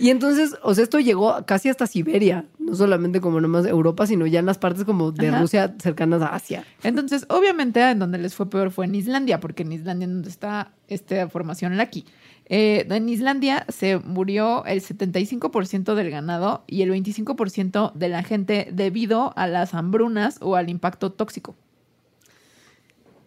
Y 0.00 0.08
entonces, 0.08 0.56
o 0.62 0.74
sea, 0.74 0.82
esto 0.82 0.98
llegó 0.98 1.44
casi 1.44 1.68
hasta 1.68 1.86
Siberia, 1.86 2.46
no 2.58 2.74
solamente 2.74 3.20
como 3.20 3.40
nomás 3.40 3.66
Europa, 3.66 4.06
sino 4.06 4.26
ya 4.26 4.40
en 4.40 4.46
las 4.46 4.56
partes 4.56 4.84
como 4.84 5.12
de 5.12 5.28
Ajá. 5.28 5.40
Rusia 5.40 5.74
cercanas 5.78 6.22
a 6.22 6.34
Asia. 6.34 6.64
Entonces, 6.82 7.26
obviamente, 7.28 7.82
en 7.82 7.98
donde 7.98 8.16
les 8.16 8.34
fue 8.34 8.48
peor 8.48 8.70
fue 8.70 8.86
en 8.86 8.94
Islandia, 8.94 9.40
porque 9.40 9.62
en 9.62 9.72
Islandia 9.72 10.06
es 10.06 10.12
donde 10.12 10.30
está 10.30 10.72
esta 10.88 11.28
formación 11.28 11.76
Laki. 11.76 12.06
Eh, 12.46 12.86
en 12.88 13.08
Islandia 13.08 13.66
se 13.68 13.98
murió 13.98 14.64
el 14.64 14.80
75% 14.80 15.94
del 15.94 16.10
ganado 16.10 16.64
y 16.66 16.82
el 16.82 16.90
25% 16.90 17.92
de 17.92 18.08
la 18.08 18.22
gente 18.22 18.68
debido 18.72 19.32
a 19.36 19.46
las 19.46 19.74
hambrunas 19.74 20.38
o 20.40 20.56
al 20.56 20.70
impacto 20.70 21.12
tóxico. 21.12 21.54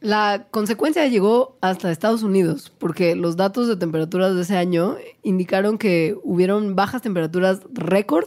La 0.04 0.47
consecuencia 0.51 1.08
llegó 1.08 1.56
hasta 1.62 1.89
Estados 1.89 2.24
Unidos, 2.24 2.74
porque 2.78 3.16
los 3.16 3.38
datos 3.38 3.70
de 3.70 3.78
temperaturas 3.78 4.36
de 4.36 4.41
ese 4.41 4.58
año 4.58 4.97
indicaron 5.22 5.78
que 5.78 6.18
hubieron 6.24 6.76
bajas 6.76 7.01
temperaturas 7.01 7.62
récord 7.72 8.26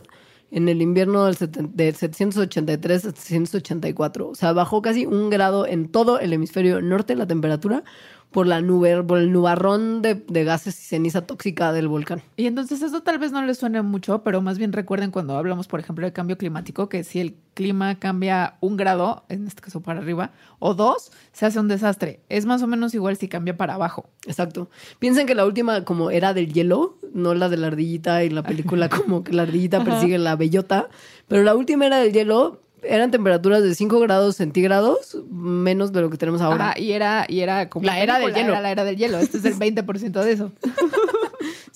en 0.50 0.70
el 0.70 0.80
invierno 0.80 1.26
del, 1.26 1.36
del 1.74 1.94
783 1.94 3.04
a 3.04 3.10
784. 3.10 4.26
O 4.26 4.34
sea, 4.34 4.54
bajó 4.54 4.80
casi 4.80 5.04
un 5.04 5.28
grado 5.28 5.66
en 5.66 5.90
todo 5.90 6.18
el 6.18 6.32
hemisferio 6.32 6.80
norte 6.80 7.14
la 7.14 7.26
temperatura 7.26 7.84
por, 8.30 8.46
la 8.46 8.60
nube, 8.60 9.02
por 9.02 9.18
el 9.18 9.32
nubarrón 9.32 10.02
de, 10.02 10.14
de 10.14 10.44
gases 10.44 10.78
y 10.80 10.84
ceniza 10.84 11.26
tóxica 11.26 11.72
del 11.72 11.88
volcán. 11.88 12.22
Y 12.36 12.46
entonces 12.46 12.82
eso 12.82 13.02
tal 13.02 13.18
vez 13.18 13.32
no 13.32 13.42
les 13.42 13.58
suene 13.58 13.82
mucho, 13.82 14.22
pero 14.22 14.42
más 14.42 14.58
bien 14.58 14.72
recuerden 14.72 15.10
cuando 15.10 15.36
hablamos, 15.36 15.68
por 15.68 15.80
ejemplo, 15.80 16.06
de 16.06 16.12
cambio 16.12 16.36
climático, 16.36 16.88
que 16.88 17.04
si 17.04 17.20
el 17.20 17.36
clima 17.54 17.98
cambia 17.98 18.58
un 18.60 18.76
grado, 18.76 19.24
en 19.30 19.46
este 19.46 19.62
caso 19.62 19.80
para 19.80 20.00
arriba, 20.00 20.30
o 20.58 20.74
dos, 20.74 21.10
se 21.32 21.46
hace 21.46 21.58
un 21.58 21.68
desastre. 21.68 22.20
Es 22.28 22.44
más 22.44 22.62
o 22.62 22.66
menos 22.66 22.94
igual 22.94 23.16
si 23.16 23.28
cambia 23.28 23.56
para 23.56 23.74
abajo. 23.74 24.10
Exacto. 24.26 24.68
Piensen 24.98 25.26
que 25.26 25.34
la 25.34 25.46
última 25.46 25.84
como 25.84 26.10
era 26.10 26.34
del 26.34 26.52
hielo, 26.52 26.98
no 27.14 27.34
la 27.34 27.48
de 27.48 27.56
la 27.56 27.68
ardillita 27.68 28.22
y 28.24 28.30
la 28.30 28.42
película 28.42 28.88
como 28.90 29.24
que 29.24 29.32
la 29.32 29.42
ardillita 29.42 29.82
persigue 29.82 30.18
la 30.18 30.36
bellota, 30.36 30.88
pero 31.28 31.42
la 31.42 31.54
última 31.54 31.86
era 31.86 31.98
del 31.98 32.12
hielo, 32.12 32.60
eran 32.88 33.10
temperaturas 33.10 33.62
de 33.62 33.74
5 33.74 34.00
grados 34.00 34.36
centígrados 34.36 35.18
menos 35.30 35.92
de 35.92 36.00
lo 36.00 36.10
que 36.10 36.16
tenemos 36.16 36.40
ahora. 36.40 36.70
Ajá, 36.70 36.78
y 36.80 36.92
era, 36.92 37.26
y 37.28 37.40
era 37.40 37.68
como 37.68 37.86
La 37.86 38.00
era 38.00 38.18
del 38.18 38.34
hielo. 38.34 38.52
Era 38.52 38.60
la 38.60 38.70
era 38.70 38.84
del 38.84 38.96
hielo. 38.96 39.18
Este 39.18 39.38
es 39.38 39.44
el 39.44 39.54
20% 39.54 40.22
de 40.22 40.32
eso. 40.32 40.52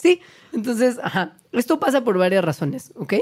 Sí, 0.00 0.20
entonces, 0.54 0.98
ajá, 1.02 1.34
esto 1.52 1.78
pasa 1.78 2.04
por 2.04 2.16
varias 2.16 2.42
razones, 2.42 2.90
¿ok? 2.96 3.14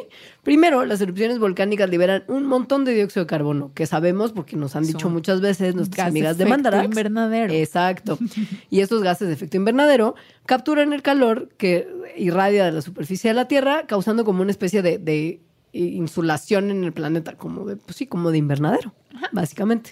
Primero, 0.45 0.85
las 0.85 1.01
erupciones 1.01 1.41
volcánicas 1.41 1.91
liberan 1.91 2.23
un 2.29 2.47
montón 2.47 2.85
de 2.85 2.95
dióxido 2.95 3.25
de 3.25 3.27
carbono, 3.27 3.73
que 3.75 3.85
sabemos 3.85 4.31
porque 4.31 4.55
nos 4.55 4.77
han 4.77 4.85
dicho 4.85 5.01
Son 5.01 5.13
muchas 5.13 5.41
veces 5.41 5.75
nuestras 5.75 5.97
gas 5.97 6.07
amigas 6.07 6.39
de 6.39 6.47
Mandarax. 6.47 6.85
invernadero. 6.85 7.53
Exacto. 7.53 8.17
Y 8.71 8.81
estos 8.81 9.03
gases 9.03 9.27
de 9.27 9.35
efecto 9.35 9.57
invernadero 9.57 10.15
capturan 10.47 10.93
el 10.93 11.03
calor 11.03 11.49
que 11.57 11.89
irradia 12.17 12.65
de 12.67 12.73
la 12.73 12.81
superficie 12.83 13.31
de 13.31 13.35
la 13.35 13.49
Tierra, 13.49 13.87
causando 13.89 14.25
como 14.25 14.43
una 14.43 14.53
especie 14.53 14.81
de, 14.81 14.99
de 14.99 15.41
insulación 15.87 16.71
en 16.71 16.85
el 16.85 16.93
planeta, 16.93 17.35
como 17.37 17.65
de, 17.65 17.77
pues 17.77 17.97
sí, 17.97 18.07
como 18.07 18.31
de 18.31 18.39
invernadero, 18.39 18.93
básicamente. 19.33 19.91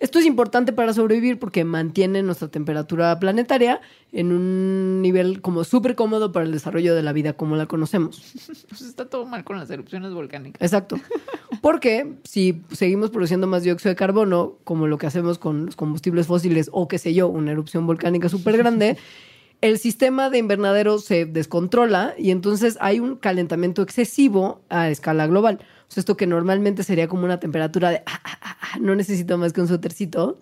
Esto 0.00 0.18
es 0.18 0.26
importante 0.26 0.72
para 0.72 0.92
sobrevivir 0.92 1.38
porque 1.38 1.64
mantiene 1.64 2.22
nuestra 2.22 2.48
temperatura 2.48 3.18
planetaria 3.20 3.80
en 4.12 4.32
un 4.32 5.00
nivel 5.02 5.40
como 5.40 5.64
súper 5.64 5.94
cómodo 5.94 6.32
para 6.32 6.44
el 6.44 6.52
desarrollo 6.52 6.94
de 6.94 7.02
la 7.02 7.12
vida 7.12 7.34
como 7.34 7.56
la 7.56 7.66
conocemos. 7.66 8.22
Pues 8.68 8.82
está 8.82 9.08
todo 9.08 9.24
mal 9.24 9.44
con 9.44 9.58
las 9.58 9.70
erupciones 9.70 10.12
volcánicas. 10.12 10.60
Exacto. 10.60 10.98
Porque 11.62 12.14
si 12.24 12.62
seguimos 12.72 13.10
produciendo 13.10 13.46
más 13.46 13.62
dióxido 13.62 13.90
de 13.90 13.96
carbono, 13.96 14.58
como 14.64 14.86
lo 14.88 14.98
que 14.98 15.06
hacemos 15.06 15.38
con 15.38 15.66
los 15.66 15.76
combustibles 15.76 16.26
fósiles 16.26 16.68
o 16.72 16.88
qué 16.88 16.98
sé 16.98 17.14
yo, 17.14 17.28
una 17.28 17.52
erupción 17.52 17.86
volcánica 17.86 18.28
súper 18.28 18.56
grande, 18.56 18.96
el 19.64 19.78
sistema 19.78 20.28
de 20.28 20.36
invernadero 20.36 20.98
se 20.98 21.24
descontrola 21.24 22.12
y 22.18 22.32
entonces 22.32 22.76
hay 22.82 23.00
un 23.00 23.16
calentamiento 23.16 23.80
excesivo 23.80 24.60
a 24.68 24.90
escala 24.90 25.26
global. 25.26 25.58
O 25.88 25.92
sea, 25.92 26.02
esto 26.02 26.18
que 26.18 26.26
normalmente 26.26 26.82
sería 26.82 27.08
como 27.08 27.24
una 27.24 27.40
temperatura 27.40 27.88
de 27.88 28.02
"Ah, 28.04 28.20
ah, 28.24 28.38
ah, 28.42 28.78
no 28.78 28.94
necesito 28.94 29.38
más 29.38 29.54
que 29.54 29.62
un 29.62 29.68
suétercito, 29.68 30.38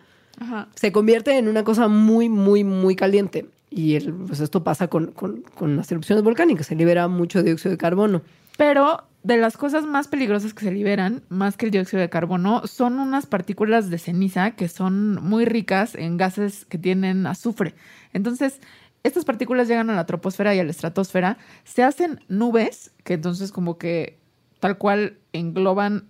se 0.74 0.90
convierte 0.90 1.38
en 1.38 1.46
una 1.46 1.62
cosa 1.62 1.86
muy, 1.86 2.28
muy, 2.28 2.64
muy 2.64 2.96
caliente. 2.96 3.46
Y 3.70 3.94
el- 3.94 4.12
pues 4.12 4.40
esto 4.40 4.64
pasa 4.64 4.88
con, 4.88 5.12
con- 5.12 5.42
con 5.54 5.76
las 5.76 5.92
erupciones 5.92 6.24
volcánicas, 6.24 6.66
se 6.66 6.74
libera 6.74 7.06
mucho 7.06 7.44
dióxido 7.44 7.70
de 7.70 7.78
carbono. 7.78 8.22
Pero 8.56 9.04
de 9.22 9.36
las 9.36 9.56
cosas 9.56 9.84
más 9.86 10.08
peligrosas 10.08 10.52
que 10.52 10.64
se 10.64 10.72
liberan, 10.72 11.22
más 11.28 11.56
que 11.56 11.66
el 11.66 11.70
dióxido 11.70 12.00
de 12.00 12.10
carbono, 12.10 12.66
son 12.66 12.98
unas 12.98 13.26
partículas 13.26 13.88
de 13.88 13.98
ceniza 13.98 14.50
que 14.52 14.66
son 14.68 15.14
muy 15.22 15.44
ricas 15.44 15.94
en 15.94 16.16
gases 16.16 16.64
que 16.64 16.76
tienen 16.76 17.24
azufre. 17.28 17.74
Entonces, 18.12 18.60
estas 19.05 19.24
partículas 19.24 19.68
llegan 19.68 19.90
a 19.90 19.94
la 19.96 20.07
troposfera 20.07 20.55
y 20.55 20.59
a 20.61 20.64
la 20.64 20.70
estratosfera, 20.70 21.38
se 21.64 21.82
hacen 21.82 22.20
nubes, 22.28 22.92
que 23.05 23.14
entonces 23.14 23.53
como 23.53 23.78
que 23.78 24.18
tal 24.61 24.78
cual 24.78 25.18
engloban 25.32 26.05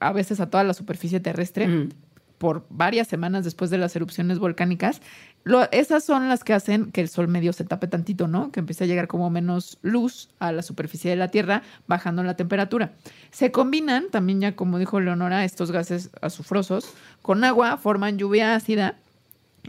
a 0.00 0.12
veces 0.12 0.40
a 0.40 0.50
toda 0.50 0.64
la 0.64 0.74
superficie 0.74 1.20
terrestre 1.20 1.66
por 2.38 2.66
varias 2.68 3.08
semanas 3.08 3.44
después 3.44 3.70
de 3.70 3.78
las 3.78 3.96
erupciones 3.96 4.38
volcánicas. 4.38 5.00
Lo- 5.44 5.70
esas 5.70 6.04
son 6.04 6.28
las 6.28 6.44
que 6.44 6.52
hacen 6.52 6.90
que 6.92 7.00
el 7.00 7.08
sol 7.08 7.28
medio 7.28 7.54
se 7.54 7.64
tape 7.64 7.86
tantito, 7.86 8.28
¿no? 8.28 8.50
Que 8.52 8.60
empiece 8.60 8.84
a 8.84 8.86
llegar 8.86 9.06
como 9.08 9.30
menos 9.30 9.78
luz 9.80 10.28
a 10.40 10.52
la 10.52 10.60
superficie 10.62 11.08
de 11.10 11.16
la 11.16 11.28
Tierra, 11.28 11.62
bajando 11.86 12.22
la 12.22 12.34
temperatura. 12.36 12.92
Se 13.30 13.50
combinan, 13.50 14.10
también 14.10 14.40
ya 14.40 14.56
como 14.56 14.78
dijo 14.78 15.00
Leonora, 15.00 15.44
estos 15.44 15.70
gases 15.70 16.10
azufrosos 16.20 16.92
con 17.22 17.44
agua, 17.44 17.78
forman 17.78 18.18
lluvia 18.18 18.54
ácida. 18.54 18.96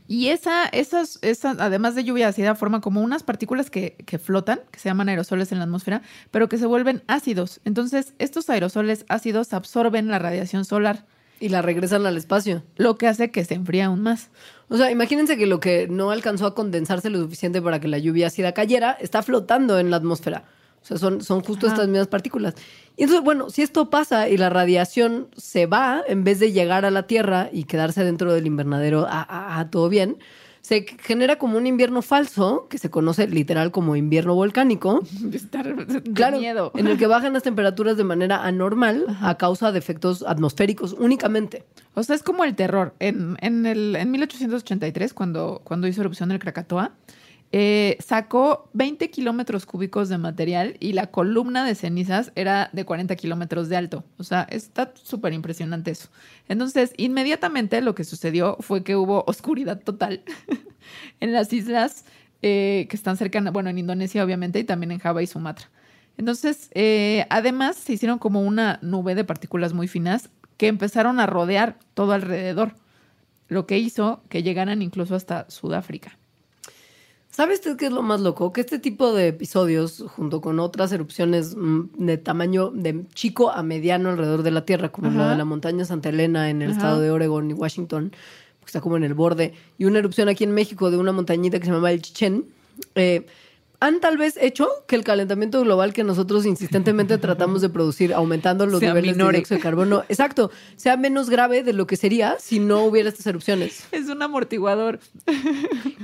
Y 0.08 0.28
esa, 0.28 0.66
esas, 0.68 1.20
esas, 1.22 1.60
además 1.60 1.96
de 1.96 2.04
lluvia 2.04 2.28
ácida, 2.28 2.56
forman 2.56 2.82
como 2.82 3.02
unas 3.02 3.24
partículas 3.24 3.70
que, 3.70 3.96
que 4.06 4.20
flotan, 4.20 4.62
que 4.72 4.80
se 4.80 4.90
llaman 4.90 5.10
aerosoles 5.10 5.52
en 5.52 5.58
la 5.58 5.64
atmósfera, 5.66 6.02
pero 6.32 6.50
que 6.50 6.58
se 6.58 6.66
vuelven 6.66 7.04
ácidos. 7.08 7.60
Entonces, 7.66 8.14
estos 8.20 8.50
aerosoles 8.50 9.06
ácidos 9.10 9.54
absorben 9.54 10.08
la 10.10 10.20
radiación 10.20 10.66
solar, 10.66 11.06
Y 11.40 11.50
la 11.50 11.62
regresan 11.62 12.06
al 12.06 12.18
espacio. 12.18 12.64
lo 12.78 12.98
que 12.98 13.08
hace 13.08 13.32
que 13.32 13.44
se 13.46 13.56
enfríe 13.56 13.84
aún 13.84 14.02
más. 14.02 14.30
O 14.70 14.78
sea, 14.78 14.92
imagínense 14.92 15.38
que 15.38 15.46
lo 15.46 15.60
que 15.60 15.88
no 15.88 16.12
alcanzó 16.12 16.46
a 16.46 16.56
condensarse 16.56 17.10
lo 17.10 17.20
suficiente 17.20 17.62
para 17.62 17.80
que 17.80 17.88
la 17.88 17.98
lluvia 17.98 18.28
ácida 18.28 18.54
cayera 18.54 18.92
está 19.00 19.22
flotando 19.24 19.80
en 19.80 19.92
la 19.92 19.98
atmósfera. 19.98 20.46
O 20.86 20.88
sea, 20.88 20.98
son, 20.98 21.22
son 21.22 21.42
justo 21.42 21.66
Ajá. 21.66 21.74
estas 21.76 21.88
mismas 21.90 22.08
partículas. 22.10 22.54
Y 22.96 23.02
entonces, 23.04 23.26
bueno, 23.26 23.50
si 23.50 23.64
esto 23.64 23.90
pasa 23.90 24.30
y 24.30 24.38
la 24.38 24.52
radiación 24.52 25.30
se 25.36 25.66
va 25.66 26.04
en 26.08 26.24
vez 26.24 26.40
de 26.40 26.52
llegar 26.52 26.86
a 26.86 26.92
la 26.92 27.08
Tierra 27.08 27.50
y 27.52 27.64
quedarse 27.64 28.04
dentro 28.04 28.32
del 28.32 28.46
invernadero 28.46 29.08
a, 29.10 29.22
a- 29.24 29.60
a 29.60 29.70
todo 29.72 29.90
bien, 29.90 30.18
se 30.62 30.86
genera 31.02 31.38
como 31.38 31.58
un 31.58 31.66
invierno 31.68 32.02
falso 32.04 32.68
que 32.70 32.78
se 32.78 32.90
conoce 32.92 33.28
literal 33.28 33.72
como 33.72 33.96
invierno 33.96 34.36
volcánico. 34.36 35.02
Estar 35.34 35.76
de 35.76 36.02
Claro, 36.14 36.40
miedo. 36.40 36.72
en 36.76 36.86
el 36.86 36.98
que 37.00 37.08
bajan 37.08 37.34
las 37.34 37.42
temperaturas 37.44 37.98
de 37.98 38.04
manera 38.04 38.44
anormal 38.46 39.06
a 39.22 39.38
causa 39.38 39.72
de 39.72 39.80
efectos 39.80 40.24
atmosféricos 40.28 40.96
únicamente. 41.00 41.64
O 41.96 42.04
sea, 42.04 42.16
es 42.16 42.22
como 42.22 42.44
el 42.44 42.54
terror. 42.56 42.94
En, 43.00 43.38
en, 43.42 43.66
el, 43.66 43.96
en 43.96 44.12
1883, 44.12 45.14
cuando, 45.16 45.62
cuando 45.64 45.88
hizo 45.88 46.02
erupción 46.02 46.32
el 46.32 46.38
Krakatoa, 46.40 46.92
eh, 47.52 47.98
sacó 48.00 48.70
20 48.74 49.10
kilómetros 49.12 49.66
cúbicos 49.66 50.10
de 50.10 50.18
material 50.18 50.76
y 50.80 50.94
la 50.94 51.08
columna 51.08 51.66
de 51.66 51.76
cenizas 51.76 52.32
era 52.36 52.70
de 52.74 52.86
40 52.86 53.16
kilómetros 53.16 53.70
de 53.70 53.78
alto. 53.78 54.04
O 54.18 54.24
sea, 54.24 54.44
está 54.50 54.94
súper 55.02 55.34
impresionante 55.34 55.92
eso. 55.92 56.10
Entonces, 56.50 56.94
inmediatamente 56.98 57.82
lo 57.82 57.96
que 57.96 58.04
sucedió 58.04 58.58
fue 58.60 58.84
que 58.84 58.96
hubo 58.96 59.24
oscuridad 59.28 59.82
total 59.82 60.24
en 61.20 61.32
las 61.32 61.54
islas 61.54 62.06
eh, 62.42 62.88
que 62.90 62.96
están 62.96 63.18
cercanas, 63.18 63.54
bueno, 63.54 63.70
en 63.70 63.78
Indonesia 63.78 64.24
obviamente 64.24 64.60
y 64.60 64.64
también 64.64 64.92
en 64.92 65.00
Java 65.00 65.24
y 65.24 65.28
Sumatra. 65.28 65.70
Entonces, 66.18 66.70
eh, 66.74 67.26
además 67.30 67.76
se 67.76 67.94
hicieron 67.94 68.20
como 68.20 68.42
una 68.42 68.80
nube 68.82 69.16
de 69.16 69.24
partículas 69.24 69.74
muy 69.74 69.88
finas 69.88 70.30
que 70.58 70.68
empezaron 70.68 71.20
a 71.20 71.26
rodear 71.26 71.78
todo 71.94 72.14
alrededor, 72.14 72.76
lo 73.48 73.66
que 73.66 73.78
hizo 73.78 74.24
que 74.30 74.44
llegaran 74.44 74.82
incluso 74.82 75.16
hasta 75.16 75.50
Sudáfrica. 75.50 76.18
¿Sabe 77.36 77.56
usted 77.56 77.76
qué 77.76 77.88
es 77.88 77.92
lo 77.92 78.02
más 78.02 78.22
loco? 78.22 78.54
Que 78.54 78.62
este 78.62 78.80
tipo 78.80 79.12
de 79.12 79.28
episodios, 79.28 80.06
junto 80.16 80.40
con 80.40 80.58
otras 80.58 80.94
erupciones 80.94 81.54
mm, 81.58 82.06
de 82.06 82.18
tamaño 82.18 82.72
de 82.72 83.04
chico 83.14 83.52
a 83.52 83.62
mediano 83.62 84.08
alrededor 84.08 84.42
de 84.42 84.52
la 84.52 84.64
Tierra, 84.64 84.88
como 84.88 85.10
Ajá. 85.10 85.18
la 85.18 85.30
de 85.32 85.38
la 85.40 85.44
montaña 85.44 85.84
Santa 85.84 86.08
Elena 86.08 86.50
en 86.50 86.62
el 86.62 86.70
Ajá. 86.70 86.78
estado 86.78 87.02
de 87.02 87.12
Oregon 87.12 87.52
y 87.52 87.54
Washington, 87.54 88.12
que 88.12 88.66
está 88.66 88.80
como 88.80 88.96
en 88.96 89.04
el 89.04 89.16
borde, 89.16 89.54
y 89.78 89.84
una 89.84 90.00
erupción 90.00 90.30
aquí 90.30 90.46
en 90.46 90.54
México 90.54 90.90
de 90.90 90.96
una 90.96 91.12
montañita 91.12 91.60
que 91.60 91.66
se 91.66 91.74
llama 91.74 91.92
el 91.92 92.02
Chichén, 92.02 92.46
eh, 92.96 93.26
han 93.80 94.00
tal 94.00 94.18
vez 94.18 94.38
hecho 94.42 94.68
que 94.88 94.96
el 94.96 95.04
calentamiento 95.04 95.62
global 95.62 95.94
que 95.94 96.04
nosotros 96.04 96.46
insistentemente 96.46 97.18
tratamos 97.18 97.62
de 97.62 97.70
producir, 97.70 98.14
aumentando 98.14 98.66
los 98.66 98.82
niveles 98.82 99.18
de 99.18 99.24
dióxido 99.32 99.58
de 99.58 99.62
carbono, 99.64 100.04
exacto, 100.10 100.52
sea 100.76 100.98
menos 100.98 101.30
grave 101.30 101.64
de 101.64 101.74
lo 101.74 101.86
que 101.88 101.98
sería 101.98 102.36
si 102.40 102.60
no 102.60 102.84
hubiera 102.84 103.10
estas 103.10 103.26
erupciones 103.28 103.86
Es 103.92 104.08
un 104.10 104.22
amortiguador. 104.22 105.00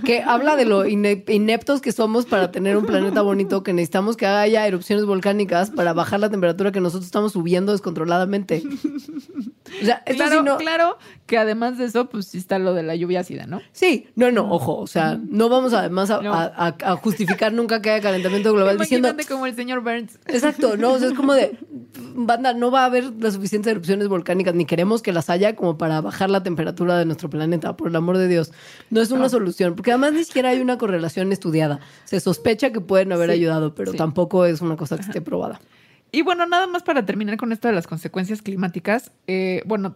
que 0.06 0.22
habla 0.22 0.56
de 0.56 0.66
lo 0.66 0.86
ine- 0.86 1.24
ineptos 1.28 1.82
que 1.82 1.92
somos 1.92 2.26
para 2.26 2.52
tener 2.52 2.78
un 2.78 2.86
planeta 2.86 3.22
bonito, 3.22 3.64
que 3.64 3.74
necesitamos 3.74 4.18
que 4.18 4.26
haya 4.26 4.66
erupciones 4.68 5.06
volcánicas 5.06 5.70
para 5.72 5.94
bajar 5.94 6.20
la 6.20 6.30
temperatura 6.30 6.72
que 6.72 6.82
nosotros 6.82 7.06
estamos 7.06 7.34
subiendo 7.34 7.72
descontroladamente. 7.72 8.64
O 9.82 9.86
sea, 9.86 10.04
Claro, 10.04 10.40
sí 10.40 10.46
no. 10.46 10.58
claro 10.58 10.98
que 11.26 11.38
además 11.38 11.78
de 11.78 11.86
eso, 11.86 12.10
pues 12.10 12.28
sí 12.28 12.38
está 12.38 12.60
lo 12.60 12.74
de 12.74 12.84
la 12.84 12.96
lluvia 12.96 13.22
ácida, 13.22 13.46
¿no? 13.48 13.62
Sí, 13.72 14.08
no, 14.16 14.30
no, 14.32 14.52
ojo, 14.52 14.78
o 14.78 14.88
sea, 14.88 15.18
no 15.30 15.48
vamos 15.50 15.74
además 15.74 16.10
a, 16.12 16.22
No. 16.22 16.34
a- 16.34 16.52
a- 16.56 16.76
a 16.92 16.96
justificar 16.98 17.54
nunca 17.62 17.82
que 17.82 17.92
haya 17.92 18.02
calentamiento 18.02 18.54
global 18.54 18.78
diciendo. 18.78 19.10
Imagínate 19.10 19.32
como 19.32 19.46
el 19.46 19.56
señor 19.56 19.82
Burns. 19.82 20.20
Exacto, 20.28 20.78
no, 20.78 20.94
o 20.94 21.00
sea, 21.00 21.10
es 21.10 21.14
como 21.14 21.34
de, 21.34 21.58
banda, 22.16 22.54
no 22.54 22.72
va 22.72 22.82
a 22.82 22.86
haber 22.86 23.06
las 23.20 23.36
suficientes 23.36 23.72
erupciones 23.72 24.08
volcánicas, 24.08 24.54
ni 24.56 24.66
queremos 24.66 25.02
que 25.02 25.12
las 25.12 25.30
haya 25.30 25.56
como 25.56 25.78
para 25.78 26.02
bajar 26.02 26.30
la 26.30 26.44
temperatura 26.44 26.98
de 26.98 27.06
nuestro 27.06 27.30
planeta, 27.30 27.78
por 27.78 27.90
el 27.90 27.96
amor 27.96 28.18
de 28.18 28.28
Dios. 28.28 28.52
No 28.90 29.02
es 29.02 29.12
una 29.12 29.30
solución, 29.30 29.76
porque 29.76 29.92
además 29.92 30.14
ni 30.14 30.24
siquiera 30.24 30.50
hay 30.50 30.60
una 30.60 30.78
correlación 30.78 31.32
estudiada. 31.32 31.80
Se 32.06 32.20
sospecha 32.20 32.72
que 32.72 32.82
pueden 32.82 33.12
haber 33.12 33.30
Sí, 33.30 33.36
ayudado, 33.36 33.76
pero 33.76 33.92
sí. 33.92 33.98
tampoco 33.98 34.46
es 34.46 34.62
una 34.62 34.76
cosa 34.76 34.96
que 34.98 35.04
esté 35.04 35.22
probada. 35.22 35.62
Y 36.12 36.24
bueno, 36.24 36.46
nada 36.46 36.68
más 36.68 36.84
para 36.84 37.06
terminar 37.06 37.38
con 37.38 37.52
esto 37.52 37.68
de 37.70 37.74
las 37.74 37.88
consecuencias 37.88 38.42
climáticas, 38.42 39.12
eh, 39.28 39.64
bueno, 39.66 39.96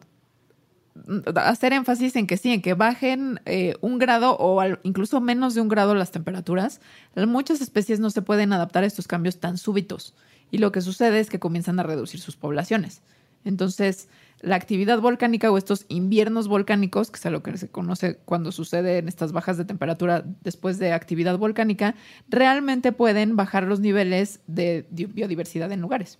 hacer 1.35 1.73
énfasis 1.73 2.15
en 2.15 2.25
que 2.27 2.37
sí, 2.37 2.51
en 2.51 2.61
que 2.61 2.73
bajen 2.73 3.39
eh, 3.45 3.75
un 3.81 3.97
grado 3.97 4.37
o 4.39 4.63
incluso 4.83 5.19
menos 5.21 5.53
de 5.53 5.61
un 5.61 5.67
grado 5.67 5.93
las 5.95 6.11
temperaturas. 6.11 6.81
Muchas 7.15 7.61
especies 7.61 7.99
no 7.99 8.09
se 8.09 8.21
pueden 8.21 8.53
adaptar 8.53 8.83
a 8.83 8.87
estos 8.87 9.07
cambios 9.07 9.39
tan 9.39 9.57
súbitos 9.57 10.15
y 10.51 10.59
lo 10.59 10.71
que 10.71 10.81
sucede 10.81 11.19
es 11.19 11.29
que 11.29 11.39
comienzan 11.39 11.79
a 11.79 11.83
reducir 11.83 12.19
sus 12.19 12.35
poblaciones. 12.35 13.01
Entonces, 13.43 14.07
la 14.41 14.55
actividad 14.55 14.99
volcánica 14.99 15.51
o 15.51 15.57
estos 15.57 15.85
inviernos 15.87 16.47
volcánicos, 16.47 17.11
que 17.11 17.17
es 17.17 17.25
a 17.25 17.29
lo 17.29 17.43
que 17.43 17.57
se 17.57 17.69
conoce 17.69 18.17
cuando 18.25 18.51
sucede 18.51 18.97
en 18.97 19.07
estas 19.07 19.33
bajas 19.33 19.57
de 19.57 19.65
temperatura 19.65 20.25
después 20.43 20.79
de 20.79 20.93
actividad 20.93 21.37
volcánica, 21.37 21.93
realmente 22.27 22.91
pueden 22.91 23.35
bajar 23.35 23.63
los 23.63 23.79
niveles 23.79 24.39
de 24.47 24.87
di- 24.89 25.05
biodiversidad 25.05 25.71
en 25.71 25.81
lugares. 25.81 26.17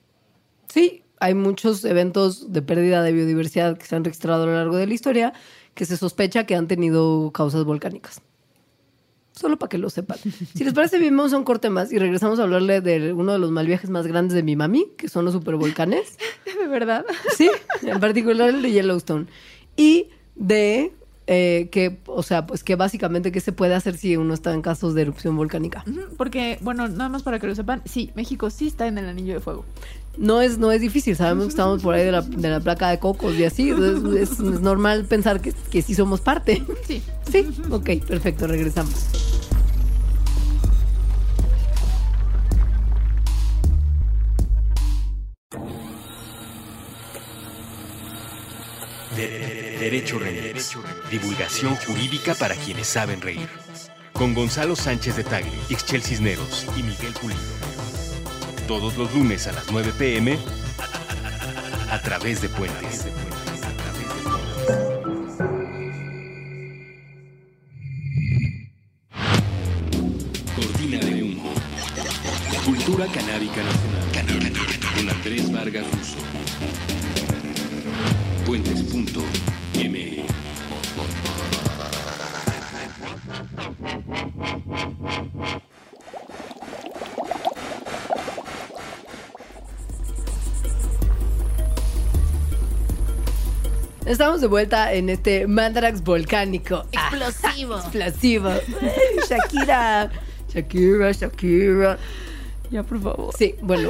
Sí, 0.68 1.04
hay 1.20 1.34
muchos 1.34 1.86
eventos 1.86 2.52
de 2.52 2.62
pérdida 2.62 3.04
de 3.04 3.12
biodiversidad 3.12 3.78
que 3.78 3.86
se 3.86 3.96
han 3.96 4.04
registrado 4.04 4.44
a 4.44 4.46
lo 4.46 4.54
largo 4.54 4.78
de 4.78 4.88
la 4.88 4.94
historia 4.94 5.34
que 5.74 5.86
se 5.86 5.98
sospecha 5.98 6.46
que 6.46 6.56
han 6.56 6.68
tenido 6.68 7.32
causas 7.32 7.64
volcánicas. 7.66 8.22
Solo 9.34 9.60
para 9.60 9.70
que 9.70 9.78
lo 9.78 9.90
sepan. 9.90 10.18
Si 10.56 10.64
les 10.64 10.74
parece 10.74 10.98
bien, 10.98 11.16
vamos 11.16 11.34
a 11.34 11.38
un 11.38 11.44
corte 11.44 11.70
más 11.70 11.92
y 11.92 12.00
regresamos 12.00 12.40
a 12.40 12.44
hablarle 12.44 12.80
de 12.80 13.12
uno 13.12 13.34
de 13.34 13.40
los 13.40 13.52
mal 13.52 13.68
viajes 13.68 13.90
más 13.90 14.08
grandes 14.08 14.34
de 14.34 14.44
mi 14.44 14.56
mami, 14.56 14.88
que 14.98 15.10
son 15.10 15.26
los 15.26 15.34
supervolcanes. 15.34 16.18
¿De 16.46 16.68
verdad? 16.68 17.06
Sí, 17.36 17.52
en 17.82 18.00
particular 18.00 18.50
el 18.50 18.62
de 18.62 18.72
Yellowstone. 18.72 19.26
Y 19.76 20.08
de 20.36 20.94
eh, 21.28 21.70
que, 21.72 22.00
o 22.06 22.22
sea, 22.24 22.46
pues 22.46 22.64
que 22.64 22.76
básicamente 22.76 23.32
qué 23.32 23.40
se 23.40 23.52
puede 23.52 23.74
hacer 23.76 23.98
si 23.98 24.16
uno 24.18 24.34
está 24.34 24.54
en 24.54 24.62
casos 24.62 24.94
de 24.94 25.02
erupción 25.04 25.36
volcánica. 25.36 25.84
Porque, 26.18 26.58
bueno, 26.62 26.88
nada 26.88 27.10
más 27.10 27.24
para 27.24 27.40
que 27.40 27.48
lo 27.48 27.56
sepan, 27.56 27.82
sí, 27.86 28.12
México 28.16 28.50
sí 28.50 28.68
está 28.68 28.88
en 28.88 28.98
el 28.98 29.08
anillo 29.10 29.34
de 29.34 29.40
fuego. 29.40 29.66
No 30.18 30.42
es, 30.42 30.58
no 30.58 30.72
es 30.72 30.80
difícil, 30.82 31.16
sabemos 31.16 31.46
que 31.46 31.50
estamos 31.50 31.82
por 31.82 31.94
ahí 31.94 32.06
de 32.06 32.12
la, 32.12 32.22
de 32.22 32.50
la 32.50 32.60
placa 32.62 32.90
de 32.90 33.00
cocos 33.00 33.36
y 33.36 33.44
así. 33.44 33.70
Es, 33.72 34.32
es 34.32 34.40
normal 34.40 35.06
pensar 35.06 35.42
que, 35.42 35.52
que 35.70 35.82
sí 35.82 35.94
somos 35.94 36.22
parte. 36.22 36.64
Sí. 36.88 37.02
Sí, 37.30 37.48
ok, 37.70 37.90
perfecto, 38.08 38.48
regresamos. 38.48 38.94
De- 49.16 49.28
de- 49.40 49.65
Derecho 49.80 50.20
Remix. 50.20 50.78
Divulgación 51.12 51.76
jurídica 51.76 52.34
para 52.36 52.56
quienes 52.56 52.88
saben 52.88 53.22
reír. 53.22 53.50
Con 54.14 54.34
Gonzalo 54.34 54.76
Sánchez 54.76 55.18
de 55.18 55.24
Tagle, 55.24 55.52
Ixchel 55.70 56.02
Cisneros 56.02 56.66
y 56.78 56.84
Miguel 56.84 57.14
Pulido. 57.14 57.40
Todos 58.68 58.98
los 58.98 59.14
lunes 59.14 59.46
a 59.48 59.52
las 59.52 59.72
9 59.72 59.94
pm 59.98 60.38
a 61.92 62.02
través 62.02 62.42
de 62.42 62.50
Puentes. 62.50 63.06
Cortina 70.56 71.00
de 71.00 71.24
humo. 71.24 71.54
Cultura 72.66 73.06
canábica 73.08 73.62
nacional. 73.64 73.96
Con 74.96 75.10
Andrés 75.10 75.52
Vargas 75.52 75.86
Russo. 75.92 76.18
Puentes.me. 78.46 79.65
Estamos 94.06 94.40
de 94.42 94.48
vuelta 94.48 94.94
en 94.94 95.10
este 95.10 95.48
Mandarax 95.48 96.04
volcánico. 96.04 96.84
Ah, 96.96 97.10
Explosivo. 97.12 97.78
explosivo. 97.78 98.50
Shakira. 99.30 100.12
Shakira, 100.54 101.12
Shakira. 101.12 101.98
Ya, 102.70 102.84
por 102.84 103.02
favor. 103.02 103.34
Sí, 103.38 103.56
bueno. 103.62 103.90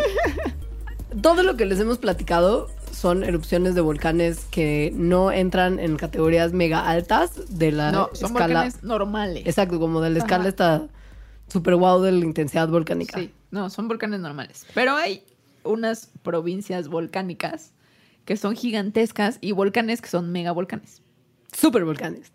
Todo 1.22 1.44
lo 1.44 1.58
que 1.58 1.66
les 1.66 1.80
hemos 1.80 1.98
platicado 1.98 2.70
son 2.92 3.24
erupciones 3.26 3.76
de 3.76 3.82
volcanes 3.82 4.46
que 4.52 4.92
no 4.96 5.32
entran 5.34 5.80
en 5.80 5.98
categorías 5.98 6.54
mega 6.54 6.88
altas 6.90 7.32
de 7.58 7.72
la 7.74 7.92
No, 7.92 8.10
son 8.14 8.32
escala. 8.32 8.46
volcanes 8.62 8.84
normales. 8.84 9.44
Exacto, 9.46 9.80
como 9.80 10.00
de 10.00 10.12
la 10.12 10.18
Ajá. 10.20 10.26
escala 10.26 10.48
esta 10.50 10.88
super 11.50 11.76
wow 11.76 12.02
de 12.02 12.14
la 12.14 12.24
intensidad 12.26 12.70
volcánica. 12.70 13.20
Sí, 13.20 13.32
no, 13.52 13.70
son 13.70 13.90
volcanes 13.90 14.22
normales. 14.22 14.66
Pero 14.74 14.96
hay 14.96 15.24
unas 15.64 16.10
provincias 16.24 16.88
volcánicas 16.88 17.72
que 18.26 18.38
son 18.38 18.56
gigantescas 18.56 19.38
y 19.42 19.52
volcanes 19.54 20.02
que 20.02 20.10
son 20.10 20.32
megavolcanes. 20.32 21.02
Super 21.54 21.86
volcanes. 21.86 22.32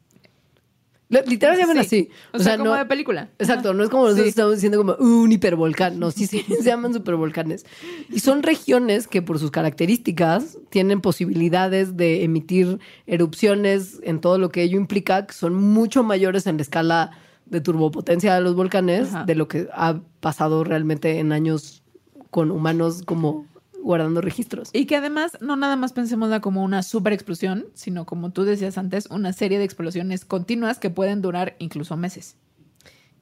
Li- 1.09 1.19
Literal 1.27 1.57
se 1.57 1.63
llaman 1.63 1.77
Sí. 1.79 1.81
así. 1.83 2.09
O, 2.33 2.39
sea, 2.39 2.57
como 2.57 2.73
de 2.73 2.85
película. 2.87 3.31
Exacto, 3.41 3.75
no 3.75 3.83
es 3.83 3.91
como 3.91 4.05
nosotros 4.05 4.27
Sí. 4.27 4.29
estamos 4.31 4.55
diciendo 4.55 4.79
como 4.79 4.93
"Uh, 4.93 5.23
un 5.25 5.33
hipervolcán. 5.33 5.99
No, 5.99 6.13
sí, 6.13 6.29
sí, 6.29 6.43
se 6.63 6.63
llaman 6.63 6.95
supervolcanes. 6.95 7.67
Y 8.11 8.21
son 8.21 8.45
regiones 8.45 9.09
que 9.09 9.21
por 9.21 9.41
sus 9.41 9.51
características 9.51 10.59
tienen 10.71 11.01
posibilidades 11.01 11.97
de 11.97 12.23
emitir 12.23 12.79
erupciones 13.09 13.99
en 14.05 14.21
todo 14.21 14.39
lo 14.39 14.51
que 14.51 14.63
ello 14.63 14.79
implica, 14.79 15.27
que 15.27 15.33
son 15.35 15.55
mucho 15.55 16.05
mayores 16.05 16.47
en 16.47 16.57
la 16.59 16.63
escala 16.63 17.11
de 17.47 17.61
turbopotencia 17.61 18.33
de 18.33 18.41
los 18.41 18.55
volcanes 18.55 19.09
Ajá. 19.13 19.25
de 19.25 19.35
lo 19.35 19.49
que 19.49 19.67
ha 19.73 20.01
pasado 20.21 20.63
realmente 20.63 21.19
en 21.19 21.33
años 21.33 21.83
con 22.31 22.53
humanos 22.53 23.03
como 23.05 23.47
guardando 23.83 24.21
registros. 24.21 24.71
Y 24.73 24.87
que 24.87 24.97
además 24.97 25.39
no 25.41 25.57
nada 25.57 25.77
más 25.77 25.93
pensemosla 25.93 26.41
como 26.41 26.63
una 26.65 26.83
super 26.83 27.13
explosión, 27.13 27.67
sino 27.75 28.07
como 28.07 28.31
tú 28.31 28.45
decías 28.45 28.79
antes, 28.79 29.07
una 29.11 29.33
serie 29.33 29.59
de 29.59 29.65
explosiones 29.65 30.25
continuas 30.25 30.79
que 30.79 30.91
pueden 30.91 31.23
durar 31.23 31.57
incluso 31.59 31.97
meses. 31.97 32.37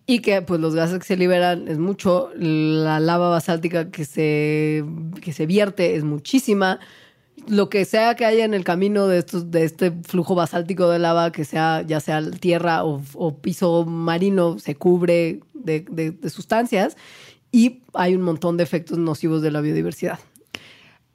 Y 0.07 0.21
que 0.21 0.41
pues 0.41 0.59
los 0.61 0.75
gases 0.75 0.99
que 1.01 1.05
se 1.05 1.17
liberan 1.19 1.69
es 1.69 1.79
mucho, 1.79 2.31
la 2.35 2.99
lava 2.99 3.29
basáltica 3.29 3.91
que 3.91 4.05
se, 4.07 4.83
que 5.21 5.33
se 5.35 5.45
vierte 5.47 5.97
es 5.97 6.05
muchísima. 6.05 6.81
Lo 7.47 7.69
que 7.69 7.85
sea 7.85 8.15
que 8.17 8.25
haya 8.25 8.45
en 8.45 8.55
el 8.55 8.65
camino 8.65 9.07
de, 9.07 9.19
estos, 9.19 9.51
de 9.51 9.65
este 9.65 9.93
flujo 10.03 10.35
basáltico 10.35 10.89
de 10.89 10.99
lava, 10.99 11.31
que 11.31 11.45
sea 11.45 11.83
ya 11.83 12.01
sea 12.01 12.23
tierra 12.31 12.85
o, 12.85 13.03
o 13.15 13.37
piso 13.37 13.85
marino, 13.85 14.59
se 14.59 14.75
cubre 14.77 15.41
de, 15.55 15.85
de- 15.91 16.11
de 16.13 16.31
sustancias 16.31 16.97
y 17.53 17.83
hay 17.95 18.15
un 18.15 18.23
montón 18.23 18.57
de 18.57 18.65
efectos 18.65 18.99
nocivos 18.99 19.41
de 19.43 19.51
la 19.51 19.61
biodiversidad. 19.61 20.19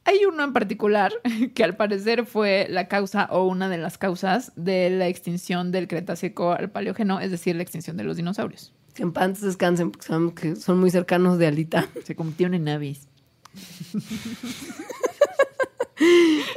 Hay 0.05 0.25
uno 0.25 0.43
en 0.43 0.53
particular 0.53 1.13
que 1.55 1.63
al 1.63 1.75
parecer 1.75 2.25
fue 2.25 2.67
la 2.69 2.87
causa 2.87 3.27
o 3.31 3.45
una 3.45 3.69
de 3.69 3.77
las 3.77 3.97
causas 3.97 4.51
de 4.55 4.89
la 4.89 5.07
extinción 5.07 5.71
del 5.71 5.87
Cretácico 5.87 6.51
al 6.51 6.69
Paleógeno, 6.69 7.19
es 7.19 7.31
decir, 7.31 7.55
la 7.55 7.63
extinción 7.63 7.97
de 7.97 8.03
los 8.03 8.17
dinosaurios. 8.17 8.73
Que 8.93 9.03
en 9.03 9.13
paz 9.13 9.41
descansen, 9.41 9.91
porque 9.91 10.05
sabemos 10.05 10.33
que 10.33 10.55
son 10.55 10.79
muy 10.79 10.91
cercanos 10.91 11.39
de 11.39 11.47
Alita. 11.47 11.87
Se 12.03 12.15
convirtieron 12.15 12.53
en 12.53 12.69
aves. 12.69 13.07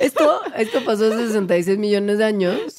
Esto, 0.01 0.41
esto 0.57 0.85
pasó 0.85 1.13
hace 1.13 1.27
66 1.29 1.79
millones 1.79 2.19
de 2.19 2.25
años, 2.25 2.79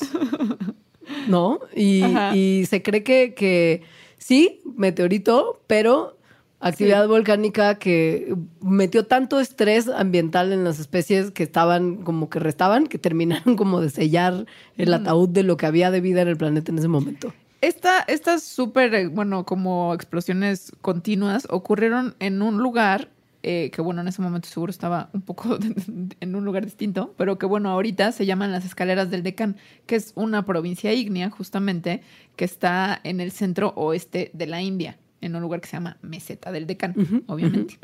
¿no? 1.28 1.60
Y, 1.76 2.04
y 2.34 2.66
se 2.66 2.82
cree 2.82 3.04
que, 3.04 3.34
que 3.34 3.84
sí, 4.18 4.62
meteorito, 4.76 5.62
pero 5.68 6.17
actividad 6.60 7.04
Sí. 7.04 7.08
volcánica 7.10 7.76
que 7.76 8.36
metió 8.62 9.06
tanto 9.06 9.40
estrés 9.40 9.88
ambiental 9.88 10.52
en 10.52 10.64
las 10.64 10.80
especies 10.80 11.32
que 11.32 11.44
estaban 11.44 11.98
como 11.98 12.30
que 12.30 12.40
restaban, 12.40 12.88
que 12.88 12.98
terminaron 12.98 13.56
como 13.58 13.82
de 13.82 13.90
sellar 13.90 14.46
el 14.78 14.94
ataúd 14.94 15.30
de 15.30 15.44
lo 15.44 15.58
que 15.58 15.66
había 15.66 15.92
de 15.92 16.02
vida 16.02 16.22
en 16.22 16.28
el 16.30 16.38
planeta 16.38 16.72
en 16.72 16.80
ese 16.80 16.88
momento. 16.88 17.34
Esta, 17.62 18.02
estas 18.08 18.44
súper, 18.44 18.94
eh, 18.94 19.08
bueno, 19.08 19.44
como 19.46 19.94
explosiones 19.94 20.72
continuas 20.82 21.48
ocurrieron 21.50 22.16
en 22.20 22.42
un 22.42 22.58
lugar 22.60 23.10
eh, 23.44 23.72
que, 23.72 23.82
bueno, 23.82 24.02
en 24.02 24.08
ese 24.08 24.22
momento 24.22 24.50
seguro 24.50 24.70
estaba 24.72 25.10
un 25.14 25.22
poco 25.22 25.58
en 26.20 26.36
un 26.36 26.44
lugar 26.46 26.66
distinto, 26.66 27.14
pero 27.18 27.38
que, 27.38 27.46
bueno, 27.46 27.70
ahorita 27.70 28.12
se 28.12 28.26
llaman 28.26 28.52
las 28.52 28.66
escaleras 28.66 29.10
del 29.10 29.24
Deccan, 29.24 29.56
que 29.86 29.96
es 29.96 30.12
una 30.16 30.44
provincia 30.46 30.92
ígnea, 30.94 31.30
justamente, 31.30 32.02
que 32.36 32.46
está 32.46 33.00
en 33.04 33.22
el 33.22 33.32
centro 33.32 33.74
oeste 33.76 34.32
de 34.34 34.48
la 34.48 34.62
India, 34.62 34.98
en 35.22 35.36
un 35.36 35.42
lugar 35.42 35.62
que 35.62 35.68
se 35.68 35.78
llama 35.78 35.98
Meseta 36.02 36.52
del 36.52 36.68
Deccan, 36.68 37.24
obviamente. 37.28 37.80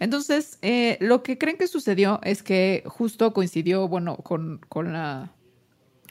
Entonces, 0.00 0.58
eh, 0.62 0.98
lo 1.00 1.22
que 1.22 1.38
creen 1.38 1.56
que 1.56 1.68
sucedió 1.68 2.20
es 2.22 2.42
que 2.42 2.82
justo 2.86 3.32
coincidió, 3.32 3.88
bueno, 3.88 4.16
con, 4.16 4.60
con 4.68 4.92
la 4.92 5.32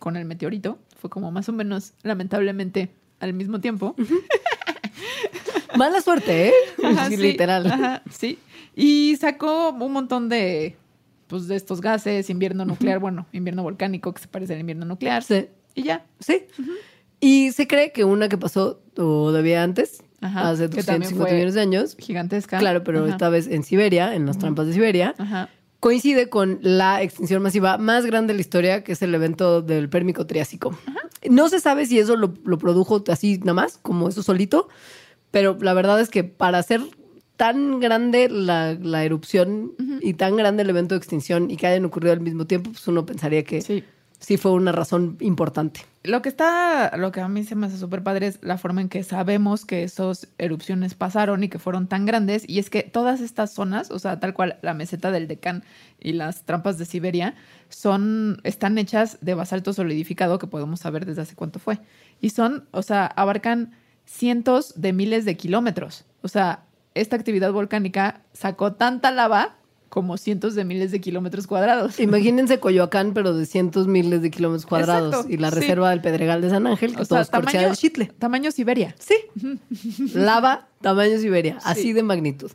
con 0.01 0.17
el 0.17 0.25
meteorito. 0.25 0.79
Fue 0.97 1.09
como 1.09 1.31
más 1.31 1.47
o 1.47 1.53
menos, 1.53 1.93
lamentablemente, 2.01 2.89
al 3.19 3.33
mismo 3.33 3.61
tiempo. 3.61 3.95
Mala 5.77 6.01
suerte, 6.01 6.47
¿eh? 6.49 6.53
Ajá, 6.83 7.07
sí, 7.07 7.17
literal. 7.17 7.67
ajá, 7.67 8.01
sí. 8.11 8.39
Y 8.75 9.15
sacó 9.17 9.69
un 9.69 9.93
montón 9.93 10.27
de, 10.27 10.75
pues, 11.27 11.47
de 11.47 11.55
estos 11.55 11.81
gases, 11.81 12.29
invierno 12.29 12.65
nuclear, 12.65 12.99
bueno, 12.99 13.27
invierno 13.31 13.63
volcánico 13.63 14.13
que 14.13 14.21
se 14.21 14.27
parece 14.27 14.53
al 14.53 14.59
invierno 14.59 14.85
nuclear. 14.85 15.23
Sí. 15.23 15.47
Y 15.75 15.83
ya. 15.83 16.05
Sí. 16.19 16.47
Y 17.19 17.51
se 17.51 17.67
cree 17.67 17.91
que 17.91 18.03
una 18.03 18.27
que 18.27 18.37
pasó 18.37 18.81
todavía 18.93 19.61
antes, 19.63 20.03
Ajá, 20.21 20.49
hace 20.51 20.69
que 20.69 20.83
también 20.83 21.11
250 21.11 21.23
fue 21.25 21.33
millones 21.33 21.53
de 21.55 21.61
años, 21.61 21.95
Gigantesca. 21.99 22.57
Claro, 22.59 22.83
pero 22.83 23.03
Ajá. 23.03 23.09
esta 23.11 23.29
vez 23.29 23.47
en 23.47 23.63
Siberia, 23.63 24.15
en 24.15 24.25
las 24.25 24.37
trampas 24.37 24.67
de 24.67 24.73
Siberia, 24.73 25.15
Ajá. 25.17 25.49
coincide 25.79 26.29
con 26.29 26.59
la 26.61 27.01
extinción 27.01 27.41
masiva 27.41 27.77
más 27.77 28.05
grande 28.05 28.33
de 28.33 28.37
la 28.37 28.41
historia, 28.41 28.83
que 28.83 28.91
es 28.93 29.01
el 29.01 29.13
evento 29.15 29.61
del 29.61 29.89
Pérmico 29.89 30.25
Triásico. 30.27 30.77
No 31.29 31.49
se 31.49 31.59
sabe 31.59 31.85
si 31.85 31.99
eso 31.99 32.15
lo, 32.15 32.33
lo 32.45 32.57
produjo 32.57 33.03
así 33.09 33.39
nada 33.39 33.53
más, 33.53 33.77
como 33.81 34.09
eso 34.09 34.23
solito, 34.23 34.69
pero 35.31 35.57
la 35.59 35.73
verdad 35.73 35.99
es 35.99 36.09
que 36.09 36.23
para 36.23 36.61
ser 36.63 36.81
tan 37.35 37.79
grande 37.79 38.29
la, 38.29 38.75
la 38.79 39.03
erupción 39.03 39.71
y 40.01 40.13
tan 40.13 40.35
grande 40.35 40.61
el 40.61 40.69
evento 40.69 40.93
de 40.93 40.99
extinción 40.99 41.49
y 41.49 41.57
que 41.57 41.65
hayan 41.65 41.85
ocurrido 41.85 42.13
al 42.13 42.19
mismo 42.19 42.45
tiempo, 42.45 42.71
pues 42.71 42.87
uno 42.87 43.03
pensaría 43.05 43.43
que 43.43 43.61
sí, 43.61 43.83
Sí. 44.21 44.37
fue 44.37 44.51
una 44.51 44.71
razón 44.71 45.17
importante. 45.19 45.81
Lo 46.03 46.21
que 46.21 46.29
está, 46.29 46.95
lo 46.97 47.11
que 47.11 47.21
a 47.21 47.27
mí 47.27 47.43
se 47.43 47.55
me 47.55 47.67
hace 47.67 47.77
súper 47.77 48.01
padre 48.01 48.27
es 48.27 48.39
la 48.41 48.57
forma 48.57 48.81
en 48.81 48.89
que 48.89 49.03
sabemos 49.03 49.65
que 49.65 49.83
esas 49.83 50.27
erupciones 50.37 50.95
pasaron 50.95 51.43
y 51.43 51.49
que 51.49 51.59
fueron 51.59 51.87
tan 51.87 52.05
grandes. 52.05 52.47
Y 52.47 52.59
es 52.59 52.69
que 52.69 52.83
todas 52.83 53.21
estas 53.21 53.51
zonas, 53.53 53.91
o 53.91 53.99
sea, 53.99 54.19
tal 54.19 54.33
cual 54.33 54.57
la 54.61 54.73
meseta 54.73 55.11
del 55.11 55.27
Deccan 55.27 55.63
y 55.99 56.13
las 56.13 56.43
trampas 56.43 56.77
de 56.77 56.85
Siberia, 56.85 57.35
son, 57.69 58.39
están 58.43 58.77
hechas 58.77 59.17
de 59.21 59.35
basalto 59.35 59.73
solidificado 59.73 60.39
que 60.39 60.47
podemos 60.47 60.79
saber 60.79 61.05
desde 61.05 61.23
hace 61.23 61.35
cuánto 61.35 61.59
fue. 61.59 61.79
Y 62.19 62.31
son, 62.31 62.67
o 62.71 62.81
sea, 62.81 63.05
abarcan 63.05 63.73
cientos 64.05 64.73
de 64.75 64.93
miles 64.93 65.25
de 65.25 65.37
kilómetros. 65.37 66.05
O 66.21 66.27
sea, 66.27 66.63
esta 66.93 67.15
actividad 67.15 67.51
volcánica 67.51 68.21
sacó 68.33 68.73
tanta 68.73 69.11
lava 69.11 69.55
como 69.91 70.15
cientos 70.15 70.55
de 70.55 70.63
miles 70.63 70.91
de 70.91 71.01
kilómetros 71.01 71.47
cuadrados. 71.47 71.99
Imagínense 71.99 72.61
Coyoacán, 72.61 73.13
pero 73.13 73.33
de 73.35 73.45
cientos 73.45 73.87
miles 73.87 74.21
de 74.21 74.31
kilómetros 74.31 74.65
cuadrados 74.65 75.09
Exacto, 75.13 75.33
y 75.33 75.35
la 75.37 75.49
sí. 75.49 75.55
reserva 75.59 75.89
del 75.89 75.99
Pedregal 75.99 76.41
de 76.41 76.49
San 76.49 76.65
Ángel, 76.65 76.95
que 76.95 77.01
O 77.01 77.05
todo 77.05 77.21
sea, 77.21 77.25
tamaño, 77.41 77.75
Chitle. 77.75 78.05
tamaño 78.17 78.51
Siberia. 78.51 78.95
Sí. 78.97 79.15
Lava, 80.13 80.69
tamaño 80.79 81.17
Siberia, 81.19 81.57
así 81.65 81.81
Sí. 81.81 81.93
de 81.93 82.03
magnitud. 82.03 82.51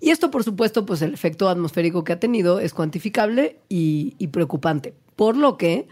Y 0.00 0.10
esto, 0.10 0.32
por 0.32 0.42
supuesto, 0.42 0.84
pues 0.84 1.00
el 1.02 1.14
efecto 1.14 1.48
atmosférico 1.48 2.02
que 2.02 2.12
ha 2.12 2.18
tenido 2.18 2.58
es 2.58 2.74
cuantificable 2.74 3.58
y, 3.68 4.14
y 4.18 4.26
preocupante. 4.28 4.92
Por 5.14 5.36
lo 5.36 5.56
que 5.56 5.86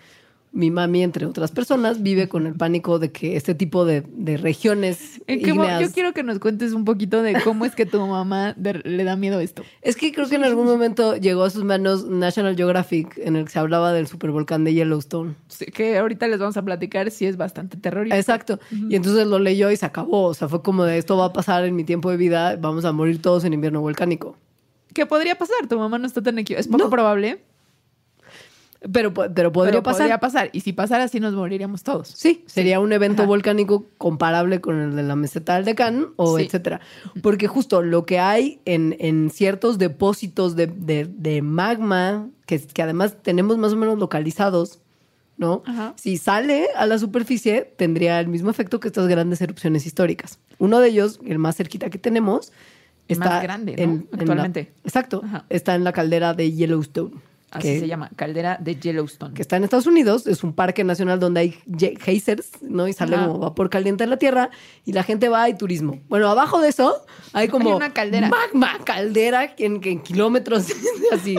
mi 0.51 0.71
mami, 0.71 1.03
entre 1.03 1.27
otras 1.27 1.51
personas, 1.53 2.03
vive 2.03 2.29
con 2.29 2.47
el 2.47 2.55
pánico 2.55 2.99
de 2.99 3.13
que 3.13 3.37
este 3.37 3.55
tipo 3.55 3.85
de, 3.85 4.03
de 4.09 4.37
regiones 4.39 5.21
¿En 5.27 5.43
qué 5.43 5.53
mo- 5.53 5.65
ígneas- 5.65 5.81
yo 5.83 5.93
quiero 5.93 6.15
que 6.15 6.23
nos 6.23 6.39
cuentes 6.39 6.73
un 6.73 6.85
poquito 6.85 7.23
de 7.23 7.41
cómo 7.45 7.65
es 7.65 7.75
que 7.75 7.85
tu 7.87 8.01
mamá 8.07 8.55
de- 8.57 8.81
le 8.85 9.05
da 9.05 9.15
miedo 9.17 9.41
esto. 9.41 9.63
Es 9.83 9.97
que 9.97 10.11
creo 10.13 10.29
que 10.29 10.37
en 10.37 10.45
algún 10.45 10.65
momento 10.67 11.17
llegó 11.17 11.45
a 11.45 11.51
sus 11.51 11.65
manos 11.65 12.07
National 12.09 12.57
Geographic, 12.57 13.19
en 13.19 13.37
el 13.37 13.45
que 13.45 13.51
se 13.51 13.59
hablaba 13.59 13.93
del 13.93 14.07
supervolcán 14.07 14.65
de 14.65 14.75
Yellowstone. 14.75 15.35
Sí, 15.49 15.67
Que 15.67 15.99
ahorita 15.99 16.27
les 16.29 16.39
vamos 16.39 16.57
a 16.57 16.63
platicar 16.63 17.11
si 17.11 17.27
es 17.27 17.37
bastante 17.37 17.77
terrorífico. 17.77 18.17
Exacto. 18.17 18.59
Y 18.71 18.97
entonces 18.97 19.27
lo 19.27 19.39
leyó 19.39 19.71
y 19.71 19.77
se 19.77 19.87
acabó. 19.87 20.25
O 20.25 20.35
sea, 20.35 20.49
fue 20.49 20.63
como 20.63 20.85
de 20.85 20.99
esto 20.99 21.17
va 21.17 21.27
a 21.27 21.33
pasar 21.33 21.65
en 21.65 21.77
mi 21.77 21.85
tiempo 21.85 22.11
de 22.11 22.17
vida, 22.17 22.57
vamos 22.57 22.85
a 22.85 22.93
morir 22.93 23.21
todos 23.23 23.45
en 23.45 23.53
invierno 23.53 23.81
volcánico. 23.81 24.37
¿Qué 24.95 25.05
podría 25.07 25.37
pasar? 25.37 25.67
Tu 25.69 25.79
mamá 25.79 25.99
no 25.99 26.07
está 26.07 26.23
tan 26.23 26.39
equivocada. 26.39 26.61
Es 26.63 26.69
poco 26.69 26.85
No. 26.85 26.91
probable. 26.91 27.41
Pero, 28.93 29.13
pero 29.13 29.51
podría 29.51 29.73
pero 29.73 29.83
pasar. 29.83 30.03
Podría 30.03 30.21
pasar. 30.21 30.51
Y 30.53 30.61
si 30.61 30.73
pasara, 30.73 31.09
sí 31.09 31.19
nos 31.19 31.35
moriríamos 31.35 31.83
todos. 31.83 32.09
Sí, 32.09 32.45
sería 32.47 32.79
un 32.79 32.93
evento 32.93 33.23
Ajá. 33.23 33.29
volcánico 33.29 33.87
comparable 33.99 34.61
con 34.61 34.79
el 34.79 34.95
de 34.95 35.03
la 35.03 35.17
meseta 35.17 35.57
del 35.57 35.65
Deccan 35.65 36.09
o 36.15 36.39
Sí. 36.39 36.45
etcétera. 36.45 36.81
Porque 37.21 37.49
justo 37.49 37.83
lo 37.83 38.07
que 38.07 38.21
hay 38.21 38.61
en, 38.67 38.95
en 39.01 39.31
ciertos 39.31 39.79
depósitos 39.79 40.55
de, 40.55 40.69
de- 40.69 41.07
de 41.11 41.43
magma, 41.43 42.29
que, 42.47 42.61
que 42.61 42.83
además 42.83 43.17
tenemos 43.21 43.59
más 43.59 43.73
o 43.73 43.77
menos 43.77 43.99
localizados, 43.99 44.79
¿no? 45.37 45.63
Ajá. 45.67 45.95
Si 45.97 46.17
sale 46.17 46.69
a 46.77 46.87
la 46.87 46.99
superficie, 46.99 47.63
tendría 47.77 48.21
el 48.21 48.29
mismo 48.29 48.49
efecto 48.49 48.79
que 48.79 48.87
estas 48.89 49.09
grandes 49.09 49.41
erupciones 49.41 49.87
históricas. 49.87 50.39
Uno 50.59 50.79
de 50.79 50.89
ellos, 50.91 51.19
el 51.27 51.39
más 51.41 51.57
cerquita 51.57 51.91
que 51.91 51.99
tenemos, 51.99 52.53
está 53.09 53.25
más 53.29 53.43
grande, 53.43 53.73
¿no? 53.77 53.83
en- 53.83 53.91
en 53.91 54.09
la- 54.13 54.19
Actualmente. 54.21 54.73
exacto. 54.85 55.21
Ajá. 55.25 55.45
Está 55.49 55.75
en 55.75 55.83
la 55.83 55.93
caldera 55.93 56.33
de 56.35 56.53
Yellowstone. 56.53 57.11
Así 57.51 57.69
que- 57.69 57.81
se 57.81 57.89
llama. 57.89 58.11
Caldera 58.15 58.59
de 58.61 58.77
Yellowstone. 58.77 59.33
que 59.35 59.41
está 59.43 59.57
en 59.57 59.65
Estados 59.65 59.87
Unidos, 59.87 60.27
es 60.27 60.45
un 60.45 60.53
parque 60.53 60.85
nacional 60.85 61.19
donde 61.19 61.41
hay 61.41 61.51
ge- 61.79 61.97
geysers, 61.99 62.51
¿no? 62.61 62.87
Y 62.89 62.93
sale 62.93 63.17
Ajá. 63.17 63.27
como 63.27 63.39
vapor 63.39 63.71
caliente 63.71 64.05
de 64.05 64.11
la 64.11 64.19
tierra 64.19 64.51
y 64.85 64.93
la 64.93 65.03
gente 65.03 65.29
va 65.31 65.49
y 65.49 65.57
turismo. 65.57 65.99
Bueno, 66.09 66.29
abajo 66.29 66.61
de 66.61 66.69
eso 66.69 66.95
hay 67.33 67.49
como 67.49 67.71
Hay 67.71 67.77
una 67.77 67.93
caldera. 67.95 68.29
magma, 68.29 68.79
caldera 68.85 69.55
en, 69.59 69.81
en 69.83 70.03
kilómetros 70.03 70.67
así 71.13 71.39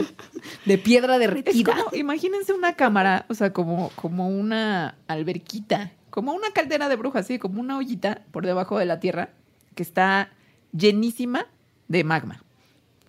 de 0.66 0.78
piedra 0.78 1.14
Es 1.14 1.20
derretida. 1.20 1.76
como, 1.76 1.96
imagínense 1.96 2.52
una 2.52 2.74
cámara, 2.74 3.26
o 3.28 3.34
sea, 3.34 3.52
como, 3.52 3.90
como 3.94 4.28
una 4.28 4.96
alberquita, 5.06 5.92
como 6.10 6.32
una 6.32 6.50
caldera 6.50 6.88
de 6.88 6.96
brujas, 6.96 7.24
así, 7.26 7.38
como 7.38 7.60
una 7.60 7.76
ollita 7.78 8.22
por 8.32 8.44
debajo 8.44 8.78
de 8.78 8.86
la 8.86 8.98
tierra 8.98 9.30
que 9.76 9.84
está 9.84 10.30
llenísima 10.72 11.46
de 11.88 12.02
magma. 12.04 12.42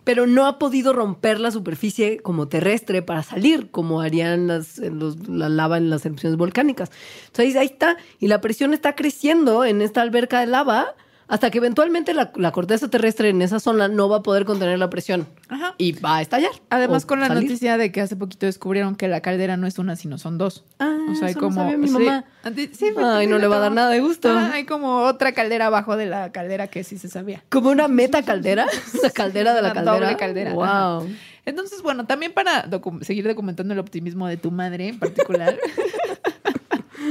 Pero 0.03 0.25
no 0.25 0.47
ha 0.47 0.57
podido 0.57 0.93
romper 0.93 1.39
la 1.39 1.51
superficie 1.51 2.19
como 2.19 2.47
terrestre 2.47 3.01
para 3.01 3.23
salir, 3.23 3.69
como 3.69 4.01
harían 4.01 4.47
las, 4.47 4.79
la 4.79 5.49
lava 5.49 5.77
en 5.77 5.89
las 5.89 6.05
erupciones 6.05 6.37
volcánicas. 6.37 6.91
Entonces 7.27 7.55
ahí 7.55 7.67
está, 7.67 7.97
y 8.19 8.27
la 8.27 8.41
presión 8.41 8.73
está 8.73 8.95
creciendo 8.95 9.63
en 9.63 9.81
esta 9.81 10.01
alberca 10.01 10.39
de 10.39 10.47
lava 10.47 10.95
hasta 11.31 11.49
que 11.49 11.57
eventualmente 11.57 12.13
la, 12.13 12.31
la 12.35 12.51
corteza 12.51 12.87
terrestre 12.89 13.29
en 13.29 13.41
esa 13.41 13.59
zona 13.59 13.87
no 13.87 14.07
va 14.09 14.17
a 14.17 14.21
poder 14.23 14.45
contener 14.45 14.77
la 14.77 14.89
presión. 14.89 15.27
Ajá. 15.49 15.73
y 15.77 15.93
va 15.93 16.17
a 16.17 16.21
estallar. 16.21 16.51
Además, 16.69 17.05
con 17.05 17.19
la 17.19 17.27
salir. 17.27 17.43
noticia 17.43 17.77
de 17.77 17.91
que 17.91 18.01
hace 18.01 18.15
poquito 18.15 18.45
descubrieron 18.45 18.95
que 18.95 19.07
la 19.07 19.21
caldera 19.21 19.57
no 19.57 19.65
es 19.67 19.79
una, 19.79 19.95
sino 19.95 20.17
son 20.17 20.37
dos. 20.37 20.63
Ah, 20.79 20.95
o 21.11 21.15
sea, 21.15 21.27
hay 21.29 21.33
no 21.33 21.39
como. 21.41 21.77
mi 21.77 21.87
sí. 21.87 21.93
mamá. 21.93 22.25
Antes- 22.43 22.69
sí, 22.77 22.87
Ay, 22.97 23.27
no 23.27 23.37
le 23.39 23.47
va 23.47 23.57
a 23.57 23.59
dar 23.59 23.71
nada 23.71 23.89
de 23.89 23.99
gusto. 23.99 24.29
Ah, 24.29 24.51
hay 24.53 24.65
como 24.65 24.99
otra 25.03 25.31
caldera 25.33 25.65
abajo 25.67 25.97
de 25.97 26.05
la 26.05 26.31
caldera 26.31 26.67
que 26.67 26.83
sí 26.83 26.97
se 26.97 27.07
sabía. 27.09 27.43
Como 27.49 27.69
una 27.69 27.87
meta 27.87 28.21
caldera, 28.23 28.67
la 29.03 29.09
caldera 29.09 29.53
de 29.53 29.61
la 29.61 29.71
Una 29.71 29.83
caldera. 29.83 29.99
doble 30.05 30.17
caldera. 30.17 30.53
Wow. 30.53 30.63
Ajá. 30.63 31.01
Entonces, 31.43 31.81
bueno, 31.81 32.05
también 32.05 32.33
para 32.33 32.65
docu- 32.69 33.01
seguir 33.03 33.27
documentando 33.27 33.73
el 33.73 33.79
optimismo 33.79 34.27
de 34.27 34.37
tu 34.37 34.51
madre 34.51 34.89
en 34.89 34.99
particular. 34.99 35.57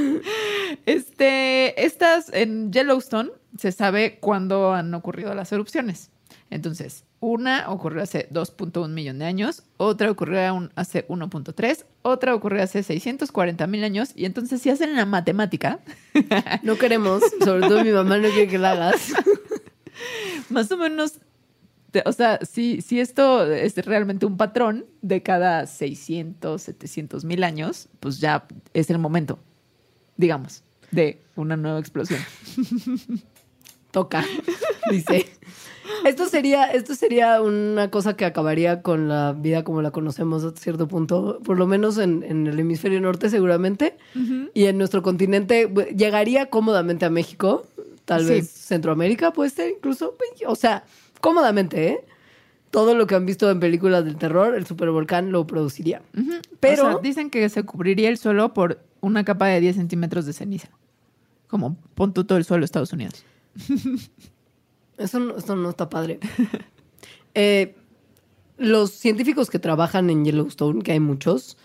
este, 0.85 1.85
estas 1.85 2.31
en 2.33 2.71
Yellowstone 2.71 3.31
se 3.57 3.71
sabe 3.71 4.17
cuándo 4.19 4.73
han 4.73 4.93
ocurrido 4.93 5.33
las 5.33 5.51
erupciones. 5.51 6.09
Entonces, 6.49 7.05
una 7.21 7.69
ocurrió 7.69 8.03
hace 8.03 8.27
2.1 8.29 8.89
millón 8.89 9.19
de 9.19 9.25
años, 9.25 9.63
otra 9.77 10.11
ocurrió 10.11 10.69
hace 10.75 11.07
1.3, 11.07 11.85
otra 12.01 12.35
ocurrió 12.35 12.63
hace 12.63 12.83
640 12.83 13.67
mil 13.67 13.83
años. 13.83 14.11
Y 14.15 14.25
entonces, 14.25 14.61
si 14.61 14.69
hacen 14.69 14.95
la 14.95 15.05
matemática, 15.05 15.79
No 16.63 16.77
queremos, 16.77 17.23
sobre 17.43 17.67
todo 17.67 17.83
mi 17.83 17.91
mamá 17.91 18.17
no 18.17 18.29
quiere 18.29 18.47
que 18.47 18.57
la 18.57 18.71
hagas. 18.71 19.13
más 20.49 20.71
o 20.71 20.77
menos, 20.77 21.19
o 22.05 22.11
sea, 22.11 22.39
si, 22.43 22.81
si 22.81 22.99
esto 22.99 23.49
es 23.51 23.75
realmente 23.85 24.25
un 24.25 24.37
patrón 24.37 24.85
de 25.01 25.23
cada 25.23 25.67
600, 25.67 26.61
700 26.61 27.25
mil 27.25 27.43
años, 27.43 27.87
pues 27.99 28.19
ya 28.19 28.45
es 28.73 28.89
el 28.89 28.97
momento, 28.97 29.39
digamos, 30.21 30.63
de 30.91 31.19
una 31.35 31.57
nueva 31.57 31.79
explosión. 31.79 32.19
Toca, 33.91 34.23
dice. 34.89 35.25
Esto 36.05 36.25
sería, 36.27 36.65
esto 36.71 36.95
sería 36.95 37.41
una 37.41 37.89
cosa 37.91 38.15
que 38.15 38.23
acabaría 38.23 38.81
con 38.81 39.09
la 39.09 39.33
vida 39.33 39.63
como 39.65 39.81
la 39.81 39.91
conocemos 39.91 40.43
a 40.45 40.51
cierto 40.51 40.87
punto, 40.87 41.39
por 41.43 41.57
lo 41.59 41.67
menos 41.67 41.97
en, 41.97 42.23
en 42.23 42.47
el 42.47 42.57
hemisferio 42.59 43.01
norte 43.01 43.29
seguramente, 43.29 43.97
y 44.53 44.65
en 44.65 44.77
nuestro 44.77 45.01
continente 45.01 45.69
llegaría 45.95 46.49
cómodamente 46.49 47.03
a 47.05 47.09
México, 47.09 47.65
tal 48.05 48.23
Sí. 48.23 48.29
vez 48.29 48.49
Centroamérica 48.49 49.33
puede 49.33 49.49
ser 49.49 49.71
incluso, 49.71 50.15
o 50.47 50.55
sea, 50.55 50.85
cómodamente, 51.19 51.87
¿eh? 51.87 52.05
Todo 52.69 52.95
lo 52.95 53.05
que 53.05 53.15
han 53.15 53.25
visto 53.25 53.51
en 53.51 53.59
películas 53.59 54.05
del 54.05 54.15
terror, 54.15 54.55
el 54.55 54.65
supervolcán 54.65 55.33
lo 55.33 55.45
produciría. 55.45 56.01
Pero 56.61 56.87
O 56.87 56.91
sea, 56.93 56.99
dicen 57.01 57.29
que 57.29 57.49
se 57.49 57.63
cubriría 57.63 58.07
el 58.07 58.17
suelo 58.17 58.53
por 58.53 58.79
una 59.01 59.23
capa 59.23 59.47
de 59.47 59.59
10 59.59 59.75
centímetros 59.75 60.25
de 60.25 60.33
ceniza. 60.33 60.69
Como 61.47 61.75
pon 61.95 62.13
tú 62.13 62.23
todo 62.23 62.37
el 62.37 62.45
suelo 62.45 62.61
de 62.61 62.65
Estados 62.65 62.93
Unidos. 62.93 63.25
Eso 64.97 65.19
no, 65.19 65.37
eso 65.37 65.55
no 65.55 65.69
está 65.69 65.89
padre. 65.89 66.19
Eh, 67.33 67.77
los 68.57 68.91
científicos 68.91 69.49
que 69.49 69.57
trabajan 69.57 70.09
en 70.09 70.25
Yellowstone, 70.25 70.81
que 70.81 70.91
hay 70.91 70.99
muchos, 70.99 71.57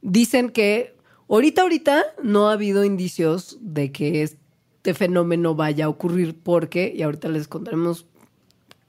dicen 0.00 0.48
que 0.48 0.96
ahorita, 1.28 1.60
ahorita 1.60 2.04
no 2.22 2.48
ha 2.48 2.54
habido 2.54 2.86
indicios 2.86 3.58
de 3.60 3.92
que 3.92 4.22
este 4.22 4.94
fenómeno 4.94 5.54
vaya 5.54 5.84
a 5.84 5.88
ocurrir 5.90 6.38
porque, 6.42 6.90
y 6.96 7.02
ahorita 7.02 7.28
les 7.28 7.48
contaremos 7.48 8.06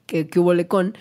que, 0.06 0.28
hubo 0.38 0.54
con, 0.70 0.98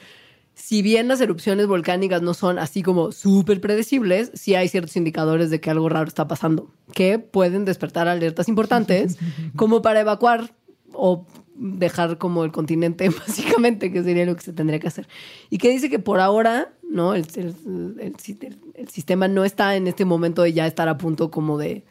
si 0.62 0.82
bien 0.82 1.08
las 1.08 1.20
erupciones 1.20 1.66
volcánicas 1.66 2.22
no 2.22 2.34
son 2.34 2.58
así 2.58 2.82
como 2.82 3.12
súper 3.12 3.61
predecibles, 3.61 4.30
sí 4.34 4.54
hay 4.54 4.68
ciertos 4.68 4.96
indicadores 4.96 5.50
de 5.50 5.61
que 5.61 5.70
algo 5.70 5.88
raro 5.88 6.06
está 6.08 6.28
pasando, 6.28 6.70
que 6.92 7.18
pueden 7.18 7.64
despertar 7.64 8.08
alertas 8.08 8.48
importantes 8.48 9.16
como 9.56 9.80
para 9.82 10.00
evacuar 10.00 10.52
o 10.92 11.26
dejar 11.54 12.18
como 12.18 12.44
el 12.44 12.52
continente, 12.52 13.08
básicamente, 13.26 13.92
que 13.92 14.02
sería 14.02 14.26
lo 14.26 14.34
que 14.36 14.42
se 14.42 14.52
tendría 14.52 14.78
que 14.80 14.88
hacer. 14.88 15.08
Y 15.50 15.58
que 15.58 15.70
dice 15.70 15.88
que 15.90 15.98
por 15.98 16.20
ahora, 16.20 16.72
¿no? 16.88 17.14
El, 17.14 17.26
el- 17.36 17.54
el- 18.00 18.14
el- 18.40 18.58
el 18.74 18.88
sistema 18.88 19.28
no 19.28 19.44
está 19.44 19.76
en 19.76 19.86
este 19.86 20.04
momento 20.04 20.42
de 20.42 20.52
ya 20.52 20.66
estar 20.66 20.88
a 20.88 20.96
punto 20.98 21.30
como 21.30 21.58
de 21.58 21.84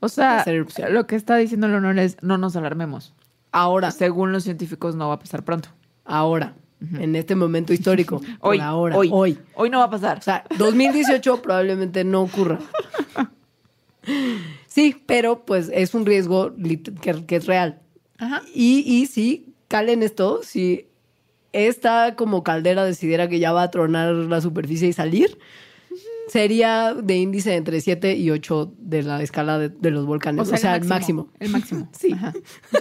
O 0.00 0.08
sea, 0.08 0.40
Hacer 0.40 0.54
erupción. 0.54 0.92
lo 0.94 1.06
que 1.06 1.14
está 1.16 1.36
diciendo 1.36 1.66
el 1.66 1.74
honor 1.74 1.98
es 1.98 2.16
no 2.22 2.36
nos 2.38 2.56
alarmemos. 2.56 3.14
ahora, 3.52 3.90
Según 3.90 4.32
los 4.32 4.44
científicos 4.44 4.96
no 4.96 5.08
va 5.08 5.14
a 5.14 5.18
pasar 5.18 5.44
pronto. 5.44 5.68
ahora, 6.04 6.54
en 6.98 7.16
este 7.16 7.34
momento 7.34 7.72
histórico, 7.72 8.20
por 8.40 8.50
Hoy, 8.50 8.58
ahora, 8.60 8.96
hoy, 8.96 9.08
hoy. 9.12 9.38
hoy. 9.54 9.70
no 9.70 9.78
va 9.78 9.84
a 9.84 9.90
pasar. 9.90 10.18
O 10.18 10.22
sea, 10.22 10.44
2018 10.58 11.42
probablemente 11.42 12.04
no 12.04 12.22
ocurra. 12.22 12.58
Sí, 14.66 14.96
pero 15.06 15.44
pues 15.44 15.70
es 15.72 15.94
un 15.94 16.06
riesgo 16.06 16.54
que, 17.00 17.24
que 17.26 17.36
es 17.36 17.46
real. 17.46 17.80
Ajá. 18.18 18.42
Y, 18.54 18.84
y 18.86 19.06
sí, 19.06 19.54
calen 19.68 20.02
esto, 20.02 20.40
si 20.42 20.86
esta 21.52 22.16
como 22.16 22.42
caldera 22.42 22.84
decidiera 22.84 23.28
que 23.28 23.38
ya 23.38 23.52
va 23.52 23.64
a 23.64 23.70
tronar 23.70 24.14
la 24.14 24.40
superficie 24.40 24.88
y 24.88 24.92
salir, 24.92 25.38
sería 26.32 26.94
de 26.94 27.16
índice 27.18 27.54
entre 27.56 27.80
7 27.82 28.16
y 28.16 28.30
8 28.30 28.72
de 28.78 29.02
la 29.02 29.22
escala 29.22 29.58
de, 29.58 29.68
de 29.68 29.90
los 29.90 30.06
volcanes. 30.06 30.48
O 30.50 30.56
sea, 30.56 30.76
el 30.76 30.84
máximo. 30.84 31.28
El 31.38 31.50
máximo. 31.50 31.88
Sí. 31.98 32.12
Ajá. 32.12 32.32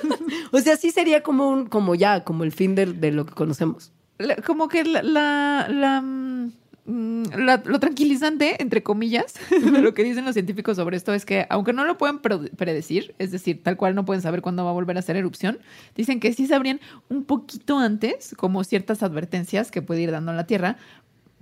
O 0.54 0.60
sea, 0.60 0.78
sí 0.78 0.92
sería 0.92 1.22
como 1.22 1.50
un, 1.50 1.66
como 1.68 1.96
ya, 1.96 2.24
como 2.24 2.44
el 2.46 2.52
fin 2.54 2.76
de, 2.76 2.86
de 2.86 3.12
lo 3.12 3.26
que 3.26 3.34
conocemos. 3.34 3.92
La- 4.18 4.36
Como 4.38 4.68
que 4.70 4.84
la, 4.86 5.02
la, 5.04 5.68
la, 5.70 6.02
mm, 6.02 7.24
la- 7.46 7.62
lo 7.66 7.80
tranquilizante, 7.80 8.62
entre 8.62 8.84
comillas, 8.84 9.34
de 9.50 9.82
lo 9.82 9.94
que 9.94 10.04
dicen 10.04 10.24
los 10.26 10.34
científicos 10.34 10.78
sobre 10.78 10.96
esto 10.98 11.14
es 11.14 11.26
que, 11.26 11.46
aunque 11.50 11.74
no 11.74 11.86
lo 11.86 11.98
pueden 11.98 12.20
pre- 12.20 12.50
predecir, 12.56 13.16
es 13.20 13.32
decir, 13.32 13.64
tal 13.64 13.76
cual 13.78 13.96
no 13.96 14.06
pueden 14.06 14.22
saber 14.22 14.42
cuándo 14.42 14.64
va 14.64 14.70
a 14.72 14.74
volver 14.74 14.96
a 14.98 15.00
hacer 15.00 15.16
erupción, 15.18 15.60
dicen 15.96 16.20
que 16.20 16.32
sí 16.34 16.48
sabrían 16.48 16.80
un 17.10 17.24
poquito 17.26 17.80
antes, 17.80 18.34
como 18.38 18.64
ciertas 18.64 19.04
advertencias 19.04 19.72
que 19.72 19.82
puede 19.82 20.02
ir 20.02 20.12
dando 20.12 20.32
la 20.34 20.46
Tierra, 20.46 20.78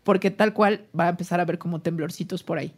porque 0.03 0.31
tal 0.31 0.53
cual 0.53 0.85
va 0.97 1.05
a 1.05 1.09
empezar 1.09 1.39
a 1.39 1.45
ver 1.45 1.57
como 1.57 1.81
temblorcitos 1.81 2.43
por 2.43 2.57
ahí. 2.57 2.73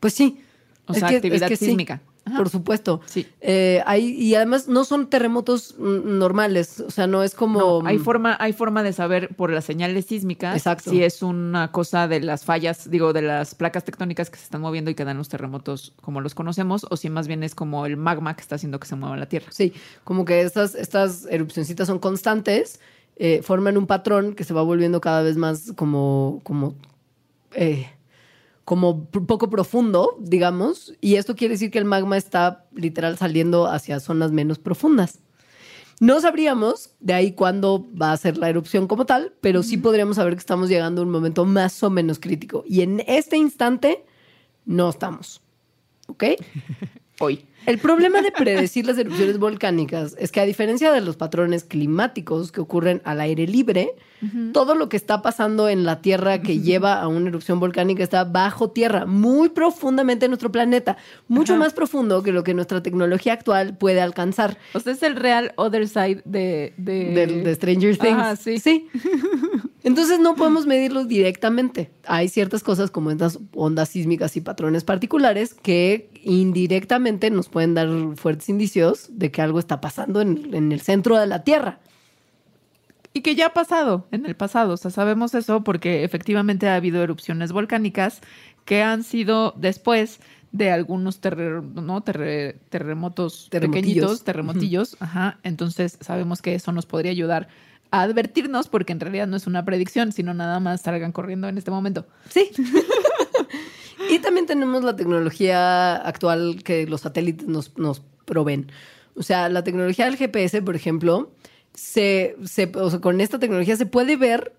Pues 0.00 0.14
sí. 0.14 0.40
O 0.86 0.92
Es 0.92 1.00
sea, 1.00 1.08
que- 1.08 1.16
actividad 1.16 1.44
es 1.44 1.48
que 1.48 1.56
sí. 1.56 1.66
sísmica. 1.66 2.00
Ajá. 2.28 2.38
Por 2.38 2.48
supuesto. 2.48 3.00
Sí. 3.06 3.24
Eh, 3.40 3.82
hay, 3.86 4.10
y 4.10 4.34
además 4.34 4.66
no 4.66 4.84
son 4.84 5.08
terremotos 5.08 5.76
mm, 5.78 6.18
normales. 6.18 6.80
O 6.80 6.90
sea, 6.90 7.06
no 7.06 7.22
es 7.22 7.36
como. 7.36 7.60
No, 7.82 7.86
hay 7.86 7.98
forma, 7.98 8.36
hay 8.40 8.52
forma 8.52 8.82
de 8.82 8.92
saber 8.92 9.28
por 9.36 9.50
las 9.52 9.64
señales 9.64 10.06
sísmicas 10.06 10.56
Exacto. 10.56 10.90
si 10.90 11.04
es 11.04 11.22
una 11.22 11.70
cosa 11.70 12.08
de 12.08 12.18
las 12.20 12.44
fallas, 12.44 12.90
digo, 12.90 13.12
de 13.12 13.22
las 13.22 13.54
placas 13.54 13.84
tectónicas 13.84 14.28
que 14.28 14.38
se 14.38 14.42
están 14.44 14.60
moviendo 14.60 14.90
y 14.90 14.96
que 14.96 15.04
dan 15.04 15.18
los 15.18 15.28
terremotos 15.28 15.92
como 16.02 16.20
los 16.20 16.34
conocemos, 16.34 16.84
o 16.90 16.96
si 16.96 17.10
más 17.10 17.28
bien 17.28 17.44
es 17.44 17.54
como 17.54 17.86
el 17.86 17.96
magma 17.96 18.34
que 18.34 18.40
está 18.42 18.56
haciendo 18.56 18.80
que 18.80 18.88
se 18.88 18.96
mueva 18.96 19.16
la 19.16 19.26
Tierra. 19.28 19.46
Sí, 19.52 19.72
como 20.02 20.24
que 20.24 20.40
estas, 20.40 20.74
estas 20.74 21.26
erupcioncitas 21.30 21.86
son 21.86 22.00
constantes, 22.00 22.80
eh, 23.16 23.40
forman 23.42 23.78
un 23.78 23.86
patrón 23.86 24.34
que 24.34 24.44
se 24.44 24.54
va 24.54 24.62
volviendo 24.62 25.00
cada 25.00 25.22
vez 25.22 25.36
más 25.36 25.72
como, 25.74 26.40
como, 26.42 26.74
eh, 27.54 27.90
como 28.64 29.06
poco 29.06 29.48
profundo, 29.48 30.16
digamos, 30.20 30.94
y 31.00 31.14
esto 31.14 31.34
quiere 31.34 31.54
decir 31.54 31.70
que 31.70 31.78
el 31.78 31.84
magma 31.86 32.16
está 32.16 32.66
literal 32.74 33.16
saliendo 33.16 33.66
hacia 33.66 34.00
zonas 34.00 34.32
menos 34.32 34.58
profundas. 34.58 35.20
No 35.98 36.20
sabríamos 36.20 36.90
de 37.00 37.14
ahí 37.14 37.32
cuándo 37.32 37.86
va 38.00 38.12
a 38.12 38.16
ser 38.18 38.36
la 38.36 38.50
erupción 38.50 38.86
como 38.86 39.06
tal, 39.06 39.32
pero 39.40 39.62
sí 39.62 39.78
podríamos 39.78 40.16
saber 40.16 40.34
que 40.34 40.40
estamos 40.40 40.68
llegando 40.68 41.00
a 41.00 41.04
un 41.04 41.10
momento 41.10 41.46
más 41.46 41.82
o 41.82 41.88
menos 41.88 42.18
crítico. 42.18 42.64
Y 42.66 42.82
en 42.82 43.02
este 43.06 43.38
instante 43.38 44.04
no 44.66 44.90
estamos. 44.90 45.40
¿Ok? 46.06 46.24
Hoy. 47.20 47.46
El 47.64 47.78
problema 47.78 48.22
de 48.22 48.30
predecir 48.30 48.86
las 48.86 48.96
erupciones 48.96 49.38
volcánicas 49.38 50.14
es 50.18 50.30
que 50.30 50.40
a 50.40 50.44
diferencia 50.44 50.92
de 50.92 51.00
los 51.00 51.16
patrones 51.16 51.64
climáticos 51.64 52.52
que 52.52 52.60
ocurren 52.60 53.02
al 53.04 53.20
aire 53.20 53.46
libre, 53.46 53.94
todo 54.52 54.74
lo 54.74 54.88
que 54.88 54.96
está 54.96 55.20
pasando 55.20 55.68
en 55.68 55.84
la 55.84 56.00
Tierra 56.00 56.40
que 56.40 56.60
lleva 56.60 57.00
a 57.00 57.08
una 57.08 57.28
erupción 57.28 57.60
volcánica 57.60 58.02
está 58.02 58.24
bajo 58.24 58.70
tierra, 58.70 59.04
muy 59.04 59.48
profundamente 59.50 60.26
en 60.26 60.30
nuestro 60.30 60.50
planeta, 60.50 60.96
mucho 61.28 61.56
más 61.56 61.74
profundo 61.74 62.22
que 62.22 62.32
lo 62.32 62.44
que 62.44 62.54
nuestra 62.54 62.82
tecnología 62.82 63.32
actual 63.32 63.76
puede 63.76 64.00
alcanzar. 64.00 64.58
O 64.72 64.80
sea, 64.80 64.92
es 64.92 65.02
el 65.02 65.16
real 65.16 65.52
other 65.56 65.88
side 65.88 66.22
de... 66.24 66.72
De, 66.76 67.54
Stranger 67.56 67.96
Things. 67.96 68.18
Ajá, 68.18 68.36
sí. 68.36 68.58
sí. 68.58 68.88
Entonces 69.82 70.18
no 70.18 70.34
podemos 70.34 70.66
medirlos 70.66 71.06
directamente. 71.08 71.90
Hay 72.06 72.28
ciertas 72.28 72.62
cosas 72.62 72.90
como 72.90 73.10
estas 73.10 73.38
ondas 73.54 73.90
sísmicas 73.90 74.36
y 74.36 74.40
patrones 74.40 74.82
particulares 74.82 75.54
que 75.54 76.10
indirectamente 76.24 77.30
nos 77.30 77.45
pueden 77.48 77.74
dar 77.74 77.88
fuertes 78.16 78.48
indicios 78.48 79.08
de 79.10 79.30
que 79.30 79.42
algo 79.42 79.58
está 79.58 79.80
pasando 79.80 80.20
en, 80.20 80.54
en 80.54 80.72
el 80.72 80.80
centro 80.80 81.18
de 81.18 81.26
la 81.26 81.42
Tierra. 81.44 81.78
Y 83.12 83.22
que 83.22 83.34
ya 83.34 83.46
ha 83.46 83.52
pasado 83.54 84.06
en 84.10 84.26
el 84.26 84.36
pasado. 84.36 84.74
O 84.74 84.76
sea, 84.76 84.90
sabemos 84.90 85.34
eso 85.34 85.64
porque 85.64 86.04
efectivamente 86.04 86.68
ha 86.68 86.74
habido 86.76 87.02
erupciones 87.02 87.50
volcánicas 87.52 88.20
que 88.66 88.82
han 88.82 89.04
sido 89.04 89.54
después 89.56 90.20
de 90.52 90.70
algunos 90.70 91.20
terre- 91.20 91.62
¿no? 91.62 92.02
Terre- 92.02 92.56
terremotos 92.68 93.48
Terremotillos. 93.50 93.86
pequeñitos, 93.86 94.24
terremotillos. 94.24 94.96
Ajá. 95.00 95.38
Entonces 95.44 95.96
sabemos 96.02 96.42
que 96.42 96.54
eso 96.54 96.72
nos 96.72 96.84
podría 96.84 97.10
ayudar 97.10 97.48
a 97.90 98.02
advertirnos 98.02 98.68
porque 98.68 98.92
en 98.92 99.00
realidad 99.00 99.26
no 99.28 99.36
es 99.36 99.46
una 99.46 99.64
predicción, 99.64 100.12
sino 100.12 100.34
nada 100.34 100.60
más 100.60 100.82
salgan 100.82 101.12
corriendo 101.12 101.48
en 101.48 101.56
este 101.56 101.70
momento. 101.70 102.06
Sí. 102.28 102.50
y 104.10 104.18
también 104.20 104.46
tenemos 104.46 104.84
la 104.84 104.96
tecnología 104.96 105.96
actual 105.96 106.62
que 106.64 106.86
los 106.86 107.02
satélites 107.02 107.46
nos, 107.48 107.76
nos 107.78 108.02
proveen. 108.24 108.70
O 109.14 109.22
sea, 109.22 109.48
la 109.48 109.64
tecnología 109.64 110.04
del 110.06 110.16
GPS, 110.16 110.60
por 110.62 110.76
ejemplo, 110.76 111.30
se, 111.74 112.36
se- 112.44 112.70
o 112.74 112.90
sea, 112.90 113.00
con 113.00 113.20
esta 113.20 113.38
tecnología 113.38 113.76
se 113.76 113.86
puede 113.86 114.16
ver 114.16 114.52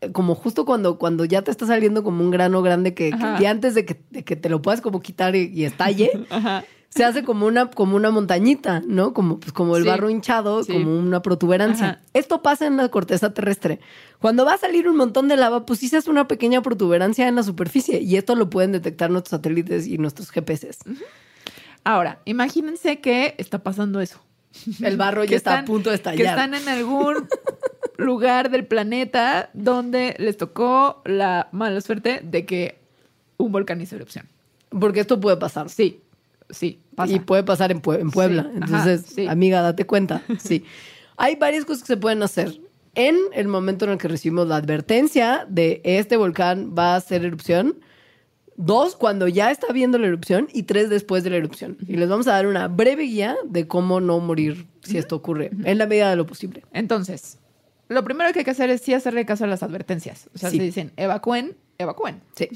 eh, 0.00 0.12
como 0.12 0.34
justo 0.34 0.64
cuando, 0.64 0.98
cuando 0.98 1.24
ya 1.24 1.42
te 1.42 1.50
está 1.50 1.66
saliendo 1.66 2.02
como 2.02 2.22
un 2.22 2.30
grano 2.30 2.62
grande 2.62 2.94
que, 2.94 3.10
que- 3.10 3.14
Ajá. 3.16 3.38
y 3.42 3.46
antes 3.46 3.74
de 3.74 3.84
que, 3.84 4.00
de 4.10 4.24
que 4.24 4.36
te 4.36 4.48
lo 4.48 4.62
puedas 4.62 4.80
como 4.80 5.00
quitar 5.00 5.34
y, 5.36 5.50
y 5.54 5.64
estalle, 5.64 6.10
Ajá. 6.30 6.64
Se 6.90 7.04
hace 7.04 7.22
como 7.22 7.46
una, 7.46 7.70
como 7.70 7.96
una 7.96 8.10
montañita, 8.10 8.80
¿no? 8.86 9.12
Como, 9.12 9.38
pues, 9.38 9.52
como 9.52 9.76
el 9.76 9.82
Sí. 9.84 9.88
barro 9.88 10.08
hinchado, 10.10 10.64
Sí. 10.64 10.72
como 10.72 10.98
una 10.98 11.20
protuberancia. 11.22 11.86
Ajá. 11.86 12.00
Esto 12.14 12.42
pasa 12.42 12.66
en 12.66 12.76
la 12.76 12.88
corteza 12.88 13.34
terrestre. 13.34 13.78
Cuando 14.20 14.44
va 14.44 14.54
a 14.54 14.58
salir 14.58 14.88
un 14.88 14.96
montón 14.96 15.28
de 15.28 15.36
lava, 15.36 15.66
pues 15.66 15.78
sí 15.80 15.88
se 15.88 15.98
hace 15.98 16.10
una 16.10 16.26
pequeña 16.28 16.62
protuberancia 16.62 17.28
en 17.28 17.36
la 17.36 17.42
superficie 17.42 18.00
y 18.00 18.16
esto 18.16 18.34
lo 18.34 18.48
pueden 18.50 18.72
detectar 18.72 19.10
nuestros 19.10 19.30
satélites 19.38 19.86
y 19.86 19.98
nuestros 19.98 20.30
GPS. 20.30 20.78
Ahora, 21.84 22.20
imagínense 22.24 23.00
que 23.00 23.34
está 23.38 23.62
pasando 23.62 24.00
eso. 24.00 24.20
El 24.82 24.96
barro 24.96 25.24
ya 25.24 25.28
Que 25.30 25.36
está 25.36 25.58
a 25.60 25.64
punto 25.64 25.90
de 25.90 25.94
Que 25.96 26.10
estallar. 26.10 26.26
están 26.38 26.54
en 26.54 26.68
algún 26.68 27.28
lugar 27.96 28.50
del 28.50 28.66
planeta 28.66 29.50
donde 29.52 30.14
les 30.18 30.36
tocó 30.36 31.02
la 31.04 31.48
mala 31.52 31.80
suerte 31.80 32.20
de 32.24 32.46
que 32.46 32.78
un 33.36 33.52
volcán 33.52 33.80
hizo 33.80 33.94
erupción. 33.96 34.26
Porque 34.70 35.00
esto 35.00 35.20
puede 35.20 35.36
pasar. 35.36 35.68
Sí, 35.70 36.00
sí, 36.50 36.80
pasa. 36.94 37.12
Y 37.12 37.20
puede 37.20 37.42
pasar 37.44 37.70
en, 37.72 37.80
Pue- 37.82 38.00
en 38.00 38.10
Puebla. 38.10 38.42
Sí, 38.44 38.48
ajá, 38.48 38.64
Entonces, 38.66 39.02
sí. 39.14 39.26
amiga, 39.26 39.62
date 39.62 39.86
cuenta. 39.86 40.22
Sí. 40.38 40.64
Hay 41.16 41.36
varias 41.36 41.64
cosas 41.64 41.82
que 41.82 41.88
se 41.88 41.96
pueden 41.96 42.22
hacer. 42.22 42.60
En 42.94 43.16
el 43.32 43.48
momento 43.48 43.84
en 43.84 43.92
el 43.92 43.98
que 43.98 44.08
recibimos 44.08 44.46
la 44.48 44.56
advertencia 44.56 45.46
de 45.48 45.80
este 45.84 46.16
volcán 46.16 46.74
va 46.78 46.94
a 46.94 46.96
hacer 46.96 47.24
erupción. 47.24 47.78
Dos, 48.56 48.96
cuando 48.96 49.28
ya 49.28 49.50
está 49.52 49.72
viendo 49.72 49.98
la 49.98 50.08
erupción. 50.08 50.48
Y 50.52 50.64
tres, 50.64 50.90
después 50.90 51.22
de 51.24 51.30
la 51.30 51.36
erupción. 51.36 51.76
Y 51.86 51.96
les 51.96 52.08
vamos 52.08 52.26
a 52.26 52.32
dar 52.32 52.46
una 52.46 52.66
breve 52.68 53.04
guía 53.04 53.36
de 53.44 53.68
cómo 53.68 54.00
no 54.00 54.18
morir 54.18 54.66
si 54.82 54.98
esto 54.98 55.16
ocurre, 55.16 55.50
en 55.64 55.78
la 55.78 55.86
medida 55.86 56.10
de 56.10 56.16
lo 56.16 56.26
posible. 56.26 56.64
Entonces, 56.72 57.38
lo 57.88 58.02
primero 58.04 58.32
que 58.32 58.40
hay 58.40 58.44
que 58.44 58.50
hacer 58.52 58.70
es 58.70 58.80
sí 58.80 58.94
hacerle 58.94 59.24
caso 59.26 59.44
a 59.44 59.46
las 59.46 59.62
advertencias. 59.62 60.28
O 60.34 60.38
sea, 60.38 60.50
Sí. 60.50 60.56
si 60.58 60.62
dicen 60.64 60.92
evacúen, 60.96 61.56
evacúen. 61.78 62.20
Sí. 62.34 62.48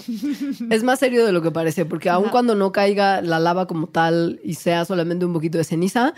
es 0.70 0.82
más 0.82 0.98
serio 0.98 1.24
de 1.24 1.32
lo 1.32 1.42
que 1.42 1.52
parece, 1.52 1.84
porque 1.84 2.10
aun 2.10 2.24
Ajá. 2.24 2.32
cuando 2.32 2.54
no 2.56 2.72
caiga 2.72 3.22
la 3.22 3.38
lava 3.38 3.66
como 3.66 3.86
tal 3.86 4.40
y 4.42 4.54
sea 4.54 4.84
solamente 4.84 5.24
un 5.24 5.32
poquito 5.32 5.58
de 5.58 5.64
ceniza, 5.64 6.12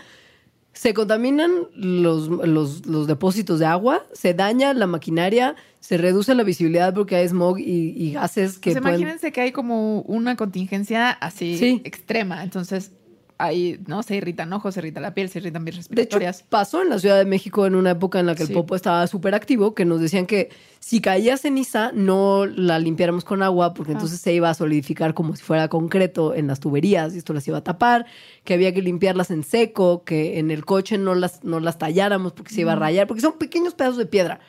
se 0.72 0.92
contaminan 0.94 1.52
los, 1.76 2.28
los, 2.28 2.86
los 2.86 3.06
depósitos 3.06 3.58
de 3.60 3.66
agua, 3.66 4.06
se 4.12 4.32
daña 4.34 4.72
la 4.74 4.86
maquinaria, 4.86 5.54
se 5.80 5.98
reduce 5.98 6.34
la 6.34 6.42
visibilidad 6.42 6.92
porque 6.94 7.14
hay 7.16 7.28
smog 7.28 7.58
y, 7.60 7.90
y 7.94 8.12
gases 8.12 8.58
que 8.58 8.72
Pues 8.72 8.80
pueden... 8.82 8.98
imagínense 9.00 9.30
que 9.32 9.40
hay 9.42 9.52
como 9.52 10.00
una 10.00 10.34
contingencia 10.36 11.10
así 11.10 11.58
Sí. 11.58 11.82
extrema. 11.84 12.42
Entonces, 12.42 12.90
ahí, 13.38 13.80
¿no? 13.86 14.02
Se 14.02 14.16
irritan 14.16 14.52
ojos, 14.52 14.74
se 14.74 14.80
irrita 14.80 15.00
la 15.00 15.14
piel, 15.14 15.28
se 15.28 15.38
irritan 15.38 15.64
vías 15.64 15.74
De 15.76 15.80
hecho, 15.80 15.88
respiratorias. 16.18 16.44
pasó 16.48 16.82
en 16.82 16.88
la 16.90 16.98
Ciudad 16.98 17.18
de 17.18 17.24
México 17.24 17.66
en 17.66 17.74
una 17.74 17.90
época 17.92 18.20
en 18.20 18.26
la 18.26 18.34
que 18.34 18.46
Sí. 18.46 18.52
el 18.52 18.58
popo 18.58 18.76
estaba 18.76 19.06
súper 19.06 19.34
activo, 19.34 19.74
que 19.74 19.84
nos 19.84 20.00
decían 20.00 20.26
que 20.26 20.50
si 20.80 21.00
caía 21.00 21.36
ceniza 21.36 21.90
no 21.92 22.46
la 22.46 22.78
limpiáramos 22.78 23.24
con 23.24 23.42
agua 23.42 23.74
porque 23.74 23.92
Ah. 23.92 23.94
entonces 23.94 24.20
se 24.20 24.32
iba 24.32 24.50
a 24.50 24.54
solidificar 24.54 25.14
como 25.14 25.34
si 25.34 25.42
fuera 25.42 25.68
concreto 25.68 26.34
en 26.34 26.46
las 26.46 26.60
tuberías 26.60 27.14
y 27.14 27.18
esto 27.18 27.32
las 27.32 27.46
iba 27.48 27.58
a 27.58 27.64
tapar, 27.64 28.06
que 28.44 28.54
había 28.54 28.72
que 28.74 28.82
limpiarlas 28.82 29.30
en 29.30 29.42
seco, 29.44 30.04
que 30.04 30.38
en 30.38 30.50
el 30.50 30.64
coche 30.64 30.98
no 30.98 31.14
las, 31.14 31.42
no 31.44 31.60
las 31.60 31.78
talláramos 31.78 32.32
porque 32.32 32.54
se 32.54 32.60
iba 32.60 32.72
a 32.72 32.76
rayar, 32.76 33.06
porque 33.06 33.20
son 33.22 33.32
pequeños 33.38 33.74
pedazos 33.74 33.98
de 33.98 34.06
piedra. 34.06 34.40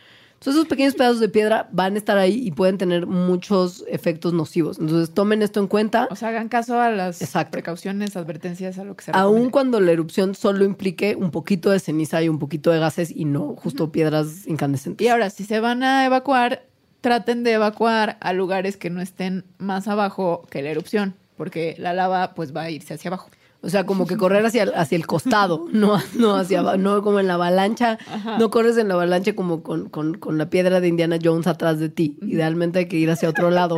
Entonces 0.45 0.59
esos 0.59 0.69
pequeños 0.69 0.93
pedazos 0.93 1.19
de 1.19 1.27
piedra 1.27 1.67
van 1.71 1.95
a 1.95 1.97
estar 1.97 2.19
ahí 2.19 2.45
y 2.45 2.51
pueden 2.51 2.77
tener 2.77 3.07
muchos 3.07 3.83
efectos 3.87 4.31
nocivos. 4.31 4.77
Entonces 4.77 5.11
tomen 5.11 5.41
esto 5.41 5.59
en 5.59 5.65
cuenta. 5.65 6.07
O 6.11 6.15
sea, 6.15 6.29
hagan 6.29 6.49
caso 6.49 6.79
a 6.79 6.91
las 6.91 7.19
Exacto. 7.19 7.49
precauciones, 7.49 8.15
advertencias, 8.15 8.77
a 8.77 8.83
lo 8.83 8.95
que 8.95 9.05
se 9.05 9.11
Aun 9.11 9.23
recomienda. 9.25 9.51
cuando 9.51 9.79
la 9.79 9.91
erupción 9.91 10.35
solo 10.35 10.63
implique 10.63 11.15
un 11.15 11.31
poquito 11.31 11.71
de 11.71 11.79
ceniza 11.79 12.21
y 12.21 12.29
un 12.29 12.37
poquito 12.37 12.69
de 12.69 12.77
gases 12.77 13.09
y 13.09 13.25
no 13.25 13.55
justo 13.55 13.91
piedras 13.91 14.45
incandescentes. 14.45 15.03
Y 15.03 15.07
ahora, 15.09 15.31
si 15.31 15.45
se 15.45 15.59
van 15.59 15.81
a 15.81 16.05
evacuar, 16.05 16.67
traten 17.01 17.43
de 17.43 17.53
evacuar 17.53 18.17
a 18.19 18.31
lugares 18.31 18.77
que 18.77 18.91
no 18.91 19.01
estén 19.01 19.45
más 19.57 19.87
abajo 19.87 20.45
que 20.51 20.61
la 20.61 20.69
erupción, 20.69 21.15
porque 21.37 21.73
la 21.79 21.93
lava 21.93 22.35
pues 22.35 22.55
va 22.55 22.61
a 22.61 22.69
irse 22.69 22.93
hacia 22.93 23.09
abajo. 23.09 23.31
O 23.61 23.69
sea, 23.69 23.85
como 23.85 24.05
que 24.05 24.15
correr 24.15 24.45
hacia, 24.45 24.63
el- 24.63 24.75
hacia 24.75 24.95
el 24.95 25.07
costado, 25.07 25.67
no, 25.73 25.99
no 26.13 26.35
hacia 26.35 26.61
no 26.77 27.01
como 27.01 27.19
en 27.19 27.27
la 27.27 27.33
avalancha. 27.35 27.97
No 28.39 28.49
corres 28.51 28.77
en 28.77 28.87
la 28.89 28.93
avalancha 28.93 29.33
como 29.33 29.63
con, 29.63 29.89
con- 29.89 30.15
con 30.15 30.37
la 30.37 30.49
piedra 30.49 30.79
de 30.81 30.87
Indiana 30.87 31.17
Jones 31.23 31.47
atrás 31.47 31.79
de 31.79 31.89
ti. 31.89 32.17
Idealmente 32.21 32.79
hay 32.79 32.85
que 32.87 32.97
ir 32.97 33.09
hacia 33.09 33.27
otro 33.29 33.49
lado. 33.49 33.77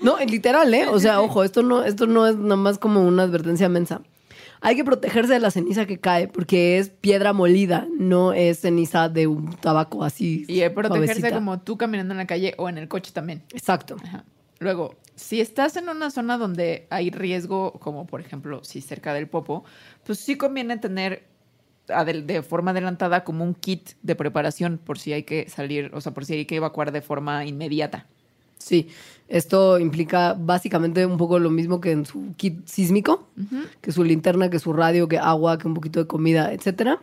No, 0.00 0.18
literal, 0.18 0.72
¿eh? 0.74 0.86
O 0.88 0.98
sea, 1.00 1.20
ojo, 1.20 1.44
esto 1.44 1.62
no, 1.62 1.84
esto 1.84 2.06
no 2.06 2.26
es 2.26 2.36
nada 2.36 2.56
más 2.56 2.78
como 2.78 3.06
una 3.06 3.22
advertencia 3.22 3.68
mensa. 3.68 4.02
hay 4.60 4.76
que 4.76 4.84
protegerse 4.84 5.32
de 5.34 5.40
la 5.40 5.50
ceniza 5.50 5.86
que 5.86 5.98
cae 5.98 6.26
porque 6.28 6.78
es 6.78 6.88
piedra 6.90 7.32
molida, 7.32 7.86
no 7.98 8.32
es 8.32 8.60
ceniza 8.60 9.08
de 9.08 9.26
un 9.26 9.54
tabaco 9.56 10.04
así. 10.04 10.44
Y 10.48 10.68
protegerse 10.70 11.14
suavecita. 11.20 11.30
como 11.34 11.60
tú 11.60 11.76
caminando 11.78 12.12
en 12.12 12.18
la 12.18 12.26
calle 12.26 12.54
o 12.58 12.68
en 12.68 12.78
el 12.78 12.88
coche 12.88 13.12
también. 13.14 13.42
Exacto. 13.52 13.96
Ajá. 14.02 14.24
Luego, 14.58 14.94
si 15.16 15.40
estás 15.40 15.76
en 15.76 15.88
una 15.88 16.10
zona 16.10 16.38
donde 16.38 16.86
hay 16.90 17.10
riesgo, 17.10 17.72
como 17.72 18.06
por 18.06 18.20
ejemplo, 18.20 18.62
si 18.64 18.80
cerca 18.80 19.14
del 19.14 19.28
popo, 19.28 19.64
pues 20.04 20.18
sí 20.18 20.36
conviene 20.36 20.78
tener 20.78 21.24
de 21.86 22.42
forma 22.42 22.70
adelantada 22.70 23.24
como 23.24 23.44
un 23.44 23.54
kit 23.54 23.90
de 24.02 24.14
preparación 24.14 24.78
por 24.78 24.98
si 24.98 25.12
hay 25.12 25.24
que 25.24 25.48
salir, 25.50 25.90
o 25.92 26.00
sea, 26.00 26.14
por 26.14 26.24
si 26.24 26.34
hay 26.34 26.46
que 26.46 26.56
evacuar 26.56 26.92
de 26.92 27.02
forma 27.02 27.44
inmediata. 27.44 28.06
Sí, 28.56 28.88
esto 29.28 29.78
implica 29.78 30.34
básicamente 30.38 31.04
un 31.04 31.18
poco 31.18 31.38
lo 31.38 31.50
mismo 31.50 31.82
que 31.82 31.90
en 31.90 32.06
su 32.06 32.34
kit 32.36 32.66
sísmico, 32.66 33.28
que 33.82 33.92
su 33.92 34.02
linterna, 34.02 34.48
que 34.48 34.58
su 34.58 34.72
radio, 34.72 35.08
que 35.08 35.18
agua, 35.18 35.58
que 35.58 35.68
un 35.68 35.74
poquito 35.74 36.00
de 36.00 36.06
comida, 36.06 36.52
etcétera. 36.52 37.00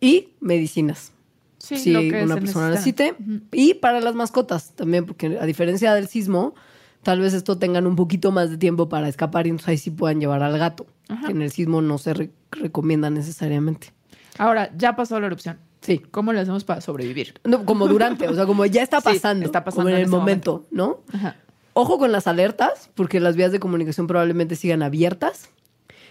Y 0.00 0.30
medicinas. 0.40 1.12
Sí, 1.58 1.76
si 1.78 1.90
lo 1.92 2.00
que 2.00 2.22
una 2.22 2.36
persona 2.36 2.70
necesita. 2.70 3.04
necesite. 3.04 3.42
Y 3.52 3.74
para 3.74 4.00
las 4.00 4.14
mascotas 4.14 4.72
también, 4.74 5.04
porque 5.06 5.38
a 5.40 5.44
diferencia 5.46 5.92
del 5.94 6.08
sismo, 6.08 6.54
tal 7.02 7.20
vez 7.20 7.34
esto 7.34 7.58
tengan 7.58 7.86
un 7.86 7.96
poquito 7.96 8.30
más 8.32 8.50
de 8.50 8.58
tiempo 8.58 8.88
para 8.88 9.08
escapar 9.08 9.46
y 9.46 9.50
entonces 9.50 9.68
ahí 9.68 9.78
sí 9.78 9.90
puedan 9.90 10.20
llevar 10.20 10.42
al 10.42 10.56
gato, 10.58 10.86
que 11.26 11.32
en 11.32 11.42
el 11.42 11.50
sismo 11.50 11.82
no 11.82 11.98
se 11.98 12.14
re- 12.14 12.30
recomienda 12.52 13.10
necesariamente. 13.10 13.92
Ahora, 14.38 14.70
ya 14.76 14.94
pasó 14.94 15.18
la 15.20 15.26
erupción. 15.26 15.58
Sí. 15.80 16.00
¿Cómo 16.10 16.32
le 16.32 16.40
hacemos 16.40 16.64
para 16.64 16.80
sobrevivir? 16.80 17.34
No, 17.44 17.64
como 17.64 17.86
durante, 17.88 18.28
o 18.28 18.34
sea, 18.34 18.46
como 18.46 18.64
ya 18.66 18.82
está 18.82 19.00
Sí, 19.00 19.04
pasando, 19.14 19.44
está 19.46 19.64
pasando 19.64 19.84
como 19.84 19.88
en 19.90 19.96
en 19.96 20.02
el 20.02 20.08
momento, 20.10 20.66
¿no? 20.70 21.00
Ajá. 21.12 21.36
Ojo 21.72 21.98
con 21.98 22.10
las 22.12 22.26
alertas, 22.26 22.90
porque 22.94 23.20
las 23.20 23.36
vías 23.36 23.52
de 23.52 23.60
comunicación 23.60 24.06
probablemente 24.08 24.56
sigan 24.56 24.82
abiertas. 24.82 25.48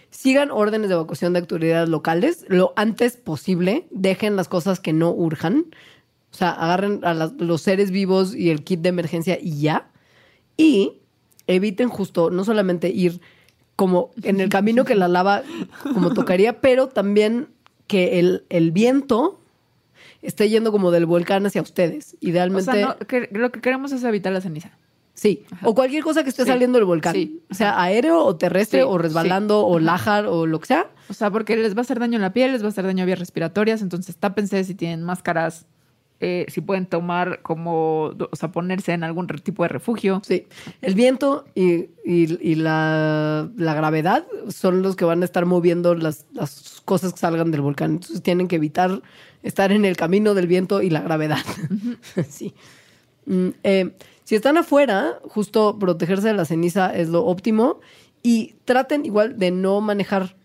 Sigan 0.10 0.52
órdenes 0.52 0.90
de 0.90 0.96
evacuación 0.96 1.34
de 1.34 1.40
autoridades 1.40 1.90
locales 1.90 2.46
lo 2.48 2.74
antes 2.76 3.18
posible. 3.18 3.88
Dejen 3.92 4.36
las 4.36 4.48
cosas 4.48 4.80
que 4.80 4.94
no 4.94 5.12
urjan. 5.12 5.66
O 6.32 6.36
sea, 6.36 6.52
agarren 6.52 7.02
a 7.04 7.14
las- 7.14 7.34
los 7.34 7.62
seres 7.62 7.92
vivos 7.92 8.36
y 8.36 8.50
el 8.50 8.64
kit 8.64 8.82
de 8.82 8.90
emergencia 8.90 9.38
y 9.42 9.60
ya. 9.62 9.90
Y 10.56 11.00
eviten 11.48 11.90
justo 11.90 12.30
no 12.30 12.44
solamente 12.44 12.90
ir 12.90 13.22
como 13.76 14.12
en 14.24 14.40
el 14.42 14.50
camino 14.50 14.86
que 14.86 14.96
la 14.96 15.08
lava 15.08 15.44
como 15.94 16.14
tocaría, 16.14 16.62
pero 16.62 16.88
también 16.88 17.50
que 17.86 18.20
el, 18.20 18.44
el 18.50 18.72
viento 18.72 19.40
esté 20.22 20.50
yendo 20.50 20.72
como 20.72 20.90
del 20.92 21.06
volcán 21.06 21.46
hacia 21.46 21.62
ustedes. 21.62 22.16
O 22.16 22.18
Idealmente. 22.22 22.72
sea, 22.72 22.88
no, 23.00 23.08
que- 23.08 23.30
lo 23.32 23.52
que 23.52 23.62
queremos 23.62 23.92
es 23.92 24.04
evitar 24.04 24.34
la 24.34 24.42
ceniza. 24.42 24.72
Sí, 25.20 25.44
o 25.64 25.74
cualquier 25.74 26.04
cosa 26.04 26.24
que 26.24 26.30
esté 26.30 26.44
Sí. 26.44 26.48
saliendo 26.50 26.78
del 26.78 26.86
volcán. 26.86 27.14
Sí. 27.16 27.42
O 27.50 27.56
sea, 27.56 27.82
aéreo 27.82 28.24
o 28.24 28.36
terrestre 28.36 28.82
Sí, 28.82 28.86
o 28.88 29.00
resbalando 29.00 29.66
o 29.66 29.80
lájar 29.80 30.28
o 30.28 30.46
lo 30.46 30.60
que 30.60 30.68
sea. 30.68 30.92
O 31.10 31.14
sea, 31.16 31.32
porque 31.32 31.56
les 31.58 31.74
va 31.76 31.80
a 31.80 31.82
hacer 31.82 32.00
daño 32.00 32.18
en 32.18 32.22
la 32.22 32.34
piel, 32.34 32.52
les 32.52 32.62
va 32.62 32.68
a 32.68 32.70
hacer 32.70 32.86
daño 32.86 33.02
a 33.02 33.06
vías 33.08 33.18
respiratorias, 33.18 33.82
entonces 33.82 34.16
tápense 34.16 34.64
si 34.64 34.76
tienen 34.76 35.02
máscaras, 35.04 35.66
eh, 36.20 36.46
si 36.50 36.62
pueden 36.62 36.86
tomar 36.86 37.42
como, 37.42 38.12
o 38.32 38.36
sea, 38.36 38.52
ponerse 38.52 38.94
en 38.94 39.04
algún 39.04 39.26
tipo 39.28 39.64
de 39.64 39.70
refugio. 39.70 40.22
Sí. 40.24 40.46
El 40.84 40.94
viento 40.94 41.46
y, 41.56 41.90
y- 42.06 42.38
y 42.40 42.54
la, 42.56 43.50
la 43.58 43.74
gravedad 43.74 44.28
son 44.50 44.84
los 44.84 44.96
que 44.96 45.06
van 45.06 45.24
a 45.24 45.26
estar 45.26 45.48
moviendo 45.48 45.96
las, 45.96 46.28
las 46.32 46.82
cosas 46.86 47.14
que 47.14 47.20
salgan 47.20 47.50
del 47.50 47.62
volcán. 47.62 47.92
Entonces 47.94 48.22
tienen 48.22 48.48
que 48.48 48.58
evitar 48.58 49.02
estar 49.42 49.72
en 49.72 49.84
el 49.84 49.98
camino 49.98 50.36
del 50.36 50.46
viento 50.46 50.84
y 50.84 50.92
la 50.92 51.02
gravedad. 51.02 51.40
sí. 52.30 52.54
Mm, 53.28 53.50
eh, 53.64 53.96
si 54.24 54.36
están 54.36 54.58
afuera, 54.58 55.20
justo 55.24 55.78
protegerse 55.78 56.30
de 56.30 56.34
la 56.34 56.46
ceniza 56.46 56.94
es 56.96 57.10
lo 57.10 57.24
óptimo. 57.26 57.80
Y 58.24 58.56
traten 58.66 59.06
igual 59.06 59.38
de 59.38 59.52
no 59.52 59.80
manejar. 59.80 60.36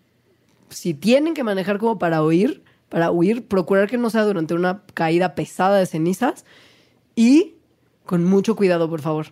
Si 0.68 0.94
tienen 0.94 1.34
que 1.34 1.42
manejar 1.42 1.78
como 1.78 1.98
para 1.98 2.22
huir, 2.22 2.62
para 2.90 3.10
huir, 3.10 3.46
procurar 3.46 3.88
que 3.88 3.96
no 3.98 4.10
sea 4.10 4.24
durante 4.24 4.54
una 4.54 4.82
caída 4.94 5.34
pesada 5.34 5.78
de 5.78 5.86
cenizas. 5.86 6.44
Y 7.16 7.54
con 8.04 8.24
mucho 8.24 8.54
cuidado, 8.56 8.90
por 8.90 9.00
favor. 9.00 9.28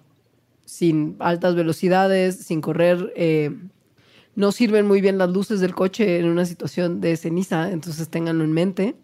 Sin 0.65 1.17
altas 1.19 1.55
velocidades, 1.55 2.39
sin 2.39 2.61
correr. 2.63 3.13
eh, 3.17 3.51
no 4.37 4.53
sirven 4.53 4.87
muy 4.87 5.01
bien 5.01 5.19
las 5.19 5.31
luces 5.31 5.61
del 5.61 5.75
coche 5.75 6.19
en 6.19 6.27
una 6.27 6.47
situación 6.47 7.01
de 7.01 7.17
ceniza, 7.17 7.71
entonces 7.71 8.09
ténganlo 8.09 8.45
en 8.45 8.53
mente. 8.53 8.97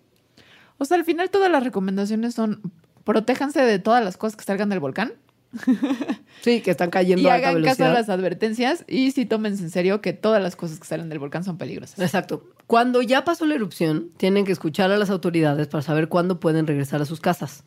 O 0.78 0.84
sea, 0.84 0.96
al 0.96 1.04
final 1.04 1.30
todas 1.30 1.50
las 1.50 1.62
recomendaciones 1.62 2.34
son 2.34 2.60
protéjanse 3.06 3.62
de 3.62 3.78
todas 3.78 4.04
las 4.04 4.18
cosas 4.18 4.36
que 4.36 4.44
salgan 4.44 4.68
del 4.68 4.80
volcán 4.80 5.14
Sí, 6.42 6.60
que 6.60 6.70
están 6.70 6.90
cayendo 6.90 7.22
y 7.22 7.26
a 7.28 7.34
alta 7.34 7.48
hagan 7.48 7.62
caso 7.62 7.84
a 7.84 7.86
velocidad. 7.86 7.94
las 7.94 8.08
advertencias 8.08 8.84
y 8.88 9.10
sí 9.12 9.26
tómense 9.26 9.62
en 9.62 9.70
serio 9.70 10.00
que 10.00 10.12
todas 10.12 10.42
las 10.42 10.54
cosas 10.54 10.78
que 10.78 10.86
salen 10.86 11.08
del 11.08 11.18
volcán 11.18 11.44
son 11.44 11.56
peligrosas. 11.56 11.98
Exacto. 11.98 12.44
Cuando 12.66 13.02
ya 13.02 13.24
pasó 13.24 13.46
la 13.46 13.54
erupción, 13.54 14.10
tienen 14.16 14.44
que 14.44 14.52
escuchar 14.52 14.90
a 14.90 14.98
las 14.98 15.10
autoridades 15.10 15.66
para 15.68 15.82
saber 15.82 16.08
cuándo 16.08 16.40
pueden 16.40 16.66
regresar 16.66 17.00
a 17.00 17.04
sus 17.04 17.20
casas. 17.20 17.64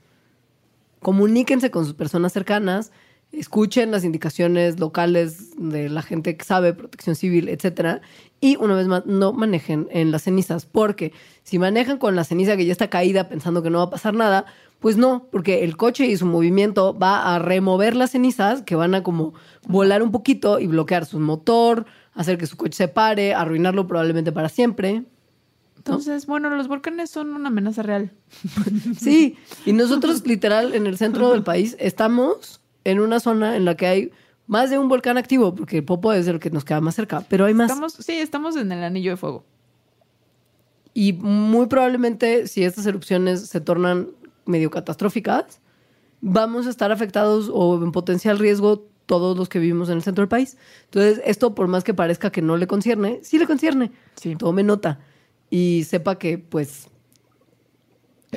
Comuníquense 1.02 1.72
con 1.72 1.86
sus 1.86 1.94
personas 1.94 2.34
cercanas, 2.34 2.92
escuchen 3.32 3.92
las 3.92 4.04
indicaciones 4.04 4.80
locales 4.80 5.56
de 5.58 5.90
la 5.90 6.02
gente 6.02 6.36
que 6.36 6.44
sabe, 6.44 6.74
protección 6.74 7.16
civil, 7.16 7.48
etcétera, 7.48 8.02
y 8.42 8.58
una 8.58 8.76
vez 8.76 8.88
más 8.88 9.06
no 9.06 9.32
manejen 9.34 9.88
en 9.92 10.12
las 10.12 10.24
cenizas, 10.24 10.66
porque 10.66 11.14
si 11.44 11.60
manejan 11.60 11.98
con 11.98 12.16
la 12.16 12.24
ceniza 12.24 12.58
que 12.58 12.66
ya 12.66 12.72
está 12.72 12.90
caída 12.90 13.30
pensando 13.30 13.64
que 13.64 13.70
no 13.70 13.78
va 13.80 13.86
a 13.86 13.90
pasar 13.90 14.14
nada, 14.14 14.46
pues 14.80 14.96
no, 14.96 15.28
porque 15.32 15.64
el 15.64 15.76
coche 15.76 16.06
y 16.08 16.16
su 16.16 16.26
movimiento 16.26 16.98
va 16.98 17.36
a 17.36 17.40
remover 17.40 17.96
las 17.96 18.12
cenizas 18.12 18.62
que 18.62 18.76
van 18.76 18.96
a 18.96 19.04
como 19.04 19.34
volar 19.68 20.02
un 20.02 20.12
poquito 20.12 20.60
y 20.60 20.68
bloquear 20.68 21.06
su 21.06 21.20
motor, 21.20 21.86
hacer 22.14 22.38
que 22.38 22.48
su 22.48 22.56
coche 22.56 22.78
se 22.78 22.88
pare, 22.88 23.34
arruinarlo 23.34 23.88
probablemente 23.88 24.32
para 24.32 24.48
siempre. 24.48 25.04
Entonces, 25.76 26.26
bueno, 26.26 26.50
los 26.50 26.68
volcanes 26.68 27.10
son 27.10 27.34
una 27.34 27.50
amenaza 27.50 27.84
real. 27.84 28.12
Sí, 28.98 29.38
y 29.66 29.74
nosotros 29.74 30.24
literal 30.26 30.74
en 30.74 30.88
el 30.88 30.98
centro 30.98 31.32
del 31.32 31.44
país 31.44 31.76
estamos 31.80 32.62
en 32.84 33.00
una 33.00 33.20
zona 33.20 33.56
en 33.56 33.66
la 33.66 33.76
que 33.76 33.88
hay 33.88 34.12
más 34.48 34.70
de 34.70 34.80
un 34.80 34.88
volcán 34.88 35.18
activo, 35.18 35.54
porque 35.56 35.78
el 35.78 35.84
Popo 35.84 36.12
es 36.14 36.28
el 36.28 36.40
que 36.40 36.50
nos 36.50 36.66
queda 36.66 36.82
más 36.82 36.96
cerca, 36.96 37.24
pero 37.30 37.46
hay 37.46 37.54
más. 37.54 37.70
Estamos, 37.70 37.94
sí, 37.94 38.14
estamos 38.14 38.56
en 38.56 38.72
el 38.72 38.84
anillo 38.84 39.12
de 39.12 39.18
fuego. 39.18 39.46
Y 40.94 41.14
muy 41.14 41.68
probablemente 41.68 42.48
si 42.48 42.64
estas 42.64 42.86
erupciones 42.86 43.48
se 43.48 43.62
tornan 43.62 44.08
medio 44.50 44.70
catastróficas, 44.72 45.62
vamos 46.22 46.68
a 46.68 46.70
estar 46.70 46.92
afectados 46.92 47.50
o 47.54 47.82
en 47.84 47.92
potencial 47.92 48.38
riesgo 48.40 48.86
todos 49.06 49.38
los 49.38 49.50
que 49.50 49.60
vivimos 49.60 49.90
en 49.90 49.96
el 49.96 50.04
centro 50.04 50.22
del 50.22 50.30
país. 50.30 50.58
Entonces, 50.86 51.22
esto 51.26 51.56
por 51.56 51.68
más 51.68 51.84
que 51.84 51.94
parezca 51.94 52.32
que 52.32 52.42
no 52.42 52.58
le 52.58 52.68
concierne, 52.68 53.20
sí 53.24 53.40
le 53.40 53.48
concierne. 53.48 53.92
Sí. 54.16 54.36
Tome 54.36 54.64
nota 54.64 55.00
y 55.50 55.84
sepa 55.88 56.18
que 56.20 56.38
pues 56.38 56.88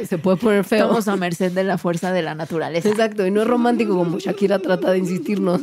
se 0.08 0.16
puede 0.16 0.38
poner 0.38 0.64
feo. 0.64 0.84
Estamos 0.86 1.08
a 1.08 1.16
merced 1.16 1.52
de 1.52 1.64
la 1.64 1.76
fuerza 1.76 2.12
de 2.12 2.22
la 2.22 2.34
naturaleza. 2.34 2.88
Exacto, 2.88 3.26
y 3.26 3.30
no 3.30 3.42
es 3.42 3.46
romántico 3.48 3.94
como 3.96 4.18
Shakira 4.18 4.58
trata 4.60 4.90
de 4.92 4.98
insistirnos. 4.98 5.60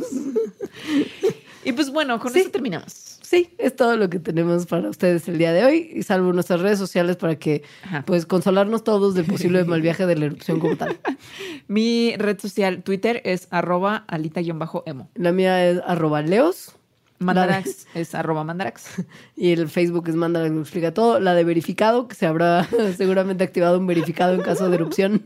Y 1.64 1.72
pues 1.72 1.90
bueno, 1.90 2.18
con 2.20 2.32
Sí. 2.32 2.40
eso 2.40 2.50
terminamos. 2.50 3.09
Sí, 3.30 3.54
es 3.58 3.76
todo 3.76 3.96
lo 3.96 4.10
que 4.10 4.18
tenemos 4.18 4.66
para 4.66 4.88
ustedes 4.88 5.28
el 5.28 5.38
día 5.38 5.52
de 5.52 5.64
hoy, 5.64 5.88
y 5.94 6.02
salvo 6.02 6.32
nuestras 6.32 6.58
redes 6.58 6.80
sociales 6.80 7.14
para 7.14 7.36
que, 7.38 7.62
Ajá. 7.84 8.02
pues, 8.04 8.26
consolarnos 8.26 8.82
todos 8.82 9.14
del 9.14 9.24
posible 9.24 9.62
mal 9.62 9.80
viaje 9.80 10.04
de 10.04 10.16
la 10.16 10.24
erupción 10.24 10.58
como 10.58 10.74
tal. 10.76 10.98
Mi 11.68 12.16
red 12.16 12.40
social 12.40 12.82
Twitter 12.82 13.22
es 13.24 13.46
arroba 13.52 14.04
alita-emo. 14.08 15.10
La 15.14 15.30
mía 15.30 15.64
es 15.64 15.80
arroba 15.86 16.22
leos 16.22 16.74
Mandarax 17.20 17.86
es 17.94 18.16
arroba 18.16 18.42
mandarax. 18.42 19.04
y 19.36 19.52
el 19.52 19.68
Facebook 19.68 20.08
es 20.08 20.16
Mandarax 20.16 20.52
lo 20.52 20.62
explica 20.62 20.92
todo. 20.92 21.20
La 21.20 21.34
de 21.34 21.44
verificado, 21.44 22.08
que 22.08 22.16
se 22.16 22.26
habrá 22.26 22.66
seguramente 22.96 23.44
activado 23.44 23.78
un 23.78 23.86
verificado 23.86 24.34
en 24.34 24.40
caso 24.40 24.68
de 24.70 24.74
erupción. 24.74 25.22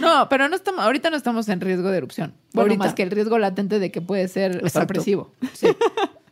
No, 0.00 0.28
pero 0.28 0.48
no 0.48 0.56
estamos, 0.56 0.84
ahorita 0.84 1.08
no 1.08 1.16
estamos 1.16 1.48
en 1.48 1.60
riesgo 1.60 1.90
de 1.90 1.96
erupción. 1.96 2.34
Bueno, 2.52 2.72
Ahorita. 2.72 2.84
más 2.84 2.94
que 2.94 3.04
el 3.04 3.10
riesgo 3.10 3.38
latente 3.38 3.78
de 3.78 3.90
que 3.90 4.02
puede 4.02 4.28
ser 4.28 4.56
Exacto. 4.56 4.80
sorpresivo. 4.80 5.32
Sí. 5.54 5.68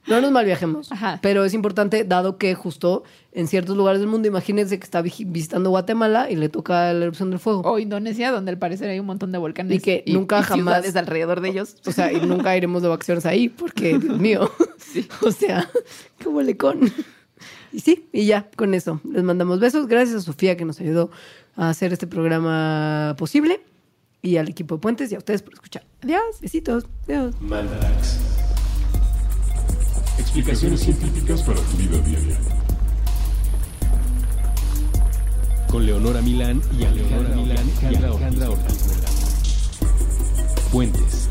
No 0.08 0.20
nos 0.20 0.30
malviajemos. 0.32 0.90
Ajá. 0.92 1.18
Pero 1.22 1.44
es 1.44 1.54
importante, 1.54 2.04
dado 2.04 2.38
que 2.38 2.54
justo 2.54 3.04
en 3.32 3.46
ciertos 3.46 3.76
lugares 3.76 4.00
del 4.00 4.08
mundo, 4.08 4.26
imagínense 4.28 4.78
que 4.78 4.84
está 4.84 5.02
visitando 5.02 5.70
Guatemala 5.70 6.30
y 6.30 6.36
le 6.36 6.48
toca 6.48 6.92
la 6.92 7.04
erupción 7.04 7.30
del 7.30 7.38
fuego. 7.38 7.60
O 7.64 7.78
Indonesia, 7.78 8.30
donde 8.32 8.50
al 8.50 8.58
parecer 8.58 8.88
hay 8.90 8.98
un 9.00 9.06
montón 9.06 9.32
de 9.32 9.38
volcanes 9.38 9.76
Y 9.76 9.80
que 9.80 10.04
nunca 10.06 10.42
jamás- 10.42 10.54
ciudades 10.82 10.96
alrededor 10.96 11.40
de 11.40 11.50
ellos. 11.50 11.76
O 11.86 11.92
sea, 11.92 12.12
y 12.12 12.20
nunca 12.20 12.56
iremos 12.56 12.82
de 12.82 12.88
vacaciones 12.88 13.26
ahí, 13.26 13.48
porque, 13.48 13.98
Dios 13.98 14.18
mío. 14.18 14.50
O 15.22 15.30
sea, 15.30 15.68
qué 16.18 16.28
bolecón. 16.28 16.80
Y 17.72 17.80
sí, 17.80 18.08
y 18.12 18.24
ya, 18.24 18.48
con 18.56 18.72
eso. 18.72 19.00
Les 19.04 19.22
mandamos 19.22 19.60
besos. 19.60 19.86
Gracias 19.86 20.16
a 20.16 20.20
Sofía 20.22 20.56
que 20.56 20.64
nos 20.64 20.80
ayudó 20.80 21.10
a 21.56 21.68
hacer 21.68 21.92
este 21.92 22.06
programa 22.06 23.14
posible. 23.18 23.60
Y 24.22 24.38
al 24.38 24.48
equipo 24.48 24.76
de 24.76 24.80
Puentes 24.80 25.12
y 25.12 25.14
a 25.14 25.18
ustedes 25.18 25.42
por 25.42 25.52
escuchar. 25.54 25.84
Adiós. 26.02 26.40
Besitos. 26.40 26.86
Adiós. 27.06 27.34
Mandarax. 27.40 28.47
Explicaciones 30.38 30.80
científicas 30.82 31.42
para 31.42 31.60
tu 31.60 31.76
vida 31.76 31.98
diaria. 31.98 32.38
Con 35.68 35.84
Leonora 35.84 36.22
Milán 36.22 36.62
y 36.78 36.84
Alejandra 36.84 37.34
Milán 37.34 37.72
y 37.82 37.96
Alejandra 37.96 38.50
Ortiz. 38.50 39.80
Puentes. 40.70 41.28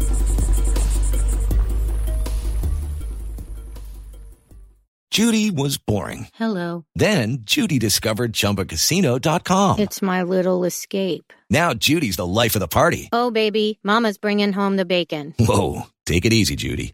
Judy 5.10 5.52
was 5.52 5.78
boring. 5.78 6.28
Hello. 6.34 6.84
Then 6.94 7.38
Judy 7.46 7.80
discovered 7.80 8.34
ChumbaCasino.com. 8.34 9.80
It's 9.80 10.02
my 10.02 10.22
little 10.22 10.66
escape. 10.66 11.32
Now 11.50 11.74
Judy's 11.74 12.18
the 12.18 12.28
life 12.28 12.58
of 12.58 12.60
the 12.60 12.68
party. 12.68 13.08
Oh, 13.14 13.32
baby, 13.32 13.80
Mama's 13.86 14.18
bringing 14.18 14.52
home 14.52 14.76
the 14.76 14.84
bacon. 14.84 15.34
Whoa, 15.40 15.84
take 16.06 16.26
it 16.26 16.34
easy, 16.34 16.58
Judy. 16.58 16.94